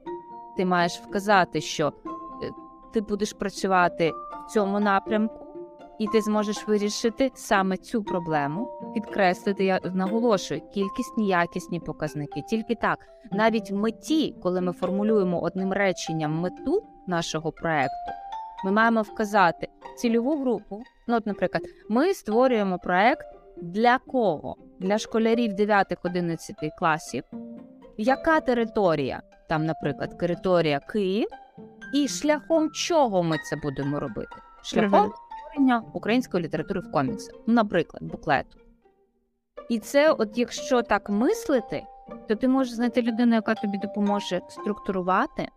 Ти 0.57 0.65
маєш 0.65 0.99
вказати, 0.99 1.61
що 1.61 1.87
е, 1.87 1.91
ти 2.93 3.01
будеш 3.01 3.33
працювати 3.33 4.11
в 4.11 4.51
цьому 4.51 4.79
напрямку, 4.79 5.45
і 5.99 6.07
ти 6.07 6.21
зможеш 6.21 6.67
вирішити 6.67 7.31
саме 7.35 7.77
цю 7.77 8.03
проблему, 8.03 8.91
підкреслити, 8.93 9.65
я 9.65 9.79
наголошую, 9.93 10.61
кількісні 10.61 11.27
якісні 11.27 11.79
показники. 11.79 12.41
Тільки 12.49 12.75
так, 12.75 12.99
навіть 13.31 13.71
в 13.71 13.75
меті, 13.75 14.35
коли 14.43 14.61
ми 14.61 14.71
формулюємо 14.71 15.41
одним 15.41 15.73
реченням 15.73 16.39
мету 16.39 16.83
нашого 17.07 17.51
проекту, 17.51 18.11
ми 18.65 18.71
маємо 18.71 19.01
вказати 19.01 19.67
цільову 19.97 20.41
групу. 20.41 20.81
Ну, 21.07 21.15
от, 21.15 21.25
наприклад, 21.25 21.63
ми 21.89 22.13
створюємо 22.13 22.79
проект 22.79 23.38
для 23.61 23.97
кого? 23.97 24.55
Для 24.79 24.97
школярів 24.97 25.51
9-11 25.53 26.69
класів. 26.79 27.23
Яка 27.97 28.39
територія? 28.39 29.21
Там, 29.49 29.65
наприклад, 29.65 30.17
територія 30.17 30.79
Київ, 30.79 31.27
і 31.93 32.07
шляхом 32.07 32.71
чого 32.71 33.23
ми 33.23 33.37
це 33.37 33.55
будемо 33.55 33.99
робити? 33.99 34.35
Шляхом 34.63 35.11
створення 35.49 35.83
української 35.93 36.43
літератури 36.43 36.79
в 36.79 36.91
коміксах, 36.91 37.35
наприклад, 37.47 38.03
буклету. 38.03 38.59
І 39.69 39.79
це, 39.79 40.11
от 40.11 40.37
якщо 40.37 40.81
так 40.81 41.09
мислити, 41.09 41.83
то 42.27 42.35
ти 42.35 42.47
можеш 42.47 42.73
знайти 42.73 43.01
людину, 43.01 43.35
яка 43.35 43.55
тобі 43.55 43.77
допоможе 43.77 44.41
структурувати, 44.49 45.47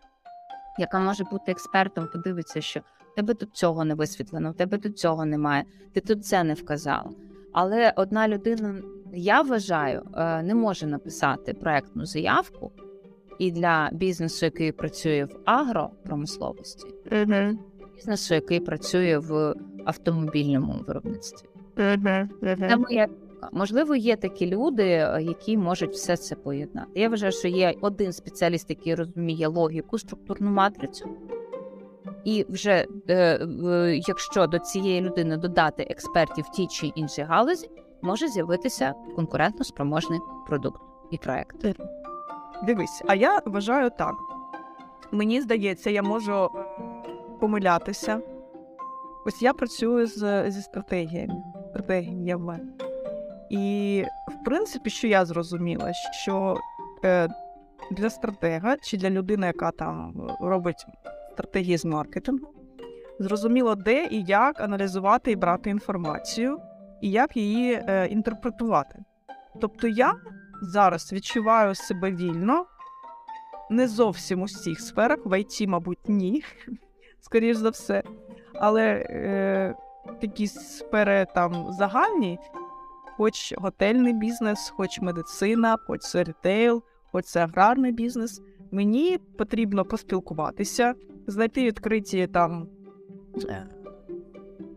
яка 0.78 1.00
може 1.00 1.24
бути 1.24 1.52
експертом, 1.52 2.08
подивиться, 2.12 2.60
що 2.60 2.80
в 2.80 3.14
тебе 3.14 3.34
тут 3.34 3.56
цього 3.56 3.84
не 3.84 3.94
висвітлено, 3.94 4.50
в 4.50 4.54
тебе 4.54 4.78
тут 4.78 4.98
цього 4.98 5.24
немає, 5.24 5.64
ти 5.92 6.00
тут 6.00 6.26
це 6.26 6.44
не 6.44 6.54
вказала. 6.54 7.10
Але 7.52 7.92
одна 7.96 8.28
людина, 8.28 8.74
я 9.14 9.42
вважаю, 9.42 10.02
е, 10.16 10.42
не 10.42 10.54
може 10.54 10.86
написати 10.86 11.54
проектну 11.54 12.06
заявку 12.06 12.72
і 13.38 13.50
для 13.50 13.88
бізнесу, 13.92 14.44
який 14.44 14.72
працює 14.72 15.24
в 15.24 15.40
агропромисловості, 15.44 16.86
Мгм. 17.12 17.58
бізнесу, 17.96 18.34
який 18.34 18.60
працює 18.60 19.18
в 19.18 19.54
автомобільному 19.84 20.74
виробництві. 20.86 21.48
Моя 22.78 23.06
думка. 23.06 23.48
Можливо, 23.52 23.94
є 23.96 24.16
такі 24.16 24.46
люди, 24.46 24.82
е, 24.82 25.18
які 25.22 25.56
можуть 25.56 25.92
все 25.92 26.16
це 26.16 26.34
поєднати. 26.34 27.00
Я 27.00 27.08
вважаю, 27.08 27.32
що 27.32 27.48
є 27.48 27.74
один 27.80 28.12
спеціаліст, 28.12 28.70
який 28.70 28.94
розуміє 28.94 29.48
логіку, 29.48 29.98
структурну 29.98 30.50
матрицю. 30.50 31.08
І 32.24 32.46
вже 32.48 32.86
е, 33.10 33.38
в- 33.44 33.98
якщо 34.08 34.46
до 34.46 34.58
цієї 34.58 35.00
людини 35.00 35.36
додати 35.36 35.86
експертів 35.90 36.44
в 36.44 36.50
тій 36.50 36.66
чи 36.66 36.86
іншій 36.86 37.22
галузі, 37.22 37.70
може 38.02 38.28
з'явитися 38.28 38.94
конкурентно 39.16 39.64
спроможний 39.64 40.20
продукт 40.48 40.80
і 41.10 41.18
проект. 41.18 41.66
Дивись, 42.66 43.02
а 43.06 43.14
я 43.14 43.40
вважаю 43.46 43.90
так. 43.90 44.14
Мені 45.12 45.40
здається, 45.40 45.90
я 45.90 46.02
можу 46.02 46.32
е, 46.34 46.48
помилятися. 47.40 48.20
Ось 49.26 49.42
я 49.42 49.52
працюю 49.52 50.06
з, 50.06 50.50
зі 50.50 50.62
стратегіями, 50.62 51.42
стратегіями. 51.70 52.60
І, 53.50 54.04
в 54.28 54.44
принципі, 54.44 54.90
що 54.90 55.06
я 55.08 55.24
зрозуміла, 55.24 55.92
що 56.22 56.56
е, 57.04 57.28
для 57.90 58.10
стратега 58.10 58.76
чи 58.82 58.96
для 58.96 59.10
людини, 59.10 59.46
яка 59.46 59.70
там 59.70 60.14
робить 60.40 60.86
стратегії 61.32 61.76
з 61.76 61.84
маркетингу, 61.84 62.54
зрозуміло, 63.18 63.74
де 63.74 64.06
і 64.10 64.22
як 64.22 64.60
аналізувати 64.60 65.30
і 65.30 65.36
брати 65.36 65.70
інформацію, 65.70 66.58
і 67.02 67.10
як 67.10 67.36
її 67.36 67.72
е, 67.72 68.06
інтерпретувати. 68.06 69.04
Тобто 69.60 69.88
я 69.88 70.14
зараз 70.62 71.12
відчуваю 71.12 71.74
себе 71.74 72.10
вільно, 72.10 72.66
не 73.70 73.88
зовсім 73.88 74.42
у 74.42 74.44
всіх 74.44 74.80
сферах, 74.80 75.18
в 75.24 75.40
ІТ, 75.40 75.68
мабуть, 75.68 76.08
ні, 76.08 76.42
скоріш 77.20 77.56
за 77.56 77.70
все. 77.70 78.02
Але 78.54 78.82
е, 78.82 79.74
такі 80.20 80.46
сфери 80.46 81.26
там 81.34 81.72
загальні, 81.72 82.38
хоч 83.16 83.54
готельний 83.56 84.12
бізнес, 84.12 84.72
хоч 84.76 85.00
медицина, 85.00 85.76
хоч 85.86 86.00
це 86.00 86.24
ретейл, 86.24 86.82
хоч 87.12 87.24
це 87.24 87.44
аграрний 87.44 87.92
бізнес, 87.92 88.40
мені 88.72 89.18
потрібно 89.38 89.84
поспілкуватися, 89.84 90.94
знайти 91.26 91.64
відкриті 91.64 92.26
там 92.26 92.68
е, 93.48 93.66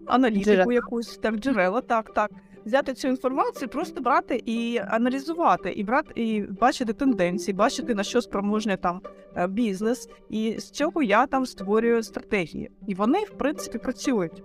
аналітику 0.05 0.45
Джерела. 0.45 0.73
якусь, 0.73 1.17
так, 1.17 1.35
джерела, 1.35 1.81
так, 1.81 2.13
так. 2.13 2.31
Взяти 2.65 2.93
цю 2.93 3.07
інформацію, 3.07 3.69
просто 3.69 4.01
брати 4.01 4.41
і 4.45 4.79
аналізувати, 4.87 5.71
і 5.71 5.83
брати, 5.83 6.11
і 6.15 6.41
бачити 6.41 6.93
тенденції, 6.93 7.55
бачити 7.55 7.95
на 7.95 8.03
що 8.03 8.21
спроможний 8.21 8.77
там 8.77 9.01
е, 9.35 9.47
бізнес, 9.47 10.09
і 10.29 10.55
з 10.59 10.69
цього 10.69 11.03
я 11.03 11.27
там 11.27 11.45
створюю 11.45 12.03
стратегії. 12.03 12.71
І 12.87 12.95
вони, 12.95 13.19
в 13.19 13.29
принципі, 13.29 13.77
працюють. 13.77 14.43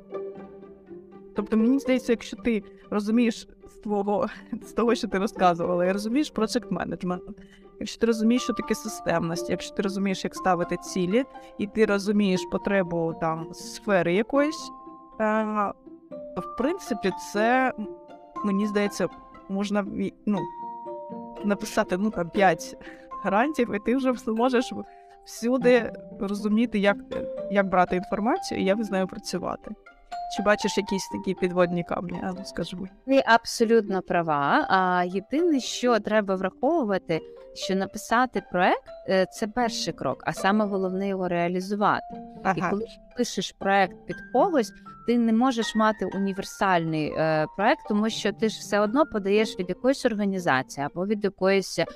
Тобто, 1.36 1.56
мені 1.56 1.78
здається, 1.78 2.12
якщо 2.12 2.36
ти 2.36 2.62
розумієш 2.90 3.48
з 3.68 3.74
твого 3.74 4.28
з 4.62 4.72
того, 4.72 4.94
що 4.94 5.08
ти 5.08 5.18
розказувала, 5.18 5.86
і 5.86 5.92
розумієш 5.92 6.30
проект 6.30 6.70
менеджмент, 6.70 7.22
якщо 7.80 8.00
ти 8.00 8.06
розумієш, 8.06 8.42
що 8.42 8.52
таке 8.52 8.74
системність, 8.74 9.50
якщо 9.50 9.74
ти 9.74 9.82
розумієш, 9.82 10.24
як 10.24 10.34
ставити 10.34 10.76
цілі, 10.76 11.24
і 11.58 11.66
ти 11.66 11.86
розумієш 11.86 12.40
потребу 12.52 13.14
там 13.20 13.54
сфери 13.54 14.14
якоїсь, 14.14 14.70
е, 15.20 15.44
в 16.36 16.56
принципі, 16.58 17.12
це 17.32 17.72
мені 18.44 18.66
здається, 18.66 19.08
можна 19.48 19.86
ну, 20.26 20.38
написати 21.44 21.96
ну, 21.96 22.10
там, 22.10 22.30
5 22.30 22.76
гарантів, 23.24 23.74
і 23.74 23.78
ти 23.78 23.96
вже 23.96 24.10
все 24.10 24.30
можеш 24.30 24.72
всюди 25.24 25.92
розуміти, 26.20 26.78
як, 26.78 26.96
як 27.50 27.68
брати 27.68 27.96
інформацію 27.96 28.60
і 28.60 28.64
як 28.64 28.84
з 28.84 28.90
нею 28.90 29.06
працювати. 29.06 29.70
Чи 30.36 30.42
бачиш 30.42 30.78
якісь 30.78 31.08
такі 31.08 31.34
підводні 31.34 31.84
камні? 31.84 32.20
А. 32.22 32.32
Ти 33.06 33.22
абсолютно 33.26 34.02
права. 34.02 34.66
А 34.70 35.04
єдине, 35.04 35.60
що 35.60 36.00
треба 36.00 36.34
враховувати, 36.34 37.20
що 37.54 37.74
написати 37.74 38.42
проект 38.50 38.84
е, 39.08 39.26
це 39.26 39.46
перший 39.46 39.92
крок, 39.92 40.22
а 40.26 40.32
саме 40.32 40.64
головне 40.64 41.08
його 41.08 41.28
реалізувати. 41.28 42.14
І 42.56 42.60
коли 42.70 42.86
пишеш 43.16 43.52
проект 43.52 44.06
під 44.06 44.16
когось, 44.32 44.72
ти 45.06 45.18
не 45.18 45.32
можеш 45.32 45.74
мати 45.74 46.04
універсальний 46.04 47.12
е, 47.16 47.46
проект, 47.56 47.80
тому 47.88 48.10
що 48.10 48.32
ти 48.32 48.48
ж 48.48 48.58
все 48.60 48.80
одно 48.80 49.06
подаєш 49.06 49.58
від 49.58 49.68
якоїсь 49.68 50.06
організації 50.06 50.86
або 50.86 51.06
від 51.06 51.24
якоїсь 51.24 51.78
е, 51.78 51.86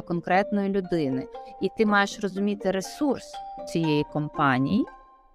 конкретної 0.00 0.68
людини, 0.68 1.26
і 1.62 1.68
ти 1.78 1.86
маєш 1.86 2.20
розуміти 2.20 2.70
ресурс 2.70 3.34
цієї 3.72 4.04
компанії, 4.12 4.86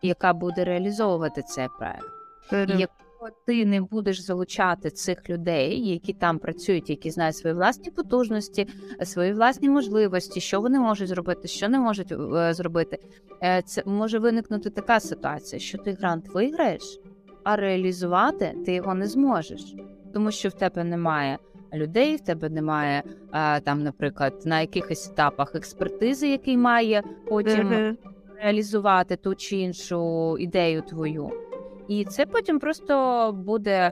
яка 0.01 0.33
буде 0.33 0.63
реалізовувати 0.63 1.41
цей 1.41 1.67
проект. 1.79 2.05
І 2.51 2.79
якщо 2.79 3.02
ти 3.45 3.65
не 3.65 3.81
будеш 3.81 4.21
залучати 4.21 4.89
цих 4.89 5.29
людей, 5.29 5.89
які 5.89 6.13
там 6.13 6.39
працюють, 6.39 6.89
які 6.89 7.11
знають 7.11 7.35
свої 7.35 7.55
власні 7.55 7.91
потужності, 7.91 8.67
свої 9.03 9.33
власні 9.33 9.69
можливості, 9.69 10.41
що 10.41 10.61
вони 10.61 10.79
можуть 10.79 11.07
зробити, 11.07 11.47
що 11.47 11.69
не 11.69 11.79
можуть 11.79 12.11
е, 12.11 12.53
зробити, 12.53 12.97
е, 13.43 13.61
це 13.65 13.83
може 13.85 14.19
виникнути 14.19 14.69
така 14.69 14.99
ситуація, 14.99 15.59
що 15.59 15.77
ти 15.77 15.91
грант 15.91 16.27
виграєш, 16.33 16.99
а 17.43 17.55
реалізувати 17.55 18.55
ти 18.65 18.73
його 18.73 18.93
не 18.93 19.07
зможеш, 19.07 19.75
тому 20.13 20.31
що 20.31 20.49
в 20.49 20.53
тебе 20.53 20.83
немає. 20.83 21.37
Людей 21.73 22.15
в 22.15 22.21
тебе 22.21 22.49
немає 22.49 23.03
е, 23.33 23.59
там, 23.59 23.83
наприклад, 23.83 24.41
на 24.45 24.61
якихось 24.61 25.09
етапах 25.09 25.55
експертизи, 25.55 26.27
який 26.27 26.57
має 26.57 27.03
потім 27.29 27.97
реалізувати 28.43 29.15
ту 29.15 29.35
чи 29.35 29.57
іншу 29.57 30.37
ідею 30.37 30.81
твою. 30.81 31.42
І 31.87 32.05
це 32.05 32.25
потім 32.25 32.59
просто 32.59 33.31
буде 33.45 33.91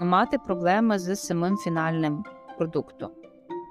мати 0.00 0.38
проблеми 0.38 0.98
з 0.98 1.16
самим 1.16 1.56
фінальним 1.56 2.24
продуктом. 2.58 3.10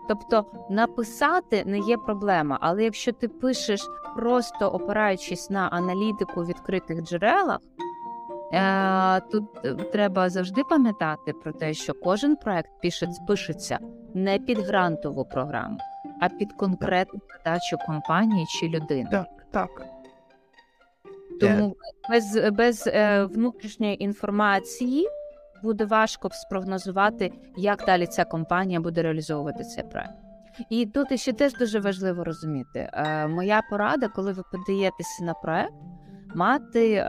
Тобто 0.07 0.45
написати 0.69 1.63
не 1.65 1.79
є 1.79 1.97
проблема, 1.97 2.57
але 2.61 2.83
якщо 2.83 3.11
ти 3.11 3.27
пишеш 3.27 3.81
просто 4.15 4.67
опираючись 4.67 5.49
на 5.49 5.67
аналітику 5.67 6.41
в 6.41 6.45
відкритих 6.45 7.01
джерелах, 7.03 7.59
е, 8.53 9.21
тут 9.31 9.43
е, 9.65 9.73
треба 9.73 10.29
завжди 10.29 10.61
пам'ятати 10.69 11.33
про 11.33 11.53
те, 11.53 11.73
що 11.73 11.93
кожен 11.93 12.35
проект 12.35 12.69
пише- 12.83 13.25
пишеться 13.27 13.79
не 14.13 14.39
під 14.39 14.57
грантову 14.59 15.25
програму, 15.25 15.77
а 16.21 16.29
під 16.29 16.53
конкретну 16.53 17.19
задачу 17.37 17.77
компанії 17.85 18.45
чи 18.45 18.67
людини. 18.67 19.09
Так, 19.11 19.27
так. 19.51 19.85
Тому 21.39 21.75
без, 22.09 22.51
без 22.51 22.87
е, 22.87 23.23
внутрішньої 23.23 24.03
інформації 24.03 25.07
буде 25.63 25.85
важко 25.85 26.29
спрогнозувати, 26.31 27.31
як 27.57 27.83
далі 27.85 28.05
ця 28.07 28.25
компанія 28.25 28.79
буде 28.79 29.01
реалізовувати 29.01 29.63
цей 29.63 29.83
проект. 29.83 30.13
І 30.69 30.85
тут 30.85 31.19
ще 31.19 31.33
теж 31.33 31.53
дуже 31.53 31.79
важливо 31.79 32.23
розуміти. 32.23 32.89
Е, 32.93 33.27
моя 33.27 33.61
порада, 33.69 34.07
коли 34.07 34.31
ви 34.31 34.43
подаєтеся 34.51 35.23
на 35.23 35.33
проект, 35.33 35.73
мати 36.35 36.93
е, 36.93 37.05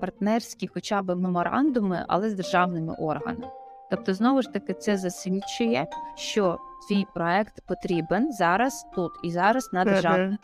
партнерські, 0.00 0.66
хоча 0.66 1.02
б 1.02 1.14
меморандуми, 1.14 2.04
але 2.08 2.30
з 2.30 2.34
державними 2.34 2.94
органами. 2.98 3.46
Тобто, 3.90 4.14
знову 4.14 4.42
ж 4.42 4.52
таки, 4.52 4.74
це 4.74 4.96
засвідчує, 4.96 5.86
що 6.16 6.58
твій 6.88 7.06
проект 7.14 7.66
потрібен 7.66 8.32
зараз 8.32 8.86
тут 8.94 9.12
і 9.24 9.30
зараз 9.30 9.70
на 9.72 9.84
державному 9.84 10.28
Мгм. 10.28 10.38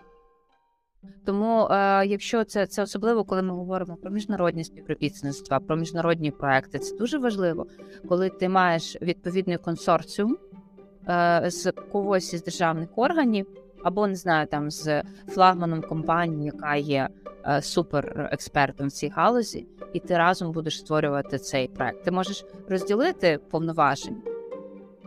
Тому, 1.24 1.68
е, 1.70 2.07
якщо 2.07 2.44
це, 2.44 2.66
це 2.66 2.82
особливо, 2.82 3.24
коли 3.24 3.42
ми 3.42 3.55
говоримо 3.55 3.96
про 3.96 4.11
міжнародні 4.11 4.64
співробітництва, 4.64 5.61
про 5.61 5.76
міжнародні 5.76 6.30
проекти, 6.30 6.78
це 6.78 6.96
дуже 6.96 7.18
важливо, 7.18 7.66
коли 8.09 8.30
ти 8.30 8.49
маєш 8.49 8.96
відповідний 9.03 9.57
консорціум 9.57 10.36
е, 11.09 11.42
з 11.46 11.72
когось 11.72 12.34
із 12.34 12.44
державних 12.44 12.88
органів, 12.96 13.46
або 13.84 14.07
не 14.07 14.14
знаю, 14.14 14.46
там 14.46 14.70
з 14.70 15.03
флагманом 15.28 15.82
компанії, 15.82 16.44
яка 16.44 16.76
є 16.76 17.09
е, 17.46 17.62
супер 17.62 18.28
експертом 18.32 18.88
в 18.88 18.92
цій 18.92 19.09
галузі, 19.09 19.66
і 19.92 20.01
ти 20.01 20.18
разом 20.18 20.53
будеш 20.53 20.78
створювати 20.78 21.38
цей 21.38 21.68
проект. 21.68 22.05
Ти 22.05 22.11
можеш 22.11 22.44
розділити 22.68 23.38
повноваження, 23.51 24.22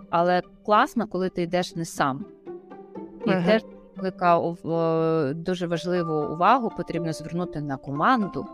але 0.09 0.41
класно, 0.65 1.07
коли 1.07 1.29
ти 1.29 1.41
йдеш 1.41 1.75
не 1.75 1.85
сам. 1.85 2.25
І 3.25 3.29
Ага. 3.29 3.45
теж 3.45 3.61
велика 3.97 4.39
е, 4.39 5.33
дуже 5.33 5.67
важливу 5.67 6.13
увагу 6.13 6.71
потрібно 6.77 7.13
звернути 7.13 7.61
на 7.61 7.77
команду, 7.77 8.45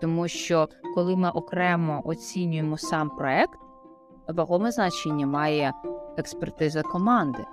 тому 0.00 0.28
що 0.28 0.68
коли 0.94 1.16
ми 1.16 1.30
окремо 1.30 2.02
оцінюємо 2.04 2.78
сам 2.78 3.10
проект, 3.10 3.58
вагоме 4.28 4.70
значення 4.70 5.26
має 5.26 5.72
експертиза 6.16 6.82
команди. 6.82 7.44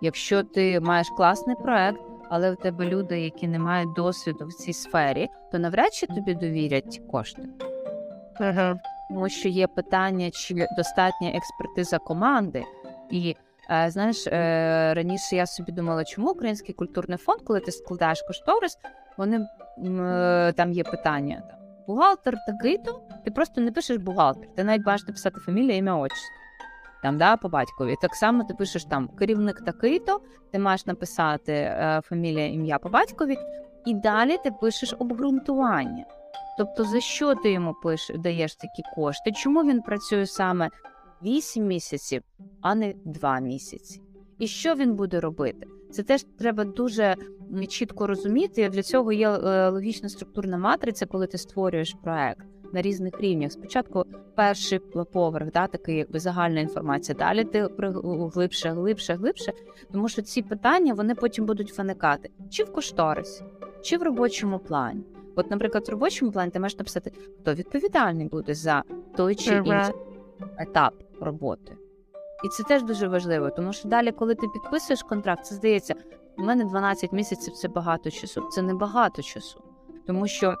Якщо 0.00 0.42
ти 0.42 0.80
маєш 0.80 1.08
класний 1.16 1.56
проект, 1.56 2.00
але 2.28 2.50
в 2.52 2.56
тебе 2.56 2.86
люди, 2.86 3.20
які 3.20 3.48
не 3.48 3.58
мають 3.58 3.92
досвіду 3.92 4.46
в 4.46 4.52
цій 4.52 4.72
сфері, 4.72 5.28
то 5.52 5.58
навряд 5.58 5.94
чи 5.94 6.06
тобі 6.06 6.34
довірять 6.34 6.92
ці 6.92 7.00
кошти. 7.00 7.42
Тому 9.08 9.28
що 9.28 9.48
є 9.48 9.66
питання, 9.66 10.30
чи 10.30 10.66
достатня 10.76 11.28
експертиза 11.34 11.98
команди. 11.98 12.64
І 13.10 13.36
знаєш, 13.70 14.26
е, 14.26 14.94
раніше 14.94 15.36
я 15.36 15.46
собі 15.46 15.72
думала, 15.72 16.04
чому 16.04 16.30
Український 16.30 16.74
культурний 16.74 17.18
фонд, 17.18 17.40
коли 17.42 17.60
ти 17.60 17.72
складаєш 17.72 18.22
кошторис, 18.22 18.78
вони 19.16 19.46
е, 19.78 20.52
там 20.56 20.72
є 20.72 20.84
питання. 20.84 21.42
Бухгалтер 21.86 22.36
такий-то, 22.46 23.00
ти 23.24 23.30
просто 23.30 23.60
не 23.60 23.72
пишеш 23.72 23.96
бухгалтер, 23.96 24.48
ти 24.56 24.64
навіть 24.64 24.84
бачиш 24.84 25.06
написати 25.06 25.40
фамілію, 25.40 25.76
ім'я, 25.76 25.94
отчество. 25.94 26.34
Там, 27.02 27.18
да, 27.18 27.36
по 27.36 27.48
батькові. 27.48 27.94
Так 28.02 28.14
само 28.14 28.44
ти 28.44 28.54
пишеш 28.54 28.84
там 28.84 29.08
керівник 29.08 29.60
такий-то, 29.60 30.20
ти 30.52 30.58
маєш 30.58 30.86
написати 30.86 31.52
е, 31.52 32.00
фамілія, 32.04 32.46
ім'я 32.46 32.78
по 32.78 32.88
батькові, 32.88 33.38
і 33.86 33.94
далі 33.94 34.36
ти 34.44 34.50
пишеш 34.50 34.94
обґрунтування. 34.98 36.04
Тобто, 36.58 36.84
за 36.84 37.00
що 37.00 37.34
ти 37.34 37.52
йому 37.52 37.74
пиш, 37.82 38.10
даєш 38.14 38.56
такі 38.56 38.82
кошти? 38.94 39.32
Чому 39.32 39.62
він 39.62 39.82
працює 39.82 40.26
саме 40.26 40.68
8 41.22 41.66
місяців, 41.66 42.22
а 42.60 42.74
не 42.74 42.94
2 43.04 43.40
місяці? 43.40 44.00
І 44.38 44.46
що 44.46 44.74
він 44.74 44.94
буде 44.94 45.20
робити? 45.20 45.66
Це 45.90 46.02
теж 46.02 46.24
треба 46.38 46.64
дуже 46.64 47.16
чітко 47.68 48.06
розуміти. 48.06 48.68
Для 48.68 48.82
цього 48.82 49.12
є 49.12 49.28
е, 49.30 49.68
логічна 49.68 50.08
структурна 50.08 50.58
матриця, 50.58 51.06
коли 51.06 51.26
ти 51.26 51.38
створюєш 51.38 51.96
проект 52.02 52.46
на 52.72 52.82
різних 52.82 53.20
рівнях. 53.20 53.52
Спочатку 53.52 54.04
перший 54.34 54.78
поверх, 55.12 55.52
да, 55.52 55.66
такий 55.66 55.96
якби 55.96 56.18
загальна 56.18 56.60
інформація. 56.60 57.18
Далі 57.18 57.44
ти 57.44 57.68
глибше, 58.34 58.70
глибше, 58.70 59.14
глибше. 59.14 59.52
Тому 59.92 60.08
що 60.08 60.22
ці 60.22 60.42
питання 60.42 60.94
вони 60.94 61.14
потім 61.14 61.46
будуть 61.46 61.78
виникати 61.78 62.30
чи 62.50 62.64
в 62.64 62.72
кошторисі, 62.72 63.44
чи 63.82 63.96
в 63.96 64.02
робочому 64.02 64.58
плані. 64.58 65.00
От, 65.36 65.50
наприклад, 65.50 65.88
в 65.88 65.90
робочому 65.90 66.32
плані 66.32 66.50
ти 66.50 66.60
маєш 66.60 66.78
написати, 66.78 67.12
хто 67.40 67.54
відповідальний 67.54 68.28
буде 68.28 68.54
за 68.54 68.82
той 69.16 69.34
чи 69.34 69.54
інший 69.54 69.94
етап 70.58 70.94
роботи. 71.20 71.76
І 72.44 72.48
це 72.48 72.62
теж 72.62 72.82
дуже 72.82 73.08
важливо, 73.08 73.50
тому 73.50 73.72
що 73.72 73.88
далі, 73.88 74.12
коли 74.12 74.34
ти 74.34 74.46
підписуєш 74.48 75.02
контракт, 75.02 75.44
це 75.44 75.54
здається, 75.54 75.94
у 76.38 76.42
мене 76.42 76.64
12 76.64 77.12
місяців 77.12 77.54
це 77.54 77.68
багато 77.68 78.10
часу. 78.10 78.48
Це 78.50 78.62
не 78.62 78.74
багато 78.74 79.22
часу, 79.22 79.62
тому 80.06 80.28
що 80.28 80.54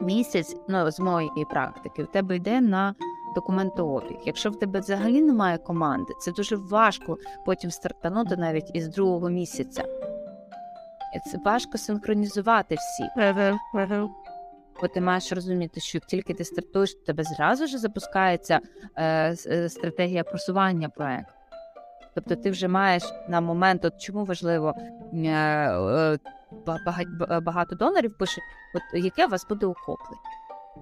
місяць, 0.00 0.56
ну 0.68 0.90
з 0.90 1.00
моєї 1.00 1.44
практики, 1.50 2.02
в 2.02 2.06
тебе 2.06 2.36
йде 2.36 2.60
на 2.60 2.94
документообіг. 3.34 4.16
Якщо 4.24 4.50
в 4.50 4.58
тебе 4.58 4.80
взагалі 4.80 5.22
немає 5.22 5.58
команди, 5.58 6.12
це 6.20 6.32
дуже 6.32 6.56
важко 6.56 7.18
потім 7.46 7.70
стартанути 7.70 8.36
навіть 8.36 8.70
із 8.74 8.88
другого 8.88 9.28
місяця. 9.28 9.84
Це 11.30 11.38
важко 11.44 11.78
синхронізувати 11.78 12.74
всі. 12.74 13.20
Бо 14.80 14.88
ти 14.88 15.00
маєш 15.00 15.32
розуміти, 15.32 15.80
що 15.80 15.98
як 15.98 16.06
тільки 16.06 16.34
ти 16.34 16.44
стартуєш, 16.44 16.94
у 17.02 17.06
тебе 17.06 17.24
зразу 17.24 17.66
ж 17.66 17.78
запускається 17.78 18.60
е, 18.96 19.36
е, 19.46 19.68
стратегія 19.68 20.24
просування 20.24 20.88
проекту. 20.88 21.32
Тобто 22.14 22.36
ти 22.36 22.50
вже 22.50 22.68
маєш 22.68 23.02
на 23.28 23.40
момент, 23.40 23.84
от 23.84 24.00
чому 24.00 24.24
важливо 24.24 24.74
е, 25.14 25.28
е, 25.28 26.18
ба- 26.66 27.40
багато 27.40 27.76
донорів 27.76 28.18
пишуть, 28.18 28.44
от 28.74 29.02
яке 29.02 29.26
у 29.26 29.28
вас 29.28 29.46
буде 29.48 29.66
охоплення. 29.66 30.22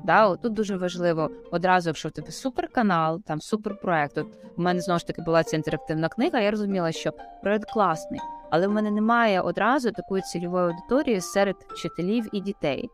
Да, 0.05 0.37
тут 0.37 0.53
дуже 0.53 0.77
важливо 0.77 1.31
одразу, 1.51 1.89
якщо 1.89 2.09
в 2.09 2.13
тебе 2.13 2.31
суперканал, 2.31 3.21
там 3.27 3.41
суперпроект. 3.41 4.19
От 4.19 4.27
у 4.57 4.63
мене 4.63 4.81
знову 4.81 4.99
ж 4.99 5.07
таки 5.07 5.23
була 5.23 5.43
ця 5.45 5.57
інтерактивна 5.57 6.09
книга. 6.09 6.41
Я 6.41 6.51
розуміла, 6.51 6.93
що 6.93 7.13
проект 7.43 7.71
класний, 7.71 8.21
але 8.51 8.67
в 8.67 8.73
мене 8.73 8.91
немає 8.91 9.41
одразу 9.41 9.91
такої 9.91 10.23
цільової 10.23 10.65
аудиторії 10.65 11.21
серед 11.21 11.57
вчителів 11.69 12.29
і 12.33 12.41
дітей. 12.41 12.91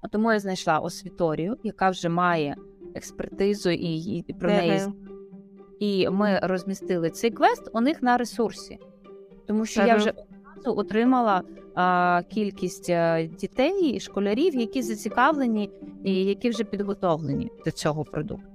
А 0.00 0.08
Тому 0.08 0.32
я 0.32 0.38
знайшла 0.38 0.78
освіторію, 0.78 1.56
яка 1.62 1.90
вже 1.90 2.08
має 2.08 2.56
експертизу 2.94 3.70
і, 3.70 3.96
і 3.96 4.32
про 4.32 4.50
неї. 4.50 4.80
І 5.78 6.08
ми 6.08 6.40
розмістили 6.42 7.10
цей 7.10 7.30
квест 7.30 7.70
у 7.72 7.80
них 7.80 8.02
на 8.02 8.16
ресурсі, 8.16 8.78
тому 9.46 9.66
що 9.66 9.86
я 9.86 9.96
вже 9.96 10.10
одразу 10.10 10.80
отримала 10.80 11.42
а, 11.74 12.22
кількість 12.28 12.90
а, 12.90 13.22
дітей 13.22 13.90
і 13.90 14.00
школярів, 14.00 14.54
які 14.54 14.82
зацікавлені 14.82 15.70
і 16.04 16.24
які 16.24 16.50
вже 16.50 16.64
підготовлені 16.64 17.50
до 17.64 17.70
цього 17.70 18.04
продукту. 18.04 18.48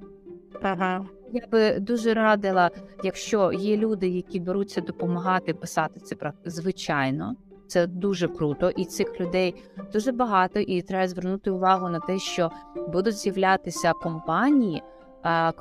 Ага. 0.62 1.06
Я 1.34 1.48
би 1.52 1.80
дуже 1.80 2.14
радила, 2.14 2.72
якщо 3.04 3.52
є 3.54 3.78
люди, 3.78 4.10
які 4.10 4.40
беруться 4.40 4.82
допомагати 4.82 5.54
писати 5.54 6.00
це 6.00 6.16
звичайно. 6.46 7.36
Це 7.74 7.88
дуже 7.88 8.28
круто, 8.28 8.70
і 8.70 8.86
цих 8.86 9.20
людей 9.20 9.64
дуже 9.94 10.12
багато. 10.12 10.60
І 10.60 10.82
треба 10.82 11.08
звернути 11.08 11.52
увагу 11.52 11.90
на 11.90 12.00
те, 12.00 12.20
що 12.20 12.52
будуть 12.88 13.16
з'являтися 13.16 13.94
компанії 13.94 14.84
а, 15.24 15.52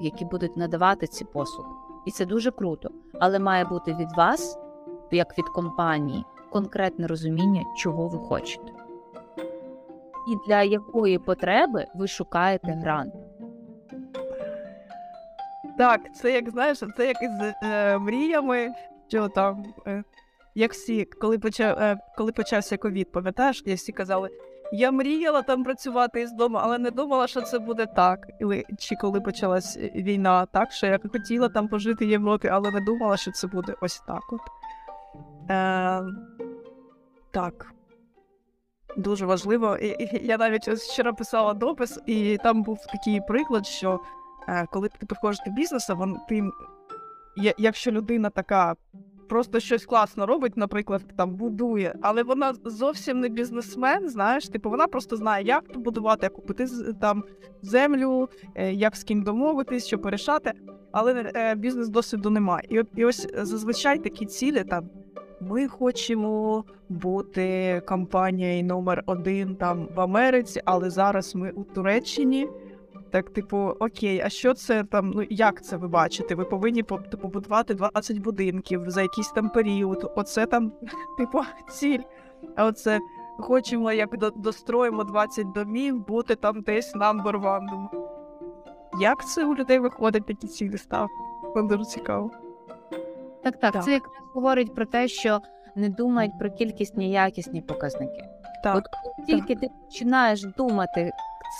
які 0.00 0.24
будуть 0.24 0.56
надавати 0.56 1.06
ці 1.06 1.24
послуги. 1.24 1.68
І 2.06 2.10
це 2.10 2.26
дуже 2.26 2.50
круто. 2.50 2.90
Але 3.20 3.38
має 3.38 3.64
бути 3.64 3.94
від 3.94 4.12
вас, 4.16 4.58
як 5.10 5.38
від 5.38 5.48
компанії, 5.48 6.24
конкретне 6.50 7.06
розуміння, 7.06 7.62
чого 7.76 8.08
ви 8.08 8.18
хочете, 8.18 8.72
і 10.28 10.48
для 10.48 10.62
якої 10.62 11.18
потреби 11.18 11.86
ви 11.94 12.08
шукаєте 12.08 12.72
грант. 12.72 13.14
Так, 15.78 16.00
це 16.14 16.32
як 16.32 16.50
знаєш, 16.50 16.82
це 16.96 17.06
як 17.06 17.22
із 17.22 17.30
е, 17.62 17.98
мріями, 17.98 18.68
що 19.08 19.28
там, 19.28 19.64
е, 19.86 20.04
як 20.56 20.72
всі, 20.72 21.04
коли 21.04 21.38
почав, 21.38 21.78
е, 21.78 21.98
коли 22.16 22.32
почався 22.32 22.76
ковід, 22.76 23.12
пам'ятаєш, 23.12 23.62
як 23.66 23.78
всі 23.78 23.92
казали, 23.92 24.30
я 24.72 24.90
мріяла 24.90 25.42
там 25.42 25.64
працювати 25.64 26.20
із 26.20 26.32
дому, 26.32 26.58
але 26.62 26.78
не 26.78 26.90
думала, 26.90 27.26
що 27.26 27.40
це 27.42 27.58
буде 27.58 27.86
так. 27.86 28.26
Чи 28.78 28.96
коли 28.96 29.20
почалась 29.20 29.76
е, 29.76 29.90
війна, 29.94 30.46
так, 30.46 30.72
що 30.72 30.86
я 30.86 30.98
хотіла 31.12 31.48
там 31.48 31.68
пожити 31.68 32.06
в 32.06 32.08
Європі, 32.08 32.48
але 32.48 32.70
не 32.70 32.80
думала, 32.80 33.16
що 33.16 33.30
це 33.30 33.46
буде 33.46 33.74
ось 33.80 34.00
так. 34.00 34.32
От. 34.32 34.40
Е, 35.50 36.02
так. 37.30 37.72
Дуже 38.96 39.26
важливо. 39.26 39.76
І, 39.76 39.86
і 39.86 40.26
я 40.26 40.36
навіть 40.36 40.68
ось 40.68 40.90
вчора 40.92 41.12
писала 41.12 41.54
допис, 41.54 42.00
і 42.06 42.38
там 42.42 42.62
був 42.62 42.78
такий 42.86 43.20
приклад, 43.28 43.66
що 43.66 44.00
е, 44.48 44.66
коли 44.72 44.88
ти 44.88 45.06
приходиш 45.06 45.38
до 45.46 45.50
бізнесу, 45.50 45.96
вон, 45.96 46.16
ти, 46.28 46.42
якщо 47.58 47.90
людина 47.90 48.30
така 48.30 48.76
просто 49.28 49.60
щось 49.60 49.86
класно 49.86 50.26
робить, 50.26 50.56
наприклад, 50.56 51.02
там 51.16 51.34
будує, 51.34 51.94
але 52.02 52.22
вона 52.22 52.54
зовсім 52.64 53.20
не 53.20 53.28
бізнесмен, 53.28 54.08
знаєш, 54.08 54.48
типу 54.48 54.70
вона 54.70 54.86
просто 54.86 55.16
знає, 55.16 55.44
як 55.44 55.72
побудувати, 55.72 56.26
як 56.26 56.32
купити 56.32 56.66
там 57.00 57.24
землю, 57.62 58.28
е, 58.54 58.72
як 58.72 58.96
з 58.96 59.04
ким 59.04 59.22
домовитись, 59.22 59.86
що 59.86 59.98
порішати, 59.98 60.52
але 60.92 61.32
е, 61.34 61.54
бізнес 61.54 61.88
досвіду 61.88 62.30
немає. 62.30 62.66
І, 62.70 62.82
і 62.96 63.04
ось 63.04 63.28
зазвичай 63.34 63.98
такі 63.98 64.26
цілі 64.26 64.64
там. 64.64 64.88
Ми 65.40 65.68
хочемо 65.68 66.64
бути 66.88 67.82
компанією 67.86 68.64
номер 68.64 69.02
один 69.06 69.56
там 69.56 69.88
в 69.94 70.00
Америці, 70.00 70.60
але 70.64 70.90
зараз 70.90 71.34
ми 71.34 71.50
у 71.50 71.64
Туреччині. 71.64 72.48
Так, 73.16 73.30
типу, 73.30 73.56
окей, 73.58 74.20
а 74.24 74.28
що 74.28 74.54
це 74.54 74.84
там? 74.84 75.10
Ну 75.10 75.22
як 75.30 75.64
це 75.64 75.76
ви 75.76 75.88
бачите? 75.88 76.34
Ви 76.34 76.44
повинні 76.44 76.82
по- 76.82 76.98
типу, 76.98 77.28
будувати 77.28 77.74
20 77.74 78.18
будинків 78.18 78.90
за 78.90 79.02
якийсь 79.02 79.28
там 79.30 79.50
період. 79.50 80.12
Оце 80.16 80.46
там, 80.46 80.72
типу, 81.18 81.40
ціль. 81.70 82.00
А 82.56 82.64
оце 82.64 83.00
хочемо, 83.38 83.92
як 83.92 84.16
достроїмо 84.36 85.04
20 85.04 85.52
домів, 85.52 86.06
бути 86.06 86.34
там 86.34 86.60
десь 86.60 86.96
number 86.96 87.42
one. 87.42 87.88
Як 89.00 89.26
це 89.26 89.44
у 89.44 89.54
людей 89.54 89.78
виходить 89.78 90.26
такі 90.26 90.46
цілі 90.46 90.78
ставки? 90.78 91.14
Мені 91.54 91.68
дуже 91.68 91.84
цікаво. 91.84 92.30
Так, 93.44 93.60
так, 93.60 93.72
Так. 93.72 93.84
це 93.84 93.92
якраз 93.92 94.12
говорить 94.34 94.74
про 94.74 94.84
те, 94.86 95.08
що 95.08 95.40
не 95.76 95.88
думають 95.88 96.38
про 96.38 96.50
кількісні 96.50 97.10
якісні 97.10 97.60
показники. 97.62 98.24
Так, 98.64 98.76
От 98.76 98.84
тільки 99.26 99.54
ти 99.56 99.68
починаєш 99.84 100.42
думати 100.42 101.10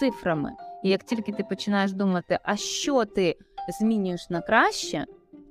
цифрами, 0.00 0.52
і 0.82 0.88
як 0.88 1.02
тільки 1.02 1.32
ти 1.32 1.44
починаєш 1.44 1.92
думати, 1.92 2.38
а 2.42 2.56
що 2.56 3.04
ти 3.04 3.36
змінюєш 3.80 4.30
на 4.30 4.40
краще, 4.40 5.04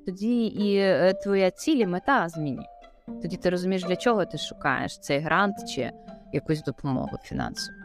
тоді 0.05 0.45
і 0.45 0.75
е, 0.75 1.13
твоя 1.13 1.51
ціль 1.51 1.77
і 1.77 1.87
мета 1.87 2.29
змінює. 2.29 2.65
Тоді 3.21 3.37
ти 3.37 3.49
розумієш, 3.49 3.83
для 3.83 3.95
чого 3.95 4.25
ти 4.25 4.37
шукаєш 4.37 4.99
цей 4.99 5.19
грант 5.19 5.69
чи 5.69 5.91
якусь 6.33 6.63
допомогу 6.63 7.17
фінансову. 7.23 7.77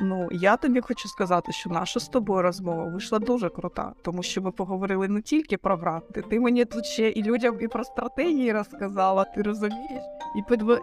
Ну, 0.00 0.28
я 0.32 0.56
тобі 0.56 0.80
хочу 0.80 1.08
сказати, 1.08 1.52
що 1.52 1.70
наша 1.70 2.00
з 2.00 2.08
тобою 2.08 2.42
розмова 2.42 2.84
вийшла 2.84 3.18
дуже 3.18 3.48
крута, 3.48 3.92
тому 4.04 4.22
що 4.22 4.42
ми 4.42 4.52
поговорили 4.52 5.08
не 5.08 5.22
тільки 5.22 5.56
про 5.56 5.76
гранти, 5.76 6.22
ти 6.22 6.40
мені 6.40 6.64
тут 6.64 6.84
ще 6.84 7.08
і 7.08 7.22
людям 7.22 7.58
і 7.60 7.68
про 7.68 7.84
стратегії 7.84 8.52
розказала, 8.52 9.24
ти 9.24 9.42
розумієш? 9.42 10.02
І 10.36 10.42
підв... 10.48 10.80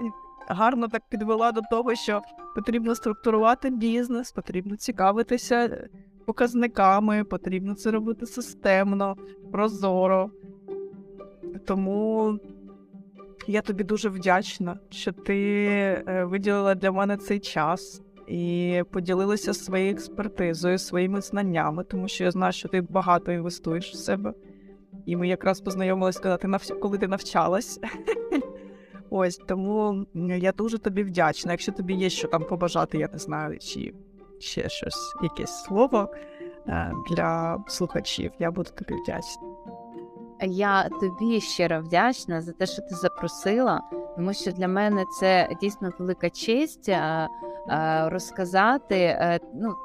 гарно 0.48 0.88
так 0.88 1.02
підвела 1.10 1.52
до 1.52 1.62
того, 1.72 1.96
що 1.96 2.22
потрібно 2.56 2.96
структурувати 2.96 3.70
бізнес, 3.70 4.32
потрібно 4.32 4.76
цікавитися 4.78 5.88
показниками, 6.26 7.24
потрібно 7.24 7.74
це 7.74 7.92
робити 7.92 8.26
системно, 8.26 9.16
прозоро. 9.52 10.32
Тому 11.66 12.40
я 13.48 13.62
тобі 13.62 13.84
дуже 13.84 14.10
вдячна, 14.10 14.80
що 14.90 15.12
ти 15.12 15.64
е, 16.08 16.24
виділила 16.26 16.76
для 16.76 16.92
мене 16.92 17.18
цей 17.18 17.40
час 17.40 18.02
і 18.28 18.84
поділилася 18.92 19.54
своєю 19.54 19.92
експертизою, 19.92 20.78
своїми 20.78 21.22
знаннями, 21.22 21.84
тому 21.84 22.08
що 22.08 22.24
я 22.24 22.32
знаю, 22.32 22.54
що 22.54 22.70
ти 22.70 22.82
багато 22.82 23.32
інвестуєш 23.32 23.92
в 23.92 23.96
себе. 23.96 24.34
І 25.06 25.16
ми 25.16 25.28
якраз 25.28 25.62
познайомилися, 25.62 26.38
коли 26.82 26.98
ти 26.98 27.08
навчалась. 27.08 27.80
Ось 29.14 29.38
тому 29.38 30.06
я 30.16 30.52
дуже 30.52 30.78
тобі 30.78 31.04
вдячна. 31.04 31.52
Якщо 31.52 31.72
тобі 31.72 31.94
є 31.94 32.10
що 32.10 32.28
там 32.28 32.44
побажати, 32.44 32.98
я 32.98 33.10
не 33.14 33.20
знаю, 33.20 33.60
чи 33.60 33.94
ще 34.40 34.70
щось, 34.70 35.16
якесь 35.24 35.64
слово 35.64 36.10
е, 36.68 36.94
для 37.10 37.58
слухачів, 37.68 38.32
я 38.40 38.52
буду 38.52 38.70
тобі 38.70 39.02
вдячна. 39.02 39.42
Я 40.42 40.90
тобі 40.90 41.42
щиро 41.42 41.82
вдячна 41.82 42.42
за 42.42 42.52
те, 42.52 42.66
що 42.66 42.82
ти 42.82 42.96
запросила, 42.96 43.82
тому 44.16 44.34
що 44.34 44.52
для 44.52 44.68
мене 44.68 45.06
це 45.20 45.50
дійсно 45.62 45.92
велика 46.00 46.30
честь 46.30 46.90
а, 46.90 47.28
а, 47.68 48.10
розказати. 48.10 49.18
Ну, 49.54 49.70
е, 49.70 49.76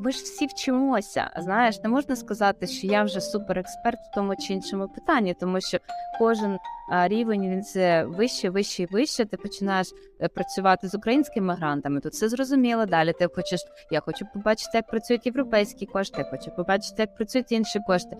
ми 0.00 0.12
ж 0.12 0.22
всі 0.22 0.46
вчимося. 0.46 1.30
Знаєш, 1.36 1.82
не 1.82 1.88
можна 1.88 2.16
сказати, 2.16 2.66
що 2.66 2.86
я 2.86 3.02
вже 3.02 3.20
суперексперт 3.20 3.98
в 3.98 4.14
тому 4.14 4.36
чи 4.36 4.52
іншому 4.52 4.88
питанні, 4.88 5.34
тому 5.34 5.60
що 5.60 5.78
кожен 6.18 6.58
рівень 6.90 7.50
він 7.50 7.62
це 7.62 8.04
вище, 8.04 8.50
вище 8.50 8.82
і 8.82 8.86
вище. 8.86 9.24
Ти 9.24 9.36
починаєш 9.36 9.86
е, 10.20 10.28
працювати 10.28 10.88
з 10.88 10.94
українськими 10.94 11.54
грантами. 11.54 12.00
Тут 12.00 12.12
все 12.12 12.28
зрозуміло. 12.28 12.86
Далі 12.86 13.12
ти 13.18 13.28
хочеш. 13.34 13.60
Я 13.90 14.00
хочу 14.00 14.26
побачити, 14.34 14.70
як 14.74 14.86
працюють 14.86 15.26
європейські 15.26 15.86
кошти. 15.86 16.16
Я 16.18 16.30
хочу 16.30 16.50
побачити, 16.56 16.96
як 16.98 17.16
працюють 17.16 17.52
інші 17.52 17.80
кошти. 17.86 18.16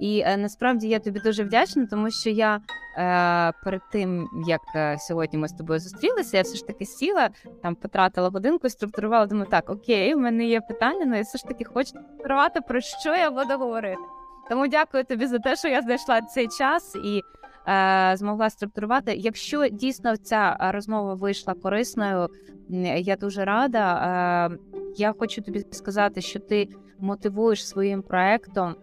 І 0.00 0.22
е, 0.26 0.36
насправді 0.36 0.88
я 0.88 0.98
тобі 0.98 1.20
дуже 1.20 1.44
вдячна, 1.44 1.86
тому 1.86 2.10
що 2.10 2.30
я 2.30 2.56
е, 2.56 3.52
перед 3.64 3.80
тим 3.92 4.28
як 4.46 4.60
е, 4.76 4.98
сьогодні 4.98 5.38
ми 5.38 5.48
з 5.48 5.52
тобою 5.52 5.80
зустрілися, 5.80 6.36
я 6.36 6.42
все 6.42 6.56
ж 6.56 6.66
таки 6.66 6.84
сіла, 6.84 7.30
там 7.62 7.74
потратила 7.74 8.28
годинку 8.28 8.68
структурувала. 8.68 9.26
Думаю, 9.26 9.46
так, 9.50 9.70
окей, 9.70 10.14
у 10.14 10.18
мене 10.18 10.44
є 10.44 10.60
питання, 10.60 11.04
але 11.06 11.16
я 11.16 11.22
все 11.22 11.38
ж 11.38 11.44
таки 11.44 11.64
хочу 11.64 11.88
структурувати, 11.88 12.60
про 12.60 12.80
що 12.80 13.16
я 13.16 13.30
буду 13.30 13.58
говорити. 13.58 14.02
Тому 14.50 14.68
дякую 14.68 15.04
тобі 15.04 15.26
за 15.26 15.38
те, 15.38 15.56
що 15.56 15.68
я 15.68 15.82
знайшла 15.82 16.20
цей 16.20 16.48
час 16.48 16.96
і 17.04 17.22
е, 17.68 18.12
змогла 18.16 18.50
структурувати. 18.50 19.14
Якщо 19.14 19.68
дійсно 19.68 20.16
ця 20.16 20.56
розмова 20.60 21.14
вийшла 21.14 21.54
корисною, 21.54 22.28
я 22.96 23.16
дуже 23.16 23.44
рада. 23.44 23.94
Е, 24.52 24.58
я 24.96 25.14
хочу 25.18 25.42
тобі 25.42 25.64
сказати, 25.70 26.20
що 26.20 26.40
ти 26.40 26.68
мотивуєш 26.98 27.68
своїм 27.68 28.02
проектом 28.02 28.74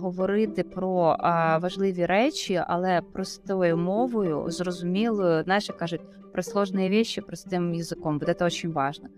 говорити 0.00 0.62
про 0.62 1.16
важливі 1.62 2.06
речі, 2.06 2.62
але 2.66 3.00
простою 3.12 3.76
мовою, 3.76 4.44
зрозумілою, 4.50 5.44
як 5.46 5.76
кажуть, 5.76 6.00
про 6.32 6.42
сложні 6.42 6.88
речі 6.88 7.20
простим 7.20 7.74
язиком. 7.74 8.18
Бо 8.18 8.26
це 8.26 8.34
дуже 8.34 8.68
важливо. 8.68 9.14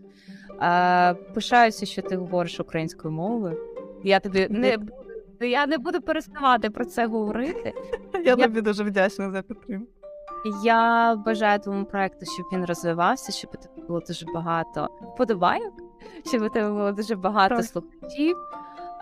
Пишаюся, 1.35 1.87
що 1.87 2.03
ти 2.03 2.17
говориш 2.17 2.61
українською 2.61 3.15
мовою. 3.15 3.57
Я 4.05 4.21
тобі 4.21 4.47
не 4.51 4.77
буду, 4.77 4.93
я 5.41 5.67
не 5.67 5.79
буду 5.79 6.01
переставати 6.01 6.71
про 6.71 6.85
це 6.85 7.07
говорити. 7.07 7.73
Я 8.25 8.37
тобі 8.37 8.61
дуже 8.61 8.85
вдячна 8.85 9.31
за 9.31 9.43
підтримку. 9.43 9.93
Я 10.65 11.15
бажаю 11.17 11.59
твоєму 11.59 11.85
проекту, 11.85 12.27
щоб 12.27 12.47
він 12.53 12.65
розвивався, 12.65 13.33
щоб 13.33 13.51
у 13.55 13.57
тебе 13.57 13.87
було 13.87 14.01
дуже 14.01 14.27
багато 14.35 14.89
вподобайок, 15.15 15.73
щоб 16.27 16.43
у 16.43 16.49
тебе 16.49 16.71
було 16.71 16.93
дуже 16.93 17.17
багато 17.17 17.63
слухачів. 17.63 18.37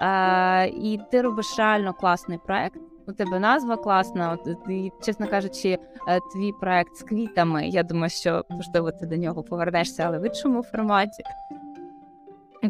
Е, 0.01 0.67
і 0.69 1.01
ти 1.11 1.23
робиш 1.23 1.47
реально 1.59 1.95
класний 1.95 2.39
проект. 2.47 2.81
У 3.09 3.13
тебе 3.13 3.39
назва 3.39 3.77
класна. 3.77 4.33
От, 4.33 4.57
і, 4.69 4.93
чесно 5.03 5.27
кажучи, 5.27 5.79
е, 6.09 6.21
твій 6.33 6.53
проект 6.61 6.97
з 6.97 7.03
квітами. 7.03 7.69
Я 7.69 7.83
думаю, 7.83 8.11
що 8.11 8.45
можливо 8.49 8.93
ти 8.93 9.07
до 9.07 9.17
нього 9.17 9.43
повернешся, 9.43 10.03
але 10.07 10.19
в 10.19 10.27
іншому 10.27 10.63
форматі. 10.63 11.23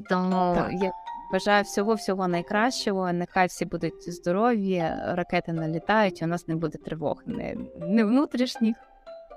Тому 0.08 0.54
Так. 0.54 0.72
я 0.72 0.92
бажаю 1.32 1.64
всього 1.64 1.94
всього 1.94 2.28
найкращого. 2.28 3.12
Нехай 3.12 3.46
всі 3.46 3.64
будуть 3.64 4.12
здорові, 4.12 4.84
ракети 5.06 5.52
налітають, 5.52 6.22
у 6.22 6.26
нас 6.26 6.48
не 6.48 6.56
буде 6.56 6.78
тривог 6.78 7.22
не, 7.26 7.56
не 7.80 8.04
внутрішніх, 8.04 8.76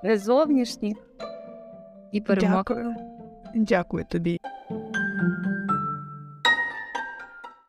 не 0.02 0.18
зовнішніх. 0.18 0.96
І 2.12 2.20
перемог. 2.20 2.64
Дякую. 2.68 2.94
Дякую 3.54 4.04
тобі. 4.04 4.40